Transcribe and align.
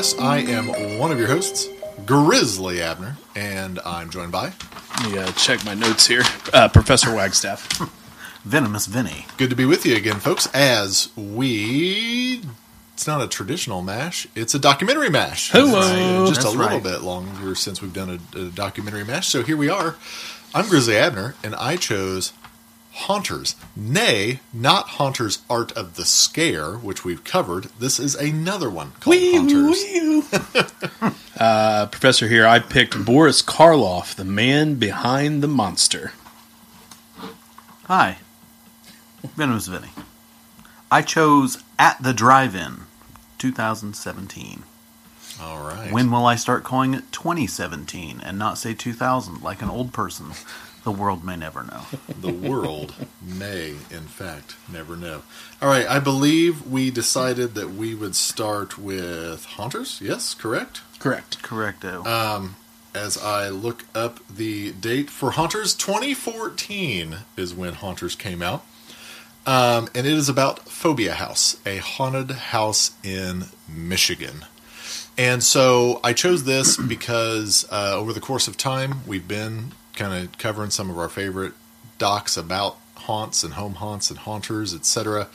Podcast. 0.00 0.22
I 0.22 0.38
am 0.38 0.98
one 0.98 1.12
of 1.12 1.18
your 1.18 1.28
hosts, 1.28 1.68
Grizzly 2.06 2.80
Abner, 2.80 3.18
and 3.36 3.78
I'm 3.80 4.08
joined 4.08 4.32
by. 4.32 4.52
Let 4.98 5.12
me 5.12 5.18
uh, 5.18 5.30
check 5.32 5.64
my 5.64 5.74
notes 5.74 6.06
here. 6.06 6.22
Uh, 6.54 6.68
Professor 6.68 7.14
Wagstaff. 7.14 7.68
Venomous 8.44 8.86
Vinny. 8.86 9.26
Good 9.36 9.50
to 9.50 9.56
be 9.56 9.66
with 9.66 9.84
you 9.84 9.94
again, 9.96 10.18
folks. 10.18 10.48
As 10.54 11.10
we, 11.16 12.42
it's 12.94 13.06
not 13.06 13.20
a 13.20 13.28
traditional 13.28 13.82
mash; 13.82 14.26
it's 14.34 14.54
a 14.54 14.58
documentary 14.58 15.10
mash. 15.10 15.50
Hello. 15.50 16.26
Just 16.26 16.40
That's 16.40 16.54
a 16.54 16.58
little 16.58 16.78
right. 16.78 16.82
bit 16.82 17.02
longer 17.02 17.54
since 17.54 17.82
we've 17.82 17.92
done 17.92 18.20
a, 18.34 18.38
a 18.38 18.44
documentary 18.46 19.04
mash. 19.04 19.28
So 19.28 19.42
here 19.42 19.56
we 19.58 19.68
are. 19.68 19.96
I'm 20.54 20.66
Grizzly 20.68 20.96
Abner, 20.96 21.34
and 21.44 21.54
I 21.54 21.76
chose 21.76 22.32
Haunters. 22.92 23.56
Nay, 23.76 24.40
not 24.52 24.88
Haunters 24.90 25.42
Art 25.48 25.72
of 25.72 25.94
the 25.96 26.04
Scare, 26.04 26.74
which 26.74 27.04
we've 27.04 27.24
covered. 27.24 27.64
This 27.78 27.98
is 27.98 28.14
another 28.14 28.68
one 28.68 28.92
called 29.00 29.16
Haunters. 29.16 29.84
uh, 31.38 31.86
Professor 31.86 32.28
here, 32.28 32.46
I 32.46 32.58
picked 32.58 33.04
Boris 33.04 33.42
Karloff, 33.42 34.14
the 34.14 34.24
man 34.24 34.74
behind 34.74 35.42
the 35.42 35.48
monster. 35.48 36.12
Hi. 37.84 38.18
Venomous 39.36 39.66
Vinny. 39.66 39.90
I 40.90 41.02
chose 41.02 41.62
At 41.78 42.02
the 42.02 42.12
Drive-In 42.12 42.82
2017. 43.38 44.64
All 45.40 45.62
right. 45.62 45.92
When 45.92 46.10
will 46.10 46.26
I 46.26 46.36
start 46.36 46.64
calling 46.64 46.94
it 46.94 47.10
2017 47.12 48.20
and 48.20 48.38
not 48.38 48.58
say 48.58 48.74
2000 48.74 49.42
like 49.42 49.62
an 49.62 49.70
old 49.70 49.92
person? 49.92 50.32
The 50.84 50.90
world 50.90 51.24
may 51.24 51.36
never 51.36 51.62
know. 51.62 51.82
the 52.20 52.32
world 52.32 52.94
may, 53.22 53.70
in 53.90 54.06
fact, 54.06 54.56
never 54.72 54.96
know. 54.96 55.22
All 55.60 55.68
right, 55.68 55.86
I 55.86 55.98
believe 55.98 56.66
we 56.66 56.90
decided 56.90 57.54
that 57.54 57.70
we 57.70 57.94
would 57.94 58.16
start 58.16 58.78
with 58.78 59.44
Haunters. 59.44 60.00
Yes, 60.02 60.34
correct. 60.34 60.82
Correct. 60.98 61.42
Correcto. 61.42 62.06
Um, 62.06 62.56
as 62.94 63.16
I 63.18 63.48
look 63.48 63.84
up 63.94 64.20
the 64.28 64.72
date 64.72 65.10
for 65.10 65.32
Haunters, 65.32 65.74
2014 65.74 67.18
is 67.36 67.54
when 67.54 67.74
Haunters 67.74 68.14
came 68.14 68.42
out. 68.42 68.64
Um, 69.46 69.88
and 69.94 70.06
it 70.06 70.12
is 70.12 70.28
about 70.28 70.68
Phobia 70.68 71.14
House, 71.14 71.56
a 71.64 71.78
haunted 71.78 72.30
house 72.30 72.92
in 73.02 73.44
Michigan. 73.68 74.44
And 75.16 75.42
so 75.42 76.00
I 76.04 76.12
chose 76.12 76.44
this 76.44 76.76
because 76.76 77.66
uh, 77.70 77.94
over 77.94 78.12
the 78.12 78.20
course 78.20 78.48
of 78.48 78.56
time, 78.56 79.00
we've 79.06 79.26
been 79.26 79.72
kind 80.00 80.24
of 80.24 80.38
covering 80.38 80.70
some 80.70 80.88
of 80.88 80.98
our 80.98 81.10
favorite 81.10 81.52
docs 81.98 82.38
about 82.38 82.78
haunts 82.94 83.44
and 83.44 83.52
home 83.52 83.74
haunts 83.74 84.08
and 84.08 84.18
haunters, 84.18 84.74
etc. 84.74 85.28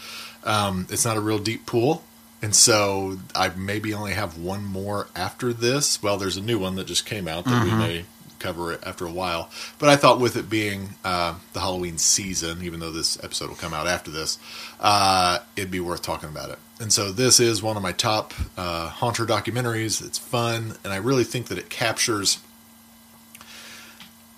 Um, 0.44 0.88
it's 0.90 1.06
not 1.06 1.18
a 1.18 1.22
real 1.22 1.38
deep 1.38 1.68
pool. 1.68 2.04
And 2.42 2.56
so 2.56 3.20
I 3.36 3.50
maybe 3.50 3.94
only 3.94 4.14
have 4.14 4.40
one 4.40 4.66
more 4.66 5.08
after 5.16 5.54
this. 5.54 6.02
Well, 6.02 6.18
there's 6.18 6.38
a 6.38 6.42
new 6.42 6.58
one 6.58 6.76
that 6.76 6.88
just 6.88 7.06
came 7.06 7.28
out 7.28 7.46
that 7.46 7.64
we 7.64 7.72
may 7.72 8.06
cover 8.40 8.74
it 8.74 8.82
after 8.84 9.06
a 9.06 9.12
while. 9.12 9.50
But 9.78 9.90
I 9.90 9.96
thought 9.96 10.20
with 10.20 10.36
it 10.36 10.50
being 10.50 10.96
uh, 11.04 11.36
the 11.54 11.60
Halloween 11.60 12.00
season, 12.00 12.64
even 12.64 12.80
though 12.80 12.92
this 12.92 13.24
episode 13.24 13.50
will 13.50 13.56
come 13.56 13.74
out 13.74 13.88
after 13.88 14.12
this, 14.12 14.40
uh, 14.80 15.40
it'd 15.56 15.72
be 15.72 15.80
worth 15.80 16.02
talking 16.02 16.30
about 16.30 16.50
it. 16.50 16.60
And 16.80 16.92
so 16.92 17.12
this 17.12 17.40
is 17.40 17.64
one 17.64 17.78
of 17.78 17.84
my 17.84 17.94
top 17.94 18.34
uh, 18.58 18.90
haunter 18.90 19.26
documentaries. 19.26 20.06
It's 20.06 20.18
fun, 20.18 20.76
and 20.84 20.92
I 20.92 20.98
really 20.98 21.24
think 21.24 21.48
that 21.48 21.58
it 21.58 21.70
captures. 21.70 22.40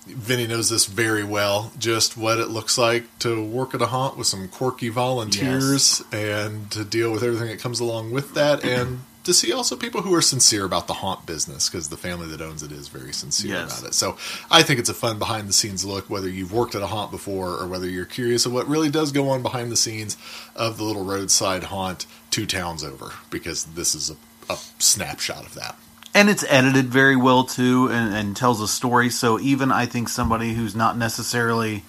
Vinny 0.08 0.48
knows 0.48 0.70
this 0.70 0.86
very 0.86 1.24
well. 1.24 1.72
Just 1.78 2.18
what 2.18 2.40
it 2.40 2.48
looks 2.50 2.78
like 2.78 3.06
to 3.20 3.44
work 3.44 3.74
at 3.76 3.82
a 3.82 3.88
haunt 3.88 4.18
with 4.18 4.28
some 4.28 4.48
quirky 4.48 4.90
volunteers 4.90 6.04
and 6.12 6.70
to 6.72 6.84
deal 6.84 7.12
with 7.12 7.24
everything 7.24 7.48
that 7.48 7.60
comes 7.60 7.80
along 7.80 8.12
with 8.12 8.34
that, 8.34 8.64
and 8.64 9.02
to 9.24 9.34
see 9.34 9.52
also 9.52 9.76
people 9.76 10.02
who 10.04 10.14
are 10.16 10.22
sincere 10.22 10.64
about 10.64 10.88
the 10.88 10.94
haunt 10.94 11.26
business 11.26 11.68
because 11.70 11.90
the 11.90 11.98
family 11.98 12.28
that 12.28 12.42
owns 12.42 12.64
it 12.64 12.72
is 12.72 12.88
very 12.88 13.12
sincere 13.12 13.52
Yes. 13.56 13.78
about 13.80 13.90
it. 13.90 13.94
So 13.94 14.18
I 14.50 14.64
think 14.64 14.80
it's 14.80 14.88
a 14.88 14.94
fun 14.94 15.20
behind 15.20 15.50
the 15.50 15.54
scenes 15.54 15.84
look, 15.84 16.10
whether 16.10 16.30
you've 16.30 16.54
worked 16.54 16.76
at 16.76 16.82
a 16.82 16.88
haunt 16.88 17.12
before 17.12 17.50
or 17.50 17.68
whether 17.68 17.90
you're 17.90 18.06
curious 18.06 18.46
of 18.46 18.54
what 18.54 18.68
really 18.70 18.90
does 18.90 19.12
go 19.12 19.28
on 19.30 19.42
behind 19.42 19.70
the 19.70 19.76
scenes 19.76 20.16
of 20.56 20.78
the 20.78 20.86
little 20.86 21.04
roadside 21.04 21.66
haunt 21.66 22.06
two 22.32 22.46
towns 22.46 22.86
over, 22.86 23.12
because 23.30 23.66
this 23.66 23.94
is 23.94 24.10
a, 24.10 24.16
a 24.50 24.58
snapshot 24.80 25.46
of 25.46 25.54
that. 25.56 25.76
And 26.18 26.30
it's 26.30 26.44
edited 26.50 26.86
very 26.88 27.16
well 27.16 27.44
too 27.44 27.88
and, 27.92 28.14
and 28.14 28.36
tells 28.36 28.60
a 28.62 28.68
story 28.68 29.10
so 29.10 29.40
even 29.40 29.72
i 29.72 29.86
think 29.86 30.10
somebody 30.10 30.54
who's 30.54 30.76
not 30.76 30.98
necessarily 30.98 31.84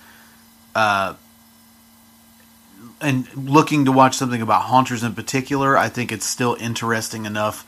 uh 0.74 1.14
and 3.00 3.28
looking 3.36 3.84
to 3.84 3.92
watch 3.92 4.16
something 4.16 4.42
about 4.42 4.62
haunters 4.62 5.02
in 5.02 5.14
particular 5.14 5.76
i 5.76 5.88
think 5.88 6.12
it's 6.12 6.26
still 6.26 6.56
interesting 6.60 7.24
enough 7.26 7.64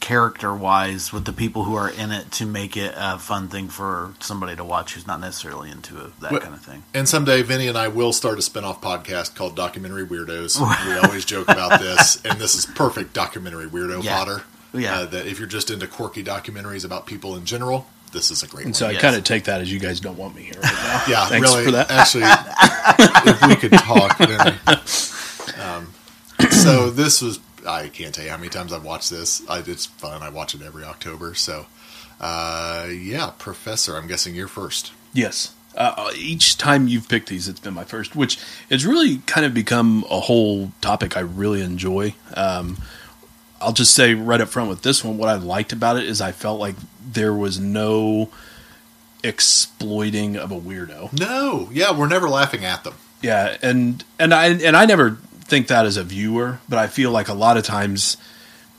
character 0.00 0.54
wise 0.54 1.12
with 1.14 1.24
the 1.24 1.32
people 1.32 1.64
who 1.64 1.74
are 1.76 1.88
in 1.88 2.10
it 2.12 2.30
to 2.30 2.44
make 2.44 2.76
it 2.76 2.92
a 2.94 3.18
fun 3.18 3.48
thing 3.48 3.68
for 3.68 4.12
somebody 4.20 4.54
to 4.54 4.62
watch 4.64 4.92
who's 4.92 5.06
not 5.06 5.18
necessarily 5.18 5.70
into 5.70 5.98
it, 6.04 6.20
that 6.20 6.30
What- 6.30 6.42
kind 6.42 6.52
of 6.52 6.60
thing 6.60 6.82
And 6.92 7.08
someday, 7.08 7.40
Vinny 7.40 7.68
and 7.68 7.78
I 7.78 7.88
will 7.88 8.12
start 8.12 8.38
a 8.38 8.42
spin-off 8.42 8.82
podcast 8.82 9.34
called 9.34 9.56
Documentary 9.56 10.04
Weirdos. 10.04 10.60
we 10.86 10.98
always 10.98 11.24
joke 11.24 11.48
about 11.48 11.80
this, 11.80 12.20
and 12.22 12.38
this 12.38 12.54
is 12.54 12.66
perfect 12.66 13.14
documentary 13.14 13.64
weirdo 13.66 14.02
Yeah. 14.04 14.18
fodder. 14.18 14.42
Yeah. 14.74 15.00
Uh, 15.00 15.06
that 15.06 15.26
if 15.26 15.38
you're 15.38 15.48
just 15.48 15.70
into 15.70 15.86
quirky 15.86 16.22
documentaries 16.24 16.84
about 16.84 17.06
people 17.06 17.36
in 17.36 17.44
general, 17.44 17.86
this 18.12 18.30
is 18.30 18.42
a 18.42 18.46
great 18.48 18.64
And 18.66 18.72
one. 18.72 18.74
so 18.74 18.86
I 18.88 18.90
Yes. 18.92 19.00
kind 19.02 19.16
of 19.16 19.24
take 19.24 19.44
that 19.44 19.60
as 19.60 19.72
you 19.72 19.78
guys 19.80 20.00
don't 20.00 20.18
want 20.18 20.34
me 20.34 20.42
here 20.42 20.60
right 20.62 20.72
now. 20.72 21.04
yeah, 21.08 21.26
Thanks 21.26 21.50
really. 21.50 21.64
for 21.64 21.70
that. 21.72 21.90
Actually, 21.90 22.24
if 23.32 23.48
we 23.48 23.56
could 23.56 23.72
talk, 23.72 24.18
Vinny. 24.18 24.56
Um, 25.62 25.92
so 26.50 26.90
this 26.90 27.22
was. 27.22 27.40
I 27.66 27.88
can't 27.88 28.14
tell 28.14 28.24
you 28.24 28.30
how 28.30 28.36
many 28.36 28.50
times 28.50 28.72
I've 28.74 28.84
watched 28.84 29.08
this. 29.10 29.42
I, 29.48 29.60
it's 29.60 29.86
fun. 29.86 30.22
I 30.22 30.28
watch 30.28 30.54
it 30.54 30.60
every 30.60 30.84
October. 30.84 31.32
So, 31.34 31.64
uh, 32.20 32.88
yeah, 32.90 33.30
Professor. 33.38 33.96
I'm 33.96 34.06
guessing 34.06 34.34
you're 34.34 34.48
first. 34.48 34.92
Yes. 35.14 35.54
Uh, 35.74 36.10
each 36.14 36.56
time 36.58 36.86
you've 36.88 37.08
picked 37.08 37.28
these, 37.30 37.48
it's 37.48 37.58
been 37.60 37.74
my 37.74 37.82
first, 37.84 38.14
which 38.14 38.38
has 38.70 38.84
really 38.86 39.18
kind 39.26 39.44
of 39.46 39.54
become 39.54 40.04
a 40.10 40.20
whole 40.20 40.72
topic 40.82 41.16
I 41.16 41.20
really 41.20 41.62
enjoy. 41.62 42.14
Um, 42.34 42.76
I'll 43.64 43.72
just 43.72 43.94
say 43.94 44.14
right 44.14 44.40
up 44.40 44.48
front 44.48 44.68
with 44.68 44.82
this 44.82 45.02
one, 45.02 45.18
what 45.18 45.28
I 45.28 45.34
liked 45.34 45.72
about 45.72 45.96
it 45.96 46.04
is 46.04 46.20
I 46.20 46.32
felt 46.32 46.60
like 46.60 46.76
there 47.12 47.32
was 47.34 47.58
no 47.58 48.30
exploiting 49.22 50.36
of 50.36 50.52
a 50.52 50.60
weirdo. 50.60 51.18
No, 51.18 51.68
yeah, 51.72 51.92
we're 51.96 52.08
never 52.08 52.28
laughing 52.28 52.64
at 52.64 52.84
them. 52.84 52.94
Yeah, 53.22 53.56
and 53.62 54.04
and 54.18 54.34
I 54.34 54.46
and 54.48 54.76
I 54.76 54.84
never 54.84 55.18
think 55.40 55.66
that 55.68 55.86
as 55.86 55.96
a 55.96 56.04
viewer, 56.04 56.58
but 56.68 56.78
I 56.78 56.86
feel 56.86 57.10
like 57.10 57.28
a 57.28 57.34
lot 57.34 57.56
of 57.56 57.64
times 57.64 58.16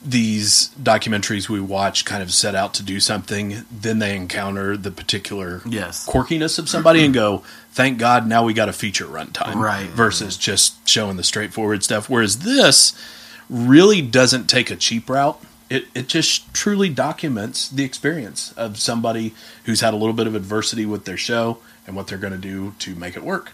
these 0.08 0.70
documentaries 0.82 1.50
we 1.50 1.60
watch 1.60 2.06
kind 2.06 2.22
of 2.22 2.32
set 2.32 2.54
out 2.54 2.76
to 2.76 2.84
do 2.84 3.00
something, 3.00 3.66
then 3.72 3.98
they 3.98 4.16
encounter 4.16 4.78
the 4.78 4.92
particular 4.92 5.62
Yes. 5.66 6.06
quirkiness 6.08 6.60
of 6.60 6.70
somebody 6.70 7.04
and 7.04 7.12
go, 7.12 7.42
"Thank 7.72 7.98
God, 7.98 8.28
now 8.28 8.44
we 8.44 8.54
got 8.54 8.70
a 8.70 8.74
feature 8.74 9.06
runtime." 9.06 9.56
Right. 9.56 9.90
Versus 9.90 10.38
just 10.38 10.88
showing 10.88 11.18
the 11.18 11.24
straightforward 11.24 11.84
stuff. 11.84 12.08
Whereas 12.08 12.40
this 12.40 12.94
really 13.50 14.02
doesn't 14.02 14.48
take 14.48 14.72
a 14.72 14.76
cheap 14.76 15.10
route. 15.10 15.42
It 15.70 15.86
it 15.96 16.08
just 16.08 16.54
truly 16.54 16.90
documents 16.90 17.68
the 17.68 17.84
experience 17.84 18.54
of 18.54 18.78
somebody 18.78 19.34
who's 19.66 19.82
had 19.82 19.94
a 19.94 19.98
little 19.98 20.14
bit 20.14 20.28
of 20.28 20.36
adversity 20.36 20.86
with 20.86 21.06
their 21.06 21.18
show 21.18 21.58
and 21.88 21.96
what 21.96 22.08
they're 22.08 22.18
going 22.18 22.34
to 22.34 22.40
do 22.40 22.74
to 22.80 22.96
make 22.96 23.16
it 23.16 23.24
work. 23.24 23.52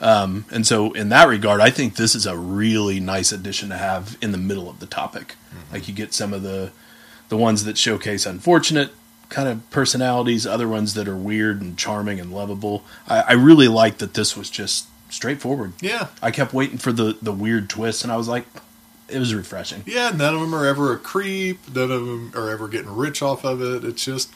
Um, 0.00 0.44
and 0.50 0.66
so, 0.66 0.92
in 0.92 1.08
that 1.10 1.28
regard, 1.28 1.60
I 1.60 1.70
think 1.70 1.96
this 1.96 2.14
is 2.14 2.26
a 2.26 2.36
really 2.36 3.00
nice 3.00 3.32
addition 3.32 3.68
to 3.70 3.76
have 3.76 4.18
in 4.20 4.32
the 4.32 4.38
middle 4.38 4.68
of 4.68 4.80
the 4.80 4.86
topic. 4.86 5.36
Like 5.72 5.88
you 5.88 5.94
get 5.94 6.12
some 6.12 6.32
of 6.32 6.42
the 6.42 6.72
the 7.28 7.36
ones 7.36 7.64
that 7.64 7.78
showcase 7.78 8.26
unfortunate 8.26 8.90
kind 9.30 9.48
of 9.48 9.68
personalities, 9.70 10.46
other 10.46 10.68
ones 10.68 10.94
that 10.94 11.08
are 11.08 11.16
weird 11.16 11.62
and 11.62 11.78
charming 11.78 12.20
and 12.20 12.32
lovable. 12.32 12.84
I, 13.08 13.20
I 13.20 13.32
really 13.32 13.68
like 13.68 13.98
that 13.98 14.14
this 14.14 14.36
was 14.36 14.50
just 14.50 14.86
straightforward. 15.08 15.72
Yeah, 15.80 16.08
I 16.20 16.30
kept 16.30 16.52
waiting 16.52 16.78
for 16.78 16.92
the 16.92 17.16
the 17.22 17.32
weird 17.32 17.70
twist, 17.70 18.02
and 18.02 18.12
I 18.12 18.16
was 18.16 18.28
like, 18.28 18.46
it 19.08 19.18
was 19.18 19.34
refreshing. 19.34 19.82
Yeah, 19.86 20.10
none 20.10 20.34
of 20.34 20.40
them 20.40 20.54
are 20.54 20.66
ever 20.66 20.92
a 20.92 20.98
creep. 20.98 21.58
None 21.74 21.90
of 21.90 22.06
them 22.06 22.32
are 22.34 22.50
ever 22.50 22.68
getting 22.68 22.94
rich 22.94 23.22
off 23.22 23.44
of 23.44 23.60
it. 23.62 23.84
It's 23.84 24.04
just, 24.04 24.30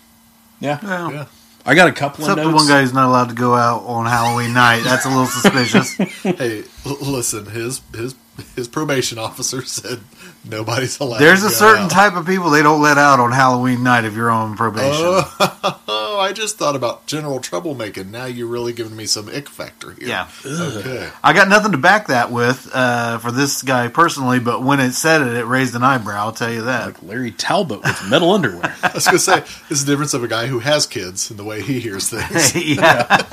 Yeah, 0.60 0.78
Well, 0.82 1.12
yeah. 1.12 1.26
I 1.66 1.74
got 1.74 1.88
a 1.88 1.92
couple 1.92 2.24
except 2.24 2.40
of 2.40 2.48
the 2.48 2.54
one 2.54 2.66
guy 2.66 2.80
who's 2.80 2.94
not 2.94 3.08
allowed 3.08 3.28
to 3.28 3.34
go 3.34 3.54
out 3.54 3.82
on 3.84 4.06
Halloween 4.06 4.54
night. 4.54 4.82
That's 4.84 5.04
a 5.04 5.08
little 5.08 5.26
suspicious. 5.26 5.92
hey, 6.22 6.64
l- 6.86 6.96
listen, 7.02 7.46
his 7.46 7.82
his 7.94 8.14
his 8.56 8.68
probation 8.68 9.18
officer 9.18 9.62
said 9.62 10.00
nobody's 10.48 10.98
allowed. 11.00 11.18
There's 11.18 11.40
to 11.40 11.46
a 11.46 11.50
go 11.50 11.54
certain 11.54 11.84
out. 11.84 11.90
type 11.90 12.14
of 12.14 12.26
people 12.26 12.50
they 12.50 12.62
don't 12.62 12.80
let 12.82 12.98
out 12.98 13.20
on 13.20 13.32
Halloween 13.32 13.82
night 13.82 14.04
if 14.04 14.14
you're 14.14 14.30
on 14.30 14.56
probation. 14.56 14.92
Oh, 14.94 16.18
I 16.20 16.32
just 16.32 16.58
thought 16.58 16.74
about 16.76 17.06
general 17.06 17.38
troublemaking. 17.40 18.10
Now 18.10 18.24
you're 18.26 18.46
really 18.48 18.72
giving 18.72 18.96
me 18.96 19.06
some 19.06 19.28
ick 19.28 19.48
factor 19.48 19.92
here. 19.92 20.08
Yeah. 20.08 20.28
Okay. 20.44 21.08
I 21.22 21.32
got 21.32 21.48
nothing 21.48 21.72
to 21.72 21.78
back 21.78 22.08
that 22.08 22.30
with 22.32 22.68
uh, 22.74 23.18
for 23.18 23.30
this 23.30 23.62
guy 23.62 23.88
personally, 23.88 24.40
but 24.40 24.62
when 24.62 24.80
it 24.80 24.92
said 24.92 25.22
it, 25.22 25.34
it 25.36 25.44
raised 25.44 25.74
an 25.74 25.82
eyebrow. 25.84 26.16
I'll 26.24 26.32
tell 26.32 26.52
you 26.52 26.62
that. 26.62 26.86
Like 26.86 27.02
Larry 27.02 27.30
Talbot 27.30 27.82
with 27.82 28.08
metal 28.10 28.32
underwear. 28.32 28.74
I 28.82 28.90
was 28.94 29.04
going 29.06 29.16
to 29.16 29.22
say, 29.22 29.40
this 29.40 29.78
is 29.78 29.84
the 29.84 29.92
difference 29.92 30.12
of 30.14 30.24
a 30.24 30.28
guy 30.28 30.46
who 30.46 30.58
has 30.58 30.86
kids 30.86 31.30
and 31.30 31.38
the 31.38 31.44
way 31.44 31.62
he 31.62 31.78
hears 31.80 32.10
things. 32.10 32.54
yeah. 32.76 33.24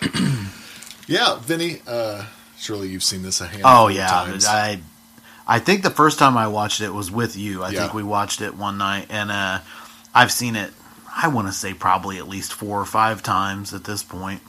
yeah, 1.06 1.38
Vinny, 1.40 1.80
uh, 1.86 2.24
surely 2.58 2.88
you've 2.88 3.02
seen 3.02 3.22
this 3.22 3.40
a 3.40 3.46
handful 3.46 3.70
Oh 3.70 3.88
of 3.88 3.94
yeah. 3.94 4.06
times. 4.08 4.46
I 4.46 4.80
I 5.48 5.58
think 5.58 5.82
the 5.82 5.90
first 5.90 6.18
time 6.18 6.36
I 6.36 6.46
watched 6.48 6.80
it 6.82 6.90
was 6.92 7.10
with 7.10 7.34
you. 7.36 7.62
I 7.64 7.70
Yeah. 7.70 7.80
think 7.80 7.94
we 7.94 8.02
watched 8.02 8.40
it 8.42 8.54
one 8.56 8.76
night, 8.78 9.06
and 9.08 9.30
uh, 9.32 9.60
I've 10.14 10.30
seen 10.30 10.56
it. 10.56 10.72
I 11.20 11.28
want 11.28 11.48
to 11.48 11.52
say 11.52 11.72
probably 11.74 12.18
at 12.18 12.28
least 12.28 12.52
four 12.52 12.78
or 12.80 12.84
five 12.84 13.22
times 13.22 13.72
at 13.74 13.84
this 13.84 14.02
point, 14.02 14.42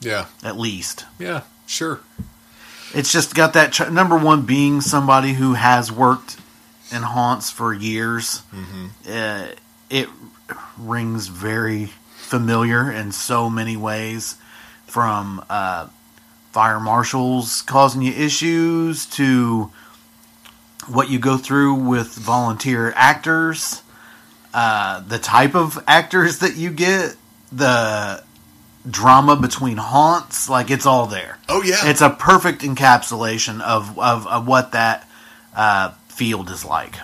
yeah, 0.00 0.26
at 0.42 0.58
least. 0.58 1.04
yeah, 1.18 1.42
sure. 1.66 2.00
It's 2.92 3.12
just 3.12 3.34
got 3.36 3.52
that 3.52 3.72
ch- 3.72 3.88
number 3.90 4.16
one 4.18 4.42
being 4.42 4.80
somebody 4.80 5.34
who 5.34 5.54
has 5.54 5.92
worked 5.92 6.36
in 6.90 7.02
haunts 7.02 7.50
for 7.50 7.72
years. 7.72 8.42
Uh, 9.08 9.46
it 9.90 10.08
rings 10.76 11.28
very 11.28 11.90
familiar 12.16 12.90
in 12.90 13.12
so 13.12 13.48
many 13.48 13.76
ways, 13.76 14.36
from 14.86 15.44
uh, 15.48 15.86
fire 16.52 16.80
marshals 16.80 17.62
causing 17.62 18.02
you 18.02 18.12
issues 18.12 19.06
to 19.06 19.70
what 20.92 21.10
you 21.10 21.18
go 21.18 21.36
through 21.36 21.74
with 21.74 22.08
volunteer 22.14 22.92
actors, 22.96 23.82
uh, 24.54 25.00
the 25.00 25.18
type 25.18 25.54
of 25.54 25.82
actors 25.86 26.38
that 26.40 26.56
you 26.56 26.70
get, 26.70 27.14
the 27.52 28.22
drama 28.88 29.36
between 29.36 29.76
haunts, 29.76 30.48
like 30.48 30.70
it's 30.70 30.86
all 30.86 31.06
there. 31.06 31.38
Oh 31.48 31.62
yeah, 31.62 31.76
It's 31.88 32.00
a 32.00 32.10
perfect 32.10 32.62
encapsulation 32.62 33.60
of, 33.60 33.98
of, 33.98 34.26
of 34.26 34.46
what 34.48 34.72
that 34.72 35.08
uh, 35.54 35.90
field 36.08 36.50
is 36.50 36.64
like. 36.64 36.94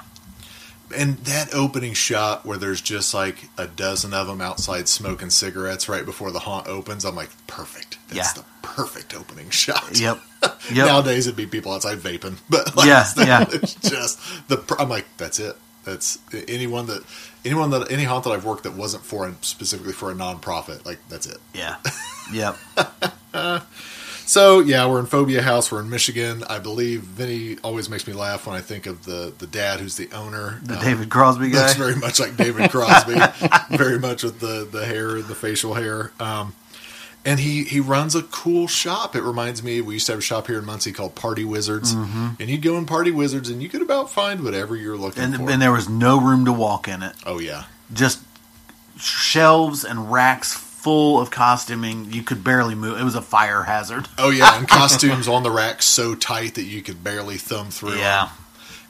and 0.97 1.19
that 1.19 1.55
opening 1.55 1.93
shot 1.93 2.47
where 2.47 2.56
there's 2.59 2.81
just 2.81 3.12
like 3.12 3.49
a 3.59 3.67
dozen 3.67 4.15
of 4.15 4.27
them 4.27 4.41
outside 4.41 4.89
smoking 4.89 5.31
cigarettes 5.31 5.89
right 5.89 6.05
before 6.06 6.31
the 6.31 6.39
haunt 6.41 6.67
opens. 6.67 7.05
I'm 7.05 7.15
like, 7.17 7.31
perfect. 7.47 7.86
That's 8.08 8.37
Yeah. 8.37 8.43
the 8.43 8.44
perfect 8.62 9.14
opening 9.14 9.50
shot. 9.50 9.99
Yep. 9.99 10.20
Yep. 10.73 10.87
Nowadays 10.87 11.26
it'd 11.26 11.37
be 11.37 11.47
people 11.47 11.73
outside 11.73 11.99
vaping, 11.99 12.38
but 12.50 12.76
like, 12.76 12.87
Yeah, 12.87 13.05
yeah. 13.19 13.44
it's 13.53 13.75
just 13.75 14.19
the. 14.49 14.62
I'm 14.79 14.88
like, 14.88 15.06
that's 15.17 15.38
it. 15.41 15.56
That's 15.85 16.19
anyone 16.49 16.87
that 16.87 17.03
anyone 17.44 17.70
that 17.70 17.91
any 17.91 18.05
haunt 18.05 18.25
that 18.25 18.31
I've 18.31 18.44
worked 18.44 18.64
that 18.64 18.75
wasn't 18.75 19.05
for 19.05 19.32
specifically 19.43 19.93
for 19.93 20.11
a 20.11 20.14
nonprofit. 20.14 20.85
Like 20.85 20.99
that's 21.08 21.26
it. 21.26 21.38
Yeah. 21.55 21.76
Yep. 22.32 22.56
So 24.29 24.58
yeah, 24.58 24.88
we're 24.88 24.99
in 24.99 25.06
Phobia 25.06 25.41
House. 25.43 25.70
We're 25.70 25.81
in 25.81 25.88
Michigan. 25.88 26.43
I 26.50 26.58
believe 26.58 27.03
Vinny 27.03 27.58
always 27.62 27.88
makes 27.88 28.06
me 28.08 28.12
laugh 28.12 28.47
when 28.47 28.56
I 28.56 28.61
think 28.61 28.87
of 28.87 29.05
the 29.05 29.32
the 29.38 29.47
dad 29.47 29.79
who's 29.79 29.97
the 29.97 30.11
owner. 30.12 30.61
The 30.64 30.75
Uh, 30.76 30.82
David 30.82 31.11
Crosby 31.11 31.50
guy. 31.50 31.61
looks 31.62 31.75
very 31.75 31.94
much 31.94 32.19
like 32.19 32.37
David 32.37 32.70
Crosby, 32.73 33.14
very 33.76 34.00
much 34.00 34.25
with 34.25 34.41
the 34.41 34.67
the 34.70 34.85
hair 34.85 35.11
and 35.17 35.26
the 35.26 35.37
facial 35.37 35.75
hair. 35.75 36.11
Um, 36.19 36.55
and 37.26 37.38
he 37.40 37.64
he 37.64 37.81
runs 37.81 38.14
a 38.14 38.23
cool 38.23 38.67
shop. 38.69 39.14
It 39.14 39.23
reminds 39.23 39.62
me 39.62 39.82
we 39.82 39.94
used 39.94 40.06
to 40.06 40.12
have 40.12 40.20
a 40.20 40.23
shop 40.23 40.46
here 40.46 40.58
in 40.58 40.64
Muncie 40.64 40.93
called 40.93 41.14
Party 41.14 41.44
Wizards, 41.44 41.94
mm-hmm. 41.94 42.28
and 42.40 42.49
you'd 42.49 42.62
go 42.62 42.78
in 42.78 42.87
Party 42.87 43.11
Wizards 43.11 43.50
and 43.50 43.62
you 43.62 43.69
could 43.69 43.82
about 43.82 44.11
find 44.11 44.43
whatever 44.43 44.75
you're 44.76 44.96
looking 44.96 45.23
And, 45.23 45.37
for. 45.37 45.50
and 45.50 45.61
there 45.61 45.73
was 45.73 45.88
no 45.88 46.19
room 46.20 46.44
to 46.46 46.52
walk 46.52 46.88
in 46.88 47.02
it. 47.02 47.14
oh 47.26 47.38
yeah, 47.38 47.64
Just 47.93 48.20
shelves 48.99 49.84
and 49.84 50.11
racks 50.12 50.52
full 50.55 51.20
of 51.20 51.31
costuming. 51.31 52.12
You 52.12 52.23
could 52.23 52.43
barely 52.44 52.75
move. 52.75 53.00
It 53.00 53.05
was 53.05 53.14
a 53.14 53.23
fire 53.23 53.64
hazard. 53.64 54.08
oh 54.19 54.31
yeah, 54.31 54.56
and 54.58 54.69
costumes 54.81 55.29
on 55.29 55.43
the 55.43 55.50
rack 55.50 55.82
so 55.82 56.14
tight 56.14 56.55
that 56.55 56.64
you 56.64 56.82
could 56.82 57.02
barely 57.02 57.37
thumb 57.37 57.70
through. 57.70 57.96
Yeah. 57.99 58.31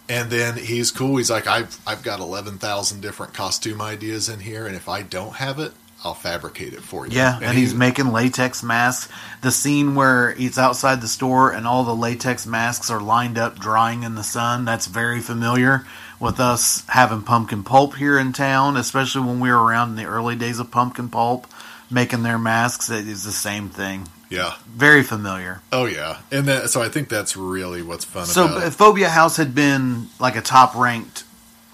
And 0.08 0.30
then 0.30 0.56
he's 0.56 0.92
cool. 0.92 1.16
He's 1.16 1.30
like, 1.30 1.48
I've 1.48 1.80
I've 1.86 2.02
got 2.04 2.20
eleven 2.20 2.58
thousand 2.58 3.00
different 3.00 3.34
costume 3.34 3.80
ideas 3.82 4.28
in 4.28 4.38
here, 4.40 4.64
and 4.66 4.76
if 4.76 4.88
I 4.88 5.02
don't 5.02 5.34
have 5.36 5.58
it, 5.58 5.72
I'll 6.04 6.14
fabricate 6.14 6.72
it 6.72 6.82
for 6.82 7.06
you. 7.06 7.16
Yeah, 7.16 7.38
and, 7.42 7.56
he's 7.56 7.74
making 7.74 8.12
latex 8.12 8.62
masks. 8.62 9.12
The 9.42 9.50
scene 9.50 9.94
where 9.94 10.32
he's 10.32 10.58
outside 10.58 11.00
the 11.00 11.08
store 11.08 11.50
and 11.50 11.66
all 11.66 11.84
the 11.84 11.96
latex 11.96 12.46
masks 12.46 12.90
are 12.90 13.00
lined 13.00 13.38
up 13.38 13.58
drying 13.58 14.02
in 14.04 14.14
the 14.14 14.22
sun, 14.22 14.64
that's 14.64 14.86
very 14.86 15.20
familiar 15.20 15.84
with 16.20 16.38
us 16.38 16.84
having 16.88 17.22
pumpkin 17.22 17.64
pulp 17.64 17.96
here 17.96 18.18
in 18.18 18.32
town, 18.32 18.76
especially 18.76 19.26
when 19.26 19.40
we 19.40 19.50
were 19.50 19.62
around 19.62 19.90
in 19.90 19.96
the 19.96 20.04
early 20.04 20.36
days 20.36 20.58
of 20.58 20.70
pumpkin 20.70 21.08
pulp 21.08 21.46
making 21.90 22.22
their 22.22 22.38
masks. 22.38 22.88
It 22.90 23.08
is 23.08 23.24
the 23.24 23.32
same 23.32 23.68
thing. 23.68 24.08
yeah. 24.30 24.54
Very 24.66 25.02
familiar. 25.02 25.60
Oh 25.72 25.86
yeah, 25.86 26.18
and 26.30 26.46
that, 26.46 26.70
so 26.70 26.82
I 26.82 26.88
think 26.88 27.08
that's 27.08 27.36
really 27.36 27.82
what's 27.82 28.04
fun 28.04 28.26
So 28.26 28.44
about 28.44 28.58
if 28.58 28.74
it. 28.74 28.76
Phobia 28.76 29.08
House 29.08 29.36
had 29.38 29.54
been 29.54 30.08
like 30.20 30.36
a 30.36 30.40
top 30.42 30.74
ranked 30.76 31.24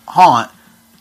haunt, 0.07 0.51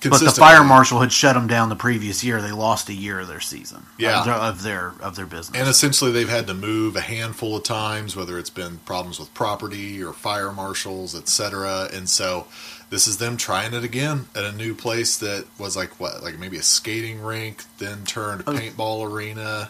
but 0.10 0.20
the 0.20 0.32
fire 0.32 0.64
marshal 0.64 1.00
had 1.00 1.12
shut 1.12 1.36
them 1.36 1.48
down 1.48 1.70
the 1.70 1.76
previous 1.76 2.24
year. 2.24 2.42
They 2.42 2.52
lost 2.52 2.90
a 2.90 2.94
year 2.94 3.20
of 3.20 3.28
their 3.28 3.40
season. 3.40 3.86
Yeah. 3.98 4.20
of 4.22 4.26
their 4.26 4.36
of 4.36 4.64
their, 4.64 4.94
of 5.02 5.16
their 5.16 5.26
business. 5.26 5.58
And 5.60 5.68
essentially, 5.70 6.12
they've 6.12 6.30
had 6.30 6.48
to 6.48 6.54
move 6.54 6.96
a 6.96 7.02
handful 7.02 7.56
of 7.56 7.64
times, 7.64 8.16
whether 8.16 8.38
it's 8.40 8.50
been 8.50 8.78
problems 8.80 9.20
with 9.20 9.34
property 9.34 10.02
or 10.04 10.14
fire 10.14 10.52
marshals, 10.52 11.16
etc. 11.16 11.90
And 11.94 12.10
so, 12.10 12.48
this 12.90 13.08
is 13.08 13.18
them 13.18 13.38
trying 13.38 13.74
it 13.74 13.84
again 13.84 14.26
at 14.36 14.44
a 14.44 14.52
new 14.52 14.74
place 14.76 15.18
that 15.20 15.46
was 15.60 15.76
like 15.78 16.00
what, 16.00 16.24
like 16.24 16.38
maybe 16.40 16.58
a 16.58 16.64
skating 16.64 17.22
rink, 17.22 17.64
then 17.78 18.04
turned 18.06 18.44
Oh. 18.48 18.54
paintball 18.54 19.10
arena. 19.10 19.70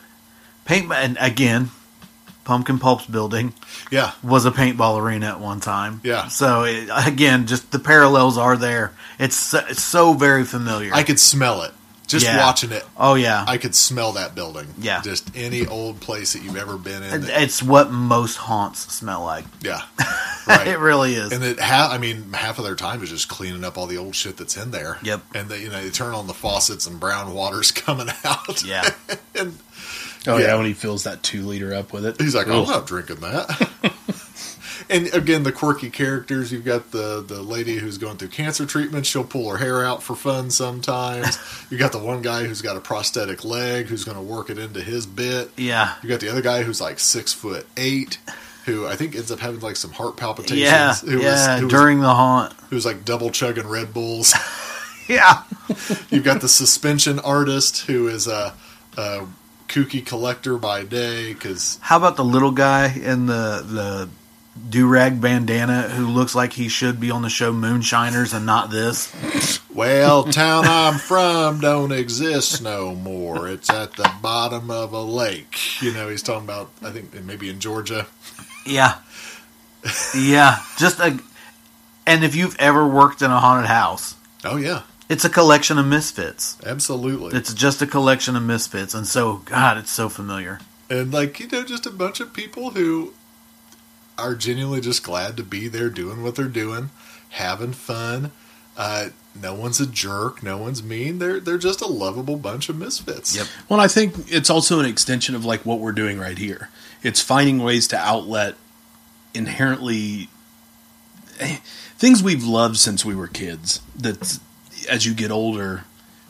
Paint 0.65 0.91
and 0.91 1.17
again, 1.19 1.71
Pumpkin 2.43 2.79
Pulp's 2.79 3.05
building 3.05 3.53
Yeah, 3.91 4.11
was 4.23 4.45
a 4.45 4.51
paintball 4.51 4.99
arena 5.01 5.27
at 5.27 5.39
one 5.39 5.59
time. 5.59 6.01
Yeah. 6.03 6.27
So 6.27 6.63
it, 6.63 6.89
again, 6.93 7.47
just 7.47 7.71
the 7.71 7.79
parallels 7.79 8.37
are 8.37 8.57
there. 8.57 8.93
It's 9.19 9.35
so, 9.35 9.63
it's 9.69 9.83
so 9.83 10.13
very 10.13 10.43
familiar. 10.43 10.91
I 10.93 11.03
could 11.03 11.19
smell 11.19 11.61
it 11.63 11.71
just 12.07 12.25
Yeah. 12.25 12.39
watching 12.39 12.71
it. 12.73 12.83
oh 12.97 13.15
yeah, 13.15 13.45
I 13.47 13.57
could 13.57 13.73
smell 13.73 14.13
that 14.13 14.35
building. 14.35 14.67
Yeah. 14.77 15.01
just 15.01 15.29
any 15.33 15.65
old 15.65 16.01
place 16.01 16.33
that 16.33 16.41
you've 16.43 16.57
ever 16.57 16.77
been 16.77 17.03
in. 17.03 17.21
that- 17.21 17.41
it's 17.43 17.63
what 17.63 17.89
most 17.91 18.35
haunts 18.35 18.91
smell 18.93 19.23
like. 19.23 19.45
yeah, 19.61 19.83
right. 20.47 20.67
It 20.67 20.79
really 20.79 21.13
is. 21.15 21.31
And 21.31 21.41
it 21.41 21.57
ha- 21.59 21.87
I 21.89 21.99
mean, 21.99 22.33
half 22.33 22.57
of 22.59 22.65
their 22.65 22.75
time 22.75 23.01
is 23.01 23.09
just 23.11 23.29
cleaning 23.29 23.63
up 23.63 23.77
all 23.77 23.85
the 23.87 23.97
old 23.97 24.13
shit 24.15 24.35
that's 24.35 24.57
in 24.57 24.71
there. 24.71 24.97
Yep. 25.03 25.21
And 25.35 25.47
they, 25.47 25.61
you 25.61 25.69
know, 25.69 25.81
they 25.81 25.89
turn 25.89 26.13
on 26.13 26.27
the 26.27 26.33
faucets 26.33 26.85
and 26.85 26.99
brown 26.99 27.33
water's 27.33 27.71
coming 27.71 28.09
out. 28.25 28.61
yeah. 28.65 28.89
and 29.39 29.57
Oh 30.27 30.37
Yeah. 30.37 30.47
yeah, 30.47 30.55
when 30.55 30.65
he 30.65 30.73
fills 30.73 31.03
that 31.05 31.23
two 31.23 31.41
liter 31.43 31.73
up 31.73 31.93
with 31.93 32.05
it. 32.05 32.19
he's 32.21 32.35
like, 32.35 32.47
"Oh, 32.47 32.63
I'm 32.63 32.69
not 32.69 32.85
drinking 32.87 33.17
that. 33.17 33.69
and 34.89 35.13
again, 35.13 35.43
the 35.43 35.51
quirky 35.51 35.89
characters. 35.89 36.51
You've 36.51 36.65
got 36.65 36.91
the 36.91 37.23
the 37.25 37.41
lady 37.41 37.77
who's 37.77 37.97
going 37.97 38.17
through 38.17 38.27
cancer 38.29 38.65
treatment. 38.65 39.05
She'll 39.05 39.23
pull 39.23 39.49
her 39.49 39.57
hair 39.57 39.83
out 39.85 40.03
for 40.03 40.15
fun 40.15 40.51
sometimes. 40.51 41.37
you 41.71 41.77
got 41.77 41.91
the 41.91 41.99
one 41.99 42.21
guy 42.21 42.43
who's 42.43 42.61
got 42.61 42.77
a 42.77 42.81
prosthetic 42.81 43.43
leg 43.43 43.87
who's 43.87 44.03
going 44.03 44.17
to 44.17 44.23
work 44.23 44.49
it 44.49 44.59
into 44.59 44.81
his 44.81 45.05
bit. 45.05 45.49
Yeah. 45.57 45.95
You 46.03 46.09
got 46.09 46.19
the 46.19 46.29
other 46.29 46.41
guy 46.41 46.63
who's 46.63 46.79
like 46.81 46.99
six 46.99 47.33
foot 47.33 47.65
eight. 47.77 48.19
Who 48.65 48.85
I 48.85 48.95
think 48.95 49.15
ends 49.15 49.31
up 49.31 49.39
having 49.39 49.59
like 49.61 49.75
some 49.75 49.91
heart 49.91 50.17
palpitations. 50.17 50.59
Yeah. 50.61 50.93
who 50.93 51.19
yeah. 51.19 51.31
was, 51.31 51.59
who 51.61 51.65
was 51.65 51.73
during 51.73 51.99
the 51.99 52.13
haunt. 52.13 52.53
who's 52.69 52.85
like 52.85 53.03
double 53.05 53.31
chugging 53.31 53.67
Red 53.67 53.93
Bulls. 53.93 54.33
Yeah. 55.07 55.43
You've 56.09 56.23
got 56.23 56.39
the 56.39 56.47
suspension 56.47 57.19
artist 57.19 57.81
who 57.87 58.07
is 58.07 58.27
a, 58.27 58.53
a 58.95 59.25
kooky 59.71 60.05
collector 60.05 60.57
by 60.57 60.83
day 60.83 61.33
because 61.33 61.79
How 61.81 61.97
about 61.97 62.17
the 62.17 62.25
little 62.25 62.51
guy 62.51 62.93
in 62.93 63.25
the 63.25 63.63
the 63.65 64.09
do 64.69 64.85
rag 64.85 65.21
bandana 65.21 65.83
who 65.83 66.07
looks 66.07 66.35
like 66.35 66.53
he 66.53 66.67
should 66.67 66.99
be 66.99 67.09
on 67.09 67.21
the 67.21 67.29
show 67.29 67.53
Moonshiners 67.53 68.33
and 68.33 68.45
not 68.45 68.69
this? 68.69 69.59
well, 69.73 70.25
town 70.25 70.65
I'm 70.67 70.99
from 70.99 71.61
don't 71.61 71.93
exist 71.93 72.61
no 72.61 72.93
more. 72.93 73.47
It's 73.47 73.69
at 73.69 73.93
the 73.93 74.11
bottom 74.21 74.69
of 74.69 74.91
a 74.91 75.01
lake. 75.01 75.81
You 75.81 75.93
know, 75.93 76.09
he's 76.09 76.21
talking 76.21 76.43
about 76.43 76.69
I 76.81 76.91
think 76.91 77.13
maybe 77.23 77.49
in 77.49 77.59
Georgia. 77.59 78.07
Yeah. 78.65 78.97
Yeah. 80.15 80.57
Just 80.77 80.99
a. 80.99 81.17
And 82.05 82.23
if 82.23 82.35
you've 82.35 82.55
ever 82.59 82.85
worked 82.85 83.21
in 83.21 83.31
a 83.31 83.39
haunted 83.39 83.67
house, 83.67 84.15
Oh 84.43 84.57
yeah, 84.57 84.81
it's 85.11 85.25
a 85.25 85.29
collection 85.29 85.77
of 85.77 85.85
misfits. 85.85 86.57
absolutely. 86.65 87.37
It's 87.37 87.53
just 87.53 87.81
a 87.81 87.87
collection 87.87 88.35
of 88.35 88.43
misfits, 88.43 88.93
and 88.93 89.05
so 89.05 89.37
God, 89.45 89.77
it's 89.77 89.91
so 89.91 90.09
familiar. 90.09 90.59
and 90.89 91.13
like 91.13 91.39
you 91.39 91.47
know, 91.47 91.63
just 91.63 91.85
a 91.85 91.91
bunch 91.91 92.19
of 92.19 92.33
people 92.33 92.71
who 92.71 93.13
are 94.17 94.35
genuinely 94.35 94.81
just 94.81 95.03
glad 95.03 95.35
to 95.37 95.43
be 95.43 95.67
there 95.67 95.89
doing 95.89 96.23
what 96.23 96.35
they're 96.35 96.45
doing, 96.47 96.89
having 97.29 97.73
fun. 97.73 98.31
Uh, 98.77 99.09
no 99.39 99.53
one's 99.53 99.79
a 99.79 99.85
jerk. 99.85 100.43
No 100.43 100.57
one's 100.57 100.83
mean. 100.83 101.19
They're 101.19 101.39
they're 101.39 101.57
just 101.57 101.81
a 101.81 101.87
lovable 101.87 102.35
bunch 102.37 102.69
of 102.69 102.77
misfits. 102.77 103.35
Yep. 103.35 103.47
Well, 103.69 103.79
I 103.79 103.87
think 103.87 104.15
it's 104.27 104.49
also 104.49 104.79
an 104.79 104.85
extension 104.85 105.35
of 105.35 105.45
like 105.45 105.65
what 105.65 105.79
we're 105.79 105.91
doing 105.91 106.19
right 106.19 106.37
here. 106.37 106.69
It's 107.03 107.21
finding 107.21 107.59
ways 107.59 107.87
to 107.89 107.97
outlet 107.97 108.55
inherently 109.33 110.29
eh, 111.39 111.57
things 111.97 112.21
we've 112.21 112.43
loved 112.43 112.77
since 112.77 113.05
we 113.05 113.15
were 113.15 113.27
kids 113.27 113.81
that 113.95 114.39
as 114.89 115.05
you 115.05 115.13
get 115.13 115.31
older 115.31 115.83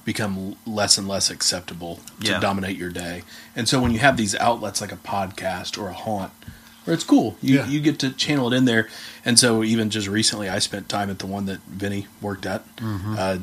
become 0.03 0.55
less 0.65 0.97
and 0.97 1.07
less 1.07 1.29
acceptable 1.29 1.99
to 2.21 2.27
Yeah. 2.31 2.39
dominate 2.39 2.75
your 2.77 2.89
day. 2.89 3.21
And 3.55 3.67
so 3.69 3.79
when 3.79 3.91
you 3.91 3.99
have 3.99 4.17
these 4.17 4.33
outlets 4.35 4.81
like 4.81 4.91
a 4.91 4.95
podcast 4.97 5.77
or 5.77 5.89
a 5.89 5.93
haunt 5.93 6.31
where 6.85 6.93
it's 6.95 7.03
cool, 7.03 7.37
you 7.41 7.57
Yeah. 7.57 7.67
you 7.67 7.79
get 7.79 7.99
to 7.99 8.09
channel 8.11 8.51
it 8.51 8.57
in 8.57 8.65
there. 8.65 8.89
And 9.23 9.37
so 9.37 9.63
even 9.63 9.91
just 9.91 10.07
recently 10.07 10.49
I 10.49 10.57
spent 10.59 10.89
time 10.89 11.11
at 11.11 11.19
the 11.19 11.27
one 11.27 11.45
that 11.45 11.59
Vinny 11.67 12.07
worked 12.19 12.47
at 12.47 12.63
uh, 12.81 13.37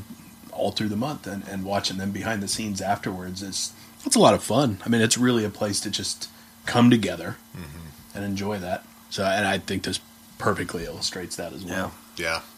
all 0.50 0.72
through 0.72 0.88
the 0.88 0.96
month 0.96 1.28
and, 1.28 1.46
and 1.46 1.64
watching 1.64 1.98
them 1.98 2.10
behind 2.10 2.42
the 2.42 2.48
scenes 2.48 2.80
afterwards 2.80 3.40
is 3.42 3.72
it's 4.04 4.16
a 4.16 4.20
lot 4.20 4.34
of 4.34 4.42
fun. 4.42 4.78
I 4.84 4.88
mean, 4.88 5.00
it's 5.00 5.16
really 5.16 5.44
a 5.44 5.50
place 5.50 5.78
to 5.80 5.90
just 5.90 6.28
come 6.66 6.90
together 6.90 7.36
and 8.14 8.24
enjoy 8.24 8.58
that. 8.58 8.84
So, 9.10 9.24
and 9.24 9.46
I 9.46 9.58
think 9.58 9.84
this 9.84 10.00
perfectly 10.38 10.84
illustrates 10.86 11.36
that 11.36 11.52
as 11.52 11.64
well. 11.64 11.92
Yeah. 12.16 12.36
F- 12.38 12.54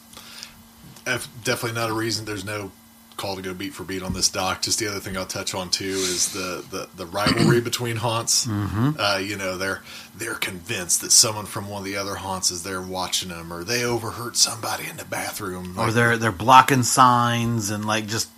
definitely 1.04 1.73
not 1.73 1.90
a 1.90 1.92
reason. 1.95 2.25
There's 2.25 2.45
no 2.45 2.73
call 3.16 3.37
to 3.37 3.42
go 3.42 3.52
beat 3.52 3.75
for 3.75 3.85
beat 3.85 4.02
on 4.02 4.14
this 4.14 4.30
doc. 4.30 4.62
Just 4.62 4.78
the 4.78 4.87
other 4.88 4.99
thing 4.99 5.14
I'll 5.16 5.26
touch 5.26 5.54
on 5.54 5.69
too 5.71 5.85
is 5.85 6.33
the 6.33 6.64
the, 6.71 6.88
the 6.97 7.07
rivalry 7.07 7.61
between 7.71 7.97
haunts. 7.97 8.47
Uh, 8.49 9.21
you 9.23 9.37
know, 9.37 9.57
they're 9.59 9.83
they're 10.16 10.35
convinced 10.35 11.02
that 11.02 11.12
someone 11.12 11.47
from 11.47 11.69
one 11.69 11.80
of 11.80 11.85
the 11.85 11.97
other 11.97 12.14
haunts 12.14 12.50
is 12.50 12.62
there 12.62 12.80
watching 12.80 13.28
them, 13.28 13.52
or 13.52 13.62
they 13.62 13.85
overheard 13.85 14.37
somebody 14.37 14.87
in 14.88 14.97
the 14.97 15.04
bathroom. 15.04 15.78
or 15.78 15.87
Like, 15.87 15.95
they're 15.95 16.16
they're 16.16 16.33
blocking 16.33 16.83
signs 16.83 17.71
and 17.71 17.85
like 17.85 18.07
just 18.07 18.30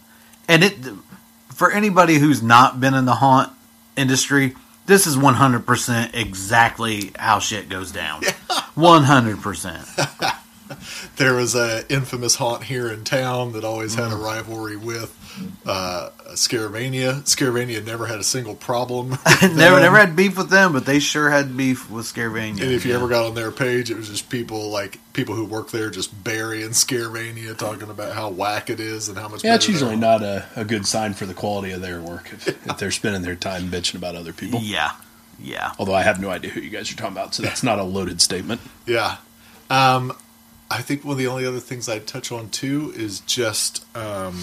and 0.49 0.65
it 0.65 0.75
for 1.55 1.71
anybody 1.71 2.15
who's 2.17 2.43
not 2.43 2.81
been 2.81 2.95
in 2.95 3.05
the 3.05 3.15
haunt 3.17 3.53
industry 3.97 4.55
this 4.87 5.07
is 5.07 5.17
100% 5.17 6.15
exactly 6.15 7.13
how 7.17 7.39
shit 7.39 7.69
goes 7.69 7.93
down 7.93 8.21
100% 8.77 10.37
there 11.17 11.35
was 11.35 11.55
a 11.55 11.85
infamous 11.93 12.37
haunt 12.37 12.65
here 12.65 12.91
in 12.91 13.05
town 13.05 13.53
that 13.53 13.65
always 13.65 13.95
had 13.95 14.13
a 14.13 14.17
Mm. 14.17 14.25
rivalry 14.25 14.77
with 14.77 15.19
uh, 15.67 16.11
Scaravania. 16.33 17.23
Scaravania 17.23 17.85
never 17.85 18.07
had 18.07 18.19
a 18.19 18.25
single 18.25 18.55
problem. 18.55 19.17
never 19.43 19.81
never 19.81 19.97
had 19.97 20.15
beef 20.15 20.37
with 20.37 20.51
them 20.51 20.73
but 20.73 20.85
they 20.87 20.99
sure 20.99 21.31
had 21.31 21.57
beef 21.57 21.91
with 21.91 22.07
Scaravania 22.07 22.61
And 22.63 22.73
if 22.73 22.85
you 22.85 22.91
Yeah. 22.93 22.99
ever 22.99 23.09
got 23.09 23.25
on 23.27 23.35
their 23.35 23.51
page, 23.51 23.91
it 23.91 23.97
was 23.97 24.09
just 24.09 24.29
people 24.29 24.71
like 24.71 24.99
people 25.13 25.35
who 25.35 25.45
work 25.45 25.71
there 25.71 25.91
just 25.91 26.23
burying 26.25 26.71
Scaravania, 26.71 27.57
talking 27.57 27.89
about 27.91 28.13
how 28.15 28.29
whack 28.31 28.69
it 28.71 28.81
is 28.81 29.09
and 29.09 29.17
how 29.19 29.29
much. 29.29 29.43
Yeah, 29.45 29.55
it's 29.55 29.69
usually 29.69 29.97
not 29.97 30.23
a, 30.23 30.47
a 30.57 30.65
good 30.65 30.87
sign 30.87 31.15
for 31.15 31.27
the 31.27 31.35
quality 31.35 31.73
of 31.73 31.81
their 31.81 32.01
work 32.01 32.31
if, 32.33 32.49
if 32.49 32.77
they're 32.79 32.91
spending 32.91 33.23
their 33.23 33.37
time 33.37 33.65
bitching 33.71 33.95
about 33.97 34.15
other 34.17 34.33
people. 34.33 34.61
yeah 34.63 34.93
yeah 35.41 35.73
Although 35.79 35.95
I 35.95 36.03
have 36.03 36.21
no 36.21 36.31
idea 36.31 36.51
who 36.51 36.61
you 36.61 36.71
guys 36.71 36.91
are 36.93 36.97
talking 36.97 37.13
about, 37.17 37.35
so 37.35 37.43
that's 37.43 37.63
not 37.63 37.79
a 37.79 37.83
loaded 37.83 38.21
statement. 38.21 38.61
Yeah. 38.87 39.17
Um, 39.71 40.13
I 40.73 40.81
think 40.83 41.05
one 41.05 41.13
of 41.13 41.19
the 41.19 41.27
only 41.27 41.45
other 41.47 41.61
things 41.61 41.89
I'd 41.89 42.07
touch 42.07 42.33
on 42.33 42.49
too 42.49 42.93
is 42.97 43.21
just 43.21 43.85
um, 43.97 44.41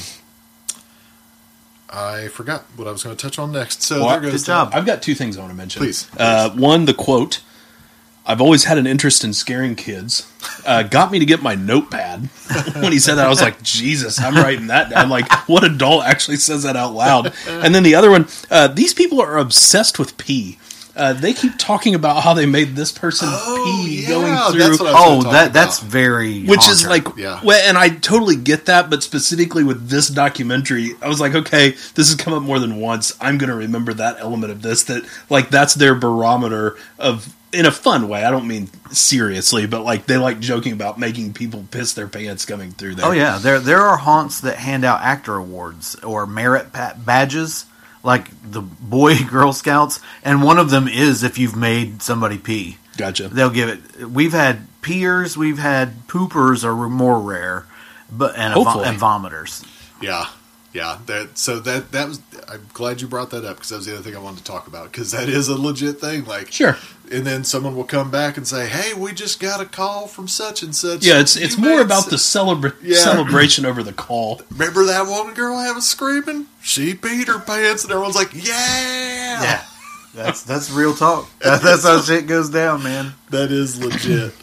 I 1.90 2.28
forgot 2.28 2.66
what 2.76 2.88
I 2.88 2.92
was 2.92 3.04
going 3.04 3.16
to 3.16 3.22
touch 3.22 3.40
on 3.40 3.52
next. 3.52 3.82
So 3.82 4.02
Well, 4.02 4.10
there 4.10 4.22
goes 4.22 4.44
good 4.44 4.46
job. 4.48 4.70
I've 4.74 4.86
got 4.86 5.02
two 5.02 5.16
things 5.16 5.38
I 5.38 5.42
want 5.42 5.52
to 5.52 5.58
mention. 5.58 5.82
Please, 5.82 6.08
Uh, 6.18 6.50
one, 6.52 6.86
the 6.86 6.94
quote. 6.94 7.42
I've 8.26 8.42
always 8.42 8.66
had 8.66 8.78
an 8.78 8.86
interest 8.86 9.24
in 9.24 9.34
scaring 9.34 9.76
kids. 9.76 10.32
Uh, 10.64 10.84
got 10.84 11.12
me 11.12 11.18
to 11.18 11.26
get 11.26 11.42
my 11.42 11.56
notepad. 11.56 12.20
when 12.76 12.92
he 12.92 13.00
said 13.00 13.16
that, 13.16 13.26
I 13.26 13.30
was 13.30 13.42
like, 13.42 13.64
Jesus, 13.64 14.20
I'm 14.22 14.36
writing 14.36 14.68
that 14.68 14.92
down. 14.92 15.00
I'm 15.06 15.10
like, 15.10 15.32
what 15.48 15.64
adult 15.64 16.04
actually 16.04 16.38
says 16.38 16.62
that 16.62 16.76
out 16.76 16.94
loud? 16.94 17.34
And 17.48 17.74
then 17.74 17.82
the 17.82 17.96
other 17.96 18.12
one, 18.12 18.28
uh, 18.52 18.68
these 18.68 18.94
people 18.94 19.20
are 19.20 19.40
obsessed 19.40 19.98
with 19.98 20.16
pee. 20.18 20.60
Uh, 21.00 21.14
they 21.14 21.34
keep 21.34 21.54
talking 21.58 21.96
about 21.96 22.22
how 22.24 22.34
they 22.34 22.46
made 22.46 22.76
this 22.76 22.92
person 22.92 23.28
Oh, 23.32 23.82
pee 23.86 24.02
yeah, 24.04 24.10
going 24.10 24.52
through. 24.52 24.60
that's 24.60 24.80
what 24.80 24.90
I 24.90 24.92
was 24.94 25.02
oh 25.04 25.22
gonna 25.24 25.32
that 25.34 25.54
that's 25.54 25.80
about. 25.80 25.92
very 25.92 26.44
which 26.46 26.68
is 26.68 26.86
like 26.86 27.08
Yeah. 27.18 27.40
well, 27.44 27.60
and 27.68 27.78
I 27.78 27.90
totally 27.90 28.36
get 28.36 28.66
that, 28.66 28.90
but 28.90 29.02
specifically 29.02 29.64
with 29.64 29.90
this 29.90 30.10
documentary, 30.10 30.96
I 31.02 31.08
was 31.08 31.20
like, 31.20 31.34
okay, 31.36 31.72
this 31.96 32.10
has 32.10 32.16
come 32.16 32.34
up 32.34 32.44
more 32.44 32.60
than 32.60 32.76
once. 32.82 33.16
I'm 33.22 33.38
going 33.38 33.50
to 33.50 33.56
remember 33.56 33.94
that 33.94 34.18
element 34.20 34.52
of 34.52 34.62
this. 34.62 34.84
That 34.84 35.04
like 35.30 35.50
that's 35.50 35.74
their 35.74 35.96
barometer 35.96 36.78
of 37.00 37.34
in 37.52 37.66
a 37.66 37.72
fun 37.72 38.08
way. 38.08 38.24
I 38.24 38.30
don't 38.30 38.48
mean 38.48 38.70
seriously, 38.92 39.66
but 39.66 39.84
like 39.84 40.06
they 40.06 40.18
like 40.18 40.40
joking 40.40 40.74
about 40.74 41.00
making 41.00 41.34
people 41.34 41.66
piss 41.72 41.94
their 41.94 42.08
pants 42.08 42.46
coming 42.46 42.72
through 42.72 42.96
there. 42.96 43.06
Oh 43.08 43.12
yeah, 43.12 43.38
there 43.40 43.60
there 43.60 43.82
are 43.82 43.98
haunts 43.98 44.42
that 44.42 44.58
hand 44.58 44.84
out 44.86 45.02
actor 45.02 45.36
awards 45.36 45.96
or 46.04 46.28
merit 46.28 46.68
badges, 46.74 47.66
like 48.04 48.30
the 48.44 48.62
Boy 48.62 49.18
Girl 49.30 49.54
Scouts, 49.54 50.00
and 50.24 50.44
one 50.44 50.58
of 50.58 50.70
them 50.70 50.88
is 50.88 51.24
if 51.24 51.38
you've 51.38 51.56
made 51.56 52.02
somebody 52.02 52.38
pee. 52.38 52.78
gotcha. 52.98 53.28
They'll 53.28 53.50
give 53.50 53.70
it. 53.70 54.08
We've 54.10 54.32
had 54.34 54.68
peers, 54.82 55.36
we've 55.38 55.58
had 55.60 56.08
poopers 56.08 56.64
are 56.64 56.90
more 56.90 57.20
rare, 57.20 57.66
but 58.12 58.36
and, 58.38 58.54
vo- 58.54 58.64
Hopefully. 58.64 58.86
and 58.88 58.98
vomiters. 59.00 59.66
Yeah, 60.02 60.28
yeah. 60.74 61.00
That 61.08 61.38
so 61.38 61.60
that 61.60 61.92
that 61.92 62.08
was. 62.08 62.22
I'm 62.48 62.66
glad 62.74 63.02
you 63.02 63.08
brought 63.08 63.30
that 63.32 63.46
up 63.46 63.58
because 63.58 63.70
that 63.70 63.76
was 63.78 63.86
the 63.86 63.94
other 63.94 64.02
thing 64.04 64.16
I 64.16 64.20
wanted 64.20 64.40
to 64.40 64.44
talk 64.46 64.68
about 64.68 64.92
because 64.92 65.12
that 65.12 65.30
is 65.30 65.50
a 65.50 65.56
legit 65.56 66.00
thing. 66.02 66.26
Like 66.26 66.52
Sure. 66.52 66.78
And 67.12 67.26
then 67.26 67.44
someone 67.44 67.76
will 67.76 67.84
come 67.84 68.10
back 68.12 68.38
and 68.38 68.48
say, 68.48 68.68
"Hey, 68.68 68.94
we 68.94 69.12
just 69.14 69.40
got 69.40 69.60
a 69.62 69.66
call 69.66 70.08
from 70.08 70.28
such 70.28 70.64
and 70.64 70.76
such." 70.76 71.04
Yeah, 71.06 71.20
it's 71.20 71.36
You 71.36 71.46
it's 71.46 71.58
more 71.58 71.82
about 71.82 72.06
s- 72.06 72.10
the 72.10 72.16
celebra- 72.18 72.76
Yeah. 72.82 72.98
celebration 72.98 73.66
over 73.66 73.84
the 73.84 73.94
call. 73.94 74.42
Remember 74.52 74.86
that 74.86 75.08
one 75.08 75.34
girl 75.34 75.56
I 75.58 75.72
was 75.72 75.88
screaming? 75.88 76.46
She 76.62 76.94
beat 76.94 77.28
her 77.28 77.40
pants, 77.40 77.84
and 77.84 77.92
everyone's 77.92 78.16
like, 78.16 78.34
"Yeah, 78.34 79.42
Yeah, 79.44 79.64
that's 80.16 80.44
that's 80.44 80.70
real 80.72 80.94
talk. 80.96 81.28
That's 81.40 81.84
how 81.84 82.02
shit 82.02 82.28
goes 82.28 82.50
down, 82.50 82.84
man. 82.84 83.14
that 83.30 83.52
is 83.52 83.84
legit." 83.84 84.34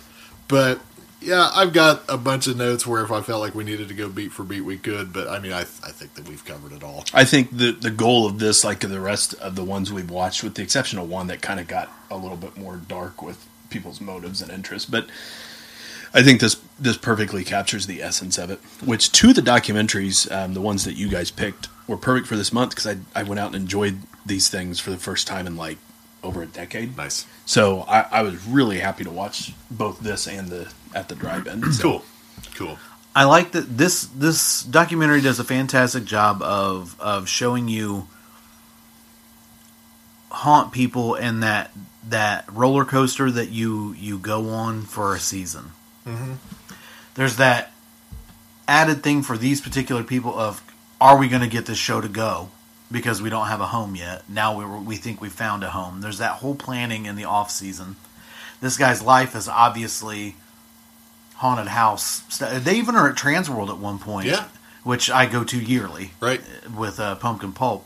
but 0.49 0.78
yeah, 1.26 1.50
I've 1.52 1.73
got 1.73 2.04
a 2.09 2.16
bunch 2.16 2.47
of 2.47 2.56
notes 2.56 2.87
where 2.87 3.02
if 3.02 3.11
I 3.11 3.21
felt 3.21 3.40
like 3.40 3.54
we 3.54 3.64
needed 3.64 3.88
to 3.88 3.95
go 3.95 4.09
beat 4.09 4.33
for 4.33 4.45
beat, 4.45 4.61
we 4.61 4.78
could. 4.78 5.12
But 5.12 5.28
I 5.28 5.40
mean, 5.40 5.52
I 5.52 5.61
I 5.61 5.90
think 5.90 6.14
that 6.14 6.28
we've 6.28 6.45
covered 6.45 6.73
it 6.73 6.85
all. 6.85 7.04
I 7.12 7.25
think 7.25 7.56
the 7.56 7.73
the 7.73 7.90
goal 7.90 8.26
of 8.26 8.38
this, 8.38 8.64
like 8.64 8.80
the 8.80 9.00
rest 9.00 9.35
of 9.35 9.56
the 9.56 9.64
ones 9.64 9.92
we've 9.92 10.11
watched, 10.11 10.45
with 10.45 10.54
the 10.54 10.62
exception 10.62 10.99
of 10.99 11.09
one 11.09 11.26
that 11.26 11.42
kind 11.42 11.59
of 11.59 11.66
got 11.66 11.90
a 12.11 12.16
little 12.16 12.37
bit 12.37 12.56
more 12.56 12.76
dark 12.76 13.23
with 13.23 13.45
people's 13.68 14.00
motives 14.00 14.40
and 14.40 14.50
interests, 14.50 14.88
but 14.88 15.09
I 16.14 16.23
think 16.23 16.40
this 16.40 16.61
this 16.78 16.97
perfectly 16.97 17.45
captures 17.45 17.87
the 17.87 18.02
essence 18.02 18.38
of 18.38 18.50
it. 18.50 18.61
Which 18.85 19.11
two 19.11 19.30
of 19.30 19.35
the 19.35 19.42
documentaries, 19.42 20.30
um, 20.30 20.54
the 20.54 20.61
ones 20.61 20.85
that 20.85 20.95
you 20.95 21.09
guys 21.09 21.30
picked, 21.30 21.68
were 21.88 21.97
perfect 21.97 22.28
for 22.28 22.37
this 22.37 22.52
month 22.52 22.71
because 22.71 22.87
I 22.87 22.99
I 23.14 23.25
went 23.25 23.40
out 23.40 23.49
and 23.49 23.56
enjoyed 23.56 23.99
these 24.25 24.49
things 24.49 24.80
for 24.80 24.90
the 24.90 24.97
first 24.97 25.26
time 25.26 25.47
in 25.47 25.56
like 25.56 25.78
over 26.26 26.42
a 26.42 26.47
decade. 26.47 26.97
Nice, 26.97 27.26
So 27.45 27.83
I, 27.83 28.00
I 28.11 28.23
was 28.23 28.47
really 28.47 28.78
happy 28.78 29.04
to 29.04 29.11
watch 29.11 29.52
both 29.71 30.00
this 30.00 30.26
and 30.26 30.49
the 30.49 30.73
at 30.95 31.09
the 31.09 31.14
drive-in. 31.14 31.73
So, 31.73 31.83
cool, 31.83 32.02
cool. 32.54 32.78
I 33.14 33.25
like 33.25 33.52
that 33.52 33.78
this 33.78 34.04
this 34.04 34.62
documentary 34.62 35.23
does 35.23 35.38
a 35.38 35.45
fantastic 35.45 36.04
job 36.04 36.42
of 36.42 37.00
of 37.00 37.28
showing 37.28 37.68
you 37.68 38.09
haunt 40.30 40.73
people 40.73 41.14
and 41.14 41.42
that 41.42 41.71
that 42.09 42.45
roller 42.52 42.85
coaster 42.85 43.30
that 43.30 43.49
you 43.50 43.95
you 43.95 44.18
go 44.18 44.50
on 44.50 44.83
for 44.83 45.14
a 45.14 45.18
season. 45.18 45.73
Mm-hmm. 46.04 46.35
There's 47.14 47.37
that 47.37 47.73
added 48.68 49.02
thing 49.02 49.23
for 49.23 49.38
these 49.38 49.61
particular 49.61 50.04
people 50.04 50.38
of 50.38 50.62
are 51.00 51.16
we 51.16 51.28
going 51.28 51.42
to 51.42 51.49
get 51.49 51.66
this 51.66 51.78
show 51.78 52.00
to 52.00 52.09
go 52.09 52.50
because 52.90 53.21
we 53.23 53.31
don't 53.31 53.47
have 53.49 53.61
a 53.61 53.66
home 53.66 53.97
yet. 53.97 54.23
Now 54.28 54.57
we 54.59 54.64
we 54.81 54.97
think 54.97 55.21
we 55.21 55.28
found 55.28 55.64
a 55.64 55.71
home. 55.71 56.00
There's 56.00 56.19
that 56.19 56.33
whole 56.37 56.55
planning 56.55 57.07
in 57.07 57.16
the 57.16 57.25
off 57.25 57.50
season. 57.50 57.97
This 58.61 58.76
guy's 58.76 59.02
life 59.02 59.35
is 59.35 59.49
obviously 59.49 60.37
haunted 61.37 61.69
house. 61.69 62.21
They 62.38 62.76
even 62.76 62.95
are 62.97 63.09
at 63.09 63.16
Transworld 63.16 63.69
at 63.69 63.78
one 63.78 63.99
point, 63.99 64.26
Yeah. 64.26 64.45
which 64.85 65.11
I 65.11 65.26
go 65.26 65.45
to 65.45 65.59
yearly 65.59 66.12
Right. 66.21 66.40
with 66.75 66.99
uh, 66.99 67.16
Pumpkin 67.16 67.52
Pulp. 67.52 67.86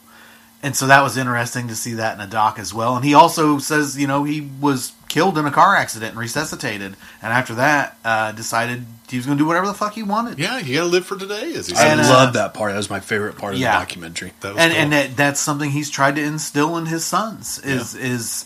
And 0.62 0.76
so 0.76 0.86
that 0.88 1.02
was 1.02 1.16
interesting 1.16 1.68
to 1.68 1.74
see 1.74 1.94
that 1.94 2.14
in 2.14 2.20
a 2.20 2.26
doc 2.26 2.58
as 2.58 2.74
well. 2.74 2.94
And 2.94 3.02
he 3.04 3.14
also 3.14 3.58
says, 3.58 3.98
you 3.98 4.06
know, 4.06 4.24
he 4.24 4.42
was 4.60 4.92
killed 5.08 5.38
in 5.38 5.46
a 5.46 5.50
car 5.50 5.74
accident 5.74 6.10
and 6.10 6.18
resuscitated. 6.20 6.96
And 7.22 7.32
after 7.32 7.54
that, 7.54 7.96
uh, 8.04 8.32
decided 8.32 8.84
he 9.08 9.16
was 9.16 9.24
going 9.24 9.38
to 9.38 9.42
do 9.42 9.46
whatever 9.48 9.66
the 9.66 9.72
fuck 9.74 9.94
he 9.94 10.02
wanted. 10.02 10.38
Yeah, 10.38 10.58
you 10.58 10.74
got 10.76 10.82
to 10.82 10.88
live 10.88 11.06
for 11.06 11.16
today, 11.18 11.54
as 11.54 11.66
he 11.68 11.74
I 11.74 11.76
said. 11.78 11.92
And, 11.98 12.00
uh, 12.02 12.10
love 12.10 12.34
that 12.34 12.52
part. 12.52 12.72
That 12.72 12.76
was 12.76 12.90
my 12.90 13.00
favorite 13.00 13.38
part 13.38 13.54
of 13.54 13.58
Yeah. 13.60 13.72
the 13.72 13.78
documentary. 13.78 14.32
that 14.40 14.54
was 14.54 14.62
and 14.62 14.72
cool. 14.72 14.82
and 14.82 14.92
that, 14.92 15.16
that's 15.16 15.40
something 15.40 15.70
he's 15.70 15.88
tried 15.88 16.16
to 16.16 16.22
instill 16.22 16.76
in 16.76 16.86
his 16.86 17.06
sons 17.06 17.58
is 17.60 17.94
is 17.94 18.44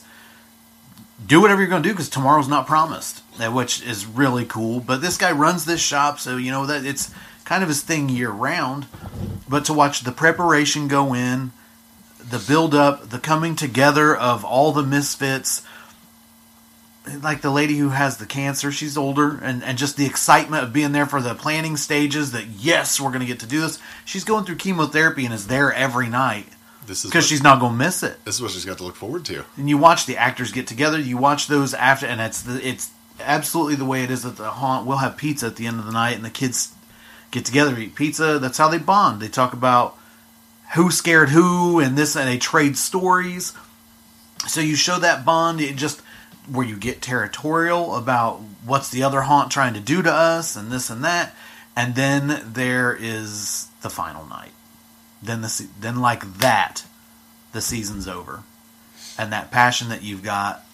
do 1.27 1.41
whatever 1.41 1.61
you're 1.63 1.71
going 1.71 1.83
to 1.83 1.89
do 1.89 1.93
because 1.93 2.09
tomorrow's 2.09 2.49
not 2.49 2.67
promised, 2.67 3.23
uh, 3.41 3.51
which 3.51 3.83
is 3.83 4.07
really 4.07 4.45
cool. 4.45 4.79
But 4.81 5.01
this 5.01 5.17
guy 5.17 5.33
runs 5.33 5.65
this 5.65 5.81
shop, 5.81 6.21
so 6.21 6.37
you 6.37 6.51
know 6.53 6.65
that 6.67 6.85
it's 6.85 7.11
kind 7.45 7.63
of 7.63 7.69
his 7.69 7.81
thing 7.83 8.09
year 8.09 8.31
round. 8.31 8.87
But 9.49 9.65
to 9.67 9.73
watch 9.73 10.03
the 10.03 10.13
preparation 10.13 10.87
go 10.89 11.13
in, 11.15 11.53
the 12.29 12.39
build 12.39 12.75
up, 12.75 13.11
the 13.11 13.19
coming 13.19 13.57
together 13.57 14.17
of 14.17 14.45
all 14.45 14.73
the 14.73 14.83
misfits. 14.83 15.63
Like 17.23 17.43
the 17.43 17.51
lady 17.51 17.77
who 17.77 17.91
has 17.91 18.17
the 18.17 18.25
cancer, 18.25 18.73
she's 18.73 18.97
older, 18.97 19.39
and, 19.43 19.63
and 19.63 19.77
just 19.77 19.99
the 19.99 20.07
excitement 20.07 20.65
of 20.65 20.73
being 20.73 20.93
there 20.93 21.05
for 21.05 21.21
the 21.21 21.35
planning 21.35 21.77
stages 21.77 22.33
that, 22.33 22.47
yes, 22.47 22.99
we're 22.99 23.11
going 23.11 23.21
to 23.21 23.27
get 23.27 23.41
to 23.41 23.47
do 23.47 23.61
this. 23.61 23.79
She's 24.07 24.25
going 24.25 24.47
through 24.47 24.57
chemotherapy 24.57 25.27
and 25.27 25.35
is 25.35 25.47
there 25.47 25.71
every 25.71 26.09
night 26.09 26.47
this 26.87 27.05
is 27.05 27.11
because 27.11 27.27
she's 27.27 27.43
not 27.43 27.61
going 27.61 27.73
to 27.73 27.79
miss 27.79 28.03
it. 28.03 28.25
this 28.25 28.37
is 28.37 28.43
what 28.43 28.51
she's 28.51 28.65
got 28.65 28.79
to 28.79 28.85
look 28.85 28.97
forward 28.97 29.25
to. 29.27 29.45
And 29.57 29.69
you 29.69 29.79
watch 29.79 30.07
the 30.07 30.17
actors 30.17 30.53
get 30.53 30.67
together, 30.67 30.99
you 30.99 31.17
watch 31.17 31.47
those 31.47 31.75
after, 31.75 32.07
and 32.07 32.21
it's 32.21 32.43
the, 32.43 32.67
it's 32.67 32.91
absolutely 33.21 33.77
the 33.77 33.85
way 33.85 34.03
it 34.03 34.11
is 34.11 34.25
at 34.25 34.37
the 34.37 34.51
haunt. 34.51 34.87
We'll 34.87 34.99
have 34.99 35.17
pizza 35.17 35.47
at 35.47 35.57
the 35.57 35.67
end 35.67 35.79
of 35.79 35.87
the 35.87 35.93
night, 35.93 36.17
and 36.17 36.25
the 36.25 36.31
kids 36.31 36.73
get 37.31 37.45
together, 37.45 37.79
eat 37.79 37.95
pizza. 37.95 38.39
That's 38.39 38.59
how 38.59 38.69
they 38.69 38.79
bond. 38.79 39.21
They 39.21 39.29
talk 39.29 39.53
about 39.53 39.97
who 40.75 40.91
scared 40.91 41.31
who, 41.31 41.81
and 41.81 41.97
this, 41.97 42.17
and 42.17 42.29
they 42.29 42.39
trade 42.39 42.77
stories. 42.77 43.53
So 44.49 44.61
you 44.61 44.77
show 44.77 44.99
that 44.99 45.25
bond. 45.25 45.61
It 45.61 45.77
just 45.77 46.01
where 46.51 46.67
you 46.67 46.77
get 46.77 47.01
territorial 47.01 47.97
about 47.97 48.41
what's 48.65 48.91
the 48.91 49.03
other 49.03 49.23
haunt 49.23 49.51
trying 49.51 49.75
to 49.75 49.81
do 49.81 50.03
to 50.03 50.13
us, 50.13 50.57
and 50.57 50.71
this 50.71 50.91
and 50.91 51.05
that, 51.05 51.35
and 51.77 51.95
then 51.95 52.53
there 52.53 52.95
is 52.95 53.69
the 53.83 53.91
final 53.91 54.27
night. 54.27 54.53
Then 55.23 55.41
the 55.41 55.69
then 55.81 56.01
like 56.01 56.39
that, 56.39 56.85
the 57.53 57.61
season's 57.61 58.09
over, 58.09 58.43
and 59.19 59.33
that 59.33 59.51
passion 59.51 59.89
that 59.89 60.03
you've 60.03 60.23
got. 60.23 60.67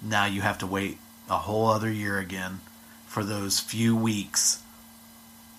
Now 0.00 0.26
you 0.26 0.42
have 0.42 0.58
to 0.58 0.66
wait 0.66 0.98
a 1.28 1.38
whole 1.38 1.66
other 1.66 1.90
year 1.90 2.18
again 2.18 2.60
for 3.06 3.24
those 3.24 3.58
few 3.58 3.96
weeks 3.96 4.63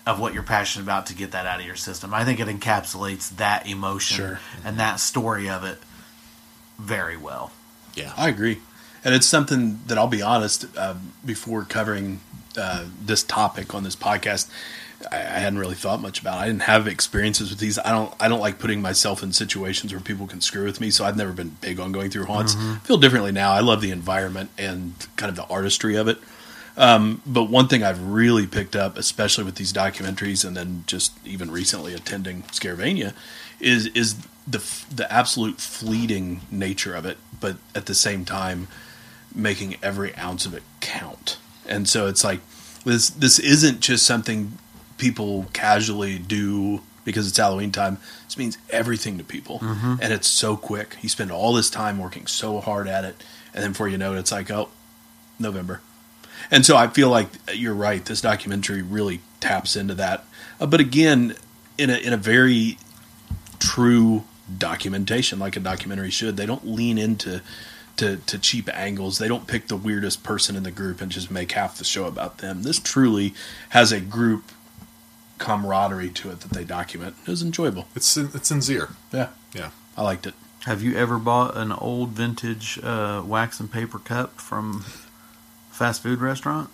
of 0.06 0.20
what 0.20 0.32
you're 0.32 0.42
passionate 0.44 0.84
about 0.84 1.06
to 1.06 1.14
get 1.14 1.32
that 1.32 1.46
out 1.46 1.58
of 1.60 1.66
your 1.66 1.74
system. 1.76 2.14
I 2.14 2.24
think 2.24 2.38
it 2.38 2.46
encapsulates 2.48 3.36
that 3.36 3.66
emotion 3.68 4.16
Sure. 4.16 4.40
and 4.64 4.78
that 4.78 5.00
story 5.00 5.48
of 5.48 5.64
it 5.64 5.78
very 6.78 7.16
well. 7.16 7.52
Yeah. 7.94 8.12
I 8.16 8.28
agree, 8.28 8.60
and 9.04 9.14
it's 9.14 9.26
something 9.26 9.80
that 9.86 9.98
I'll 9.98 10.06
be 10.06 10.22
honest. 10.22 10.66
Uh, 10.76 10.94
before 11.24 11.64
covering 11.64 12.20
uh, 12.56 12.84
this 13.02 13.22
topic 13.22 13.74
on 13.74 13.82
this 13.84 13.96
podcast, 13.96 14.50
I, 15.10 15.16
I 15.16 15.38
hadn't 15.40 15.58
really 15.58 15.74
thought 15.74 16.00
much 16.02 16.20
about. 16.20 16.36
It. 16.38 16.42
I 16.42 16.46
didn't 16.46 16.62
have 16.62 16.86
experiences 16.86 17.48
with 17.50 17.58
these. 17.58 17.78
I 17.78 17.90
don't. 17.90 18.14
I 18.20 18.28
don't 18.28 18.40
like 18.40 18.58
putting 18.58 18.82
myself 18.82 19.22
in 19.22 19.32
situations 19.32 19.92
where 19.92 20.00
people 20.00 20.26
can 20.26 20.40
screw 20.42 20.64
with 20.64 20.78
me. 20.80 20.90
So 20.90 21.04
I've 21.06 21.16
never 21.16 21.32
been 21.32 21.56
big 21.62 21.80
on 21.80 21.90
going 21.92 22.10
through 22.10 22.26
haunts. 22.26 22.54
I 22.56 22.76
feel 22.84 22.98
differently 22.98 23.32
now. 23.32 23.52
I 23.52 23.60
love 23.60 23.80
the 23.80 23.90
environment 23.90 24.50
and 24.58 24.94
kind 25.16 25.30
of 25.30 25.36
the 25.36 25.44
artistry 25.52 25.96
of 25.96 26.06
it. 26.08 26.18
Um, 26.76 27.22
but 27.24 27.44
one 27.44 27.68
thing 27.68 27.82
I've 27.82 28.02
really 28.02 28.46
picked 28.46 28.76
up, 28.76 28.98
especially 28.98 29.44
with 29.44 29.54
these 29.54 29.72
documentaries, 29.72 30.44
and 30.44 30.56
then 30.56 30.84
just 30.86 31.12
even 31.26 31.50
recently 31.50 31.94
attending 31.94 32.42
Scaravania, 32.44 33.14
is 33.60 33.86
is 33.88 34.16
the 34.46 34.62
the 34.94 35.10
absolute 35.10 35.60
fleeting 35.60 36.42
nature 36.50 36.94
of 36.94 37.06
it, 37.06 37.16
but 37.40 37.56
at 37.74 37.86
the 37.86 37.94
same 37.94 38.24
time, 38.24 38.68
making 39.34 39.76
every 39.82 40.14
ounce 40.16 40.46
of 40.46 40.54
it 40.54 40.62
count. 40.80 41.38
And 41.66 41.88
so 41.88 42.06
it's 42.06 42.22
like 42.22 42.40
this 42.84 43.08
this 43.10 43.38
isn't 43.38 43.80
just 43.80 44.06
something 44.06 44.58
people 44.98 45.46
casually 45.52 46.18
do 46.18 46.82
because 47.04 47.28
it's 47.28 47.36
Halloween 47.36 47.72
time. 47.72 47.98
This 48.24 48.36
means 48.36 48.58
everything 48.70 49.16
to 49.18 49.24
people, 49.24 49.60
and 50.02 50.12
it's 50.12 50.28
so 50.28 50.56
quick. 50.56 50.96
You 51.00 51.08
spend 51.08 51.30
all 51.32 51.54
this 51.54 51.70
time 51.70 51.98
working 51.98 52.26
so 52.26 52.60
hard 52.60 52.86
at 52.86 53.04
it, 53.04 53.22
and 53.54 53.64
then 53.64 53.72
before 53.72 53.88
you 53.88 53.96
know 53.96 54.14
it, 54.14 54.18
it's 54.18 54.32
like 54.32 54.50
oh, 54.50 54.68
November. 55.38 55.80
And 56.50 56.64
so 56.64 56.76
I 56.76 56.86
feel 56.88 57.08
like 57.10 57.28
you're 57.52 57.74
right. 57.74 58.04
This 58.04 58.20
documentary 58.20 58.82
really 58.82 59.20
taps 59.40 59.76
into 59.76 59.94
that, 59.94 60.24
uh, 60.60 60.66
but 60.66 60.80
again, 60.80 61.34
in 61.78 61.90
a 61.90 61.96
in 61.96 62.12
a 62.12 62.16
very 62.16 62.78
true 63.58 64.24
documentation, 64.58 65.38
like 65.38 65.56
a 65.56 65.60
documentary 65.60 66.10
should. 66.10 66.36
They 66.36 66.46
don't 66.46 66.66
lean 66.66 66.98
into 66.98 67.42
to, 67.96 68.16
to 68.18 68.38
cheap 68.38 68.68
angles. 68.74 69.18
They 69.18 69.28
don't 69.28 69.46
pick 69.46 69.68
the 69.68 69.76
weirdest 69.76 70.22
person 70.22 70.54
in 70.56 70.62
the 70.62 70.70
group 70.70 71.00
and 71.00 71.10
just 71.10 71.30
make 71.30 71.52
half 71.52 71.78
the 71.78 71.84
show 71.84 72.06
about 72.06 72.38
them. 72.38 72.62
This 72.62 72.78
truly 72.78 73.34
has 73.70 73.90
a 73.92 74.00
group 74.00 74.52
camaraderie 75.38 76.10
to 76.10 76.30
it 76.30 76.40
that 76.40 76.52
they 76.52 76.64
document. 76.64 77.16
It 77.26 77.30
was 77.30 77.42
enjoyable. 77.42 77.86
It's 77.94 78.06
sin- 78.06 78.30
it's 78.34 78.48
sincere. 78.48 78.90
Yeah, 79.12 79.28
Yeah. 79.54 79.70
I 79.96 80.02
liked 80.02 80.26
it. 80.26 80.34
Have 80.64 80.82
you 80.82 80.96
ever 80.96 81.18
bought 81.18 81.56
an 81.56 81.72
old 81.72 82.10
vintage 82.10 82.78
uh, 82.82 83.22
wax 83.24 83.60
and 83.60 83.70
paper 83.72 83.98
cup 83.98 84.40
from 84.40 84.84
fast 85.76 86.02
food 86.02 86.20
restaurant? 86.20 86.70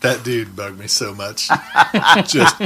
That 0.00 0.22
dude 0.22 0.54
bugged 0.54 0.78
me 0.78 0.86
so 0.86 1.12
much. 1.12 1.48
Just 2.26 2.56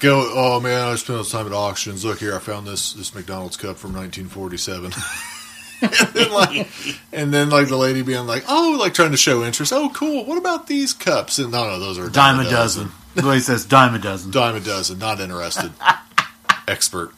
go, 0.00 0.30
oh 0.32 0.60
man, 0.60 0.88
I 0.88 0.94
spent 0.94 1.16
all 1.16 1.22
this 1.24 1.32
time 1.32 1.46
at 1.46 1.52
auctions. 1.52 2.04
Look 2.04 2.20
here, 2.20 2.34
I 2.34 2.38
found 2.38 2.66
this 2.66 2.92
this 2.92 3.14
McDonald's 3.14 3.56
cup 3.56 3.76
from 3.76 3.92
1947. 3.92 4.92
and, 5.82 5.92
then 6.14 6.32
like, 6.32 6.68
and 7.12 7.34
then 7.34 7.50
like 7.50 7.68
the 7.68 7.76
lady 7.76 8.02
being 8.02 8.26
like, 8.26 8.44
oh, 8.48 8.76
like 8.78 8.94
trying 8.94 9.10
to 9.10 9.16
show 9.16 9.44
interest. 9.44 9.72
Oh, 9.72 9.90
cool. 9.94 10.24
What 10.24 10.38
about 10.38 10.68
these 10.68 10.92
cups? 10.92 11.38
And 11.38 11.50
no, 11.50 11.66
no, 11.66 11.80
those 11.80 11.98
are 11.98 12.06
a 12.06 12.10
Dime 12.10 12.38
a 12.38 12.48
dozen. 12.48 12.90
The 13.14 13.26
way 13.26 13.34
he 13.34 13.40
says 13.40 13.64
dime 13.64 13.94
a 13.94 13.98
dozen. 13.98 14.30
Dime 14.30 14.56
a 14.56 14.60
dozen. 14.60 14.98
Not 14.98 15.20
interested. 15.20 15.72
Expert. 16.68 17.12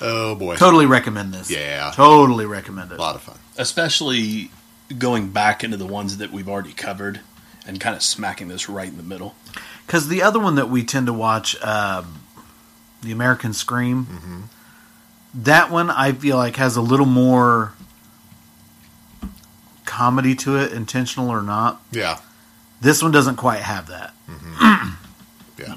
Oh 0.00 0.34
boy, 0.34 0.56
Totally 0.56 0.86
recommend 0.86 1.32
this. 1.32 1.50
Yeah. 1.50 1.90
Totally 1.94 2.46
recommend 2.46 2.92
it. 2.92 2.98
a 2.98 3.00
lot 3.00 3.16
of 3.16 3.22
fun. 3.22 3.38
Especially 3.56 4.50
going 4.98 5.30
back 5.30 5.64
into 5.64 5.76
the 5.76 5.86
ones 5.86 6.18
that 6.18 6.30
we've 6.32 6.48
already 6.48 6.72
covered 6.72 7.20
and 7.66 7.80
kind 7.80 7.96
of 7.96 8.02
smacking 8.02 8.48
this 8.48 8.68
right 8.68 8.88
in 8.88 8.96
the 8.96 9.02
middle. 9.02 9.34
Because 9.86 10.08
the 10.08 10.22
other 10.22 10.38
one 10.40 10.54
that 10.56 10.68
we 10.68 10.84
tend 10.84 11.06
to 11.06 11.12
watch, 11.12 11.60
um, 11.62 12.20
the 13.02 13.12
American 13.12 13.52
Scream, 13.52 14.48
that 15.34 15.70
one 15.70 15.90
I 15.90 16.12
feel 16.12 16.36
like 16.36 16.56
has 16.56 16.76
a 16.76 16.82
little 16.82 17.06
more 17.06 17.74
comedy 19.84 20.34
to 20.36 20.56
it, 20.56 20.72
intentional 20.72 21.30
or 21.30 21.42
not. 21.42 21.80
Yeah, 21.90 22.18
This 22.80 23.02
one 23.02 23.12
doesn't 23.12 23.36
quite 23.36 23.60
have 23.60 23.86
that. 23.88 24.14
yeah. 25.58 25.76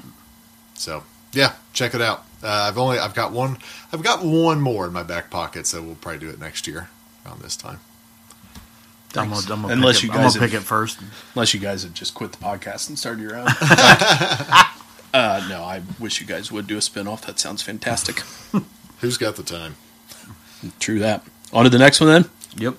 So 0.74 1.04
yeah, 1.32 1.54
check 1.72 1.94
it 1.94 2.00
out. 2.00 2.24
Uh, 2.42 2.48
I've 2.68 2.78
only 2.78 2.98
I've 2.98 3.14
got 3.14 3.32
one 3.32 3.58
I've 3.92 4.02
got 4.02 4.24
one 4.24 4.60
more 4.60 4.86
in 4.86 4.92
my 4.92 5.02
back 5.02 5.30
pocket, 5.30 5.66
so 5.66 5.82
we'll 5.82 5.96
probably 5.96 6.20
do 6.20 6.30
it 6.30 6.38
next 6.38 6.66
year 6.66 6.88
around 7.26 7.40
this 7.40 7.56
time. 7.56 7.80
I'm 9.16 9.30
gonna, 9.30 9.40
I'm 9.50 9.62
gonna 9.62 9.72
Unless 9.74 9.96
pick 9.96 10.04
you 10.04 10.10
it, 10.10 10.16
I'm 10.16 10.22
guys 10.22 10.34
gonna 10.34 10.46
pick 10.46 10.54
it 10.54 10.62
first. 10.62 11.00
Unless 11.34 11.54
you 11.54 11.60
guys 11.60 11.82
have 11.82 11.94
just 11.94 12.14
quit 12.14 12.32
the 12.32 12.38
podcast 12.38 12.88
and 12.88 12.98
started 12.98 13.22
your 13.22 13.36
own. 13.36 13.46
uh, 15.14 15.46
no, 15.48 15.62
I 15.64 15.82
wish 15.98 16.20
you 16.20 16.26
guys 16.26 16.52
would 16.52 16.66
do 16.66 16.76
a 16.76 16.80
spinoff. 16.80 17.22
That 17.22 17.38
sounds 17.38 17.62
fantastic. 17.62 18.22
Who's 19.00 19.16
got 19.16 19.36
the 19.36 19.42
time? 19.42 19.76
True 20.78 20.98
that. 20.98 21.24
On 21.52 21.64
to 21.64 21.70
the 21.70 21.78
next 21.78 22.00
one 22.00 22.10
then. 22.10 22.30
Yep. 22.56 22.74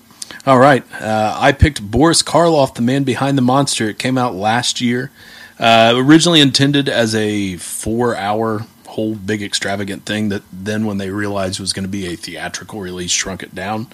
All 0.46 0.58
right. 0.58 0.84
Uh, 1.00 1.36
I 1.36 1.52
picked 1.52 1.82
Boris 1.82 2.22
Karloff, 2.22 2.74
the 2.74 2.82
man 2.82 3.04
behind 3.04 3.36
the 3.36 3.42
monster. 3.42 3.88
It 3.88 3.98
came 3.98 4.16
out 4.16 4.34
last 4.34 4.80
year. 4.80 5.10
Uh, 5.58 5.92
originally 5.96 6.40
intended 6.40 6.88
as 6.88 7.14
a 7.14 7.56
four 7.56 8.16
hour 8.16 8.66
whole 8.86 9.14
big 9.14 9.42
extravagant 9.42 10.04
thing 10.04 10.30
that 10.30 10.42
then 10.52 10.84
when 10.84 10.98
they 10.98 11.10
realized 11.10 11.60
was 11.60 11.72
going 11.72 11.84
to 11.84 11.88
be 11.88 12.06
a 12.06 12.16
theatrical 12.16 12.80
release 12.80 13.10
shrunk 13.10 13.42
it 13.42 13.54
down. 13.54 13.86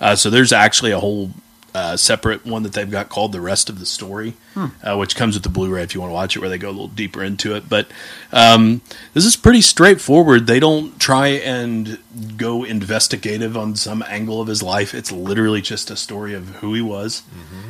Uh, 0.00 0.14
so 0.14 0.30
there's 0.30 0.52
actually 0.52 0.92
a 0.92 1.00
whole 1.00 1.30
uh, 1.78 1.96
separate 1.96 2.44
one 2.44 2.62
that 2.64 2.72
they've 2.72 2.90
got 2.90 3.08
called 3.08 3.32
the 3.32 3.40
rest 3.40 3.68
of 3.70 3.78
the 3.78 3.86
story, 3.86 4.34
uh, 4.56 4.96
which 4.96 5.14
comes 5.14 5.34
with 5.36 5.42
the 5.44 5.48
Blu-ray 5.48 5.82
if 5.82 5.94
you 5.94 6.00
want 6.00 6.10
to 6.10 6.14
watch 6.14 6.34
it, 6.36 6.40
where 6.40 6.48
they 6.50 6.58
go 6.58 6.68
a 6.68 6.76
little 6.78 6.88
deeper 6.88 7.22
into 7.22 7.54
it. 7.54 7.68
But 7.68 7.86
um, 8.32 8.80
this 9.14 9.24
is 9.24 9.36
pretty 9.36 9.60
straightforward. 9.60 10.46
They 10.46 10.60
don't 10.60 10.98
try 10.98 11.28
and 11.28 11.98
go 12.36 12.64
investigative 12.64 13.56
on 13.56 13.76
some 13.76 14.02
angle 14.08 14.40
of 14.40 14.48
his 14.48 14.62
life. 14.62 14.94
It's 14.94 15.12
literally 15.12 15.60
just 15.62 15.90
a 15.90 15.96
story 15.96 16.34
of 16.34 16.48
who 16.56 16.74
he 16.74 16.82
was 16.82 17.22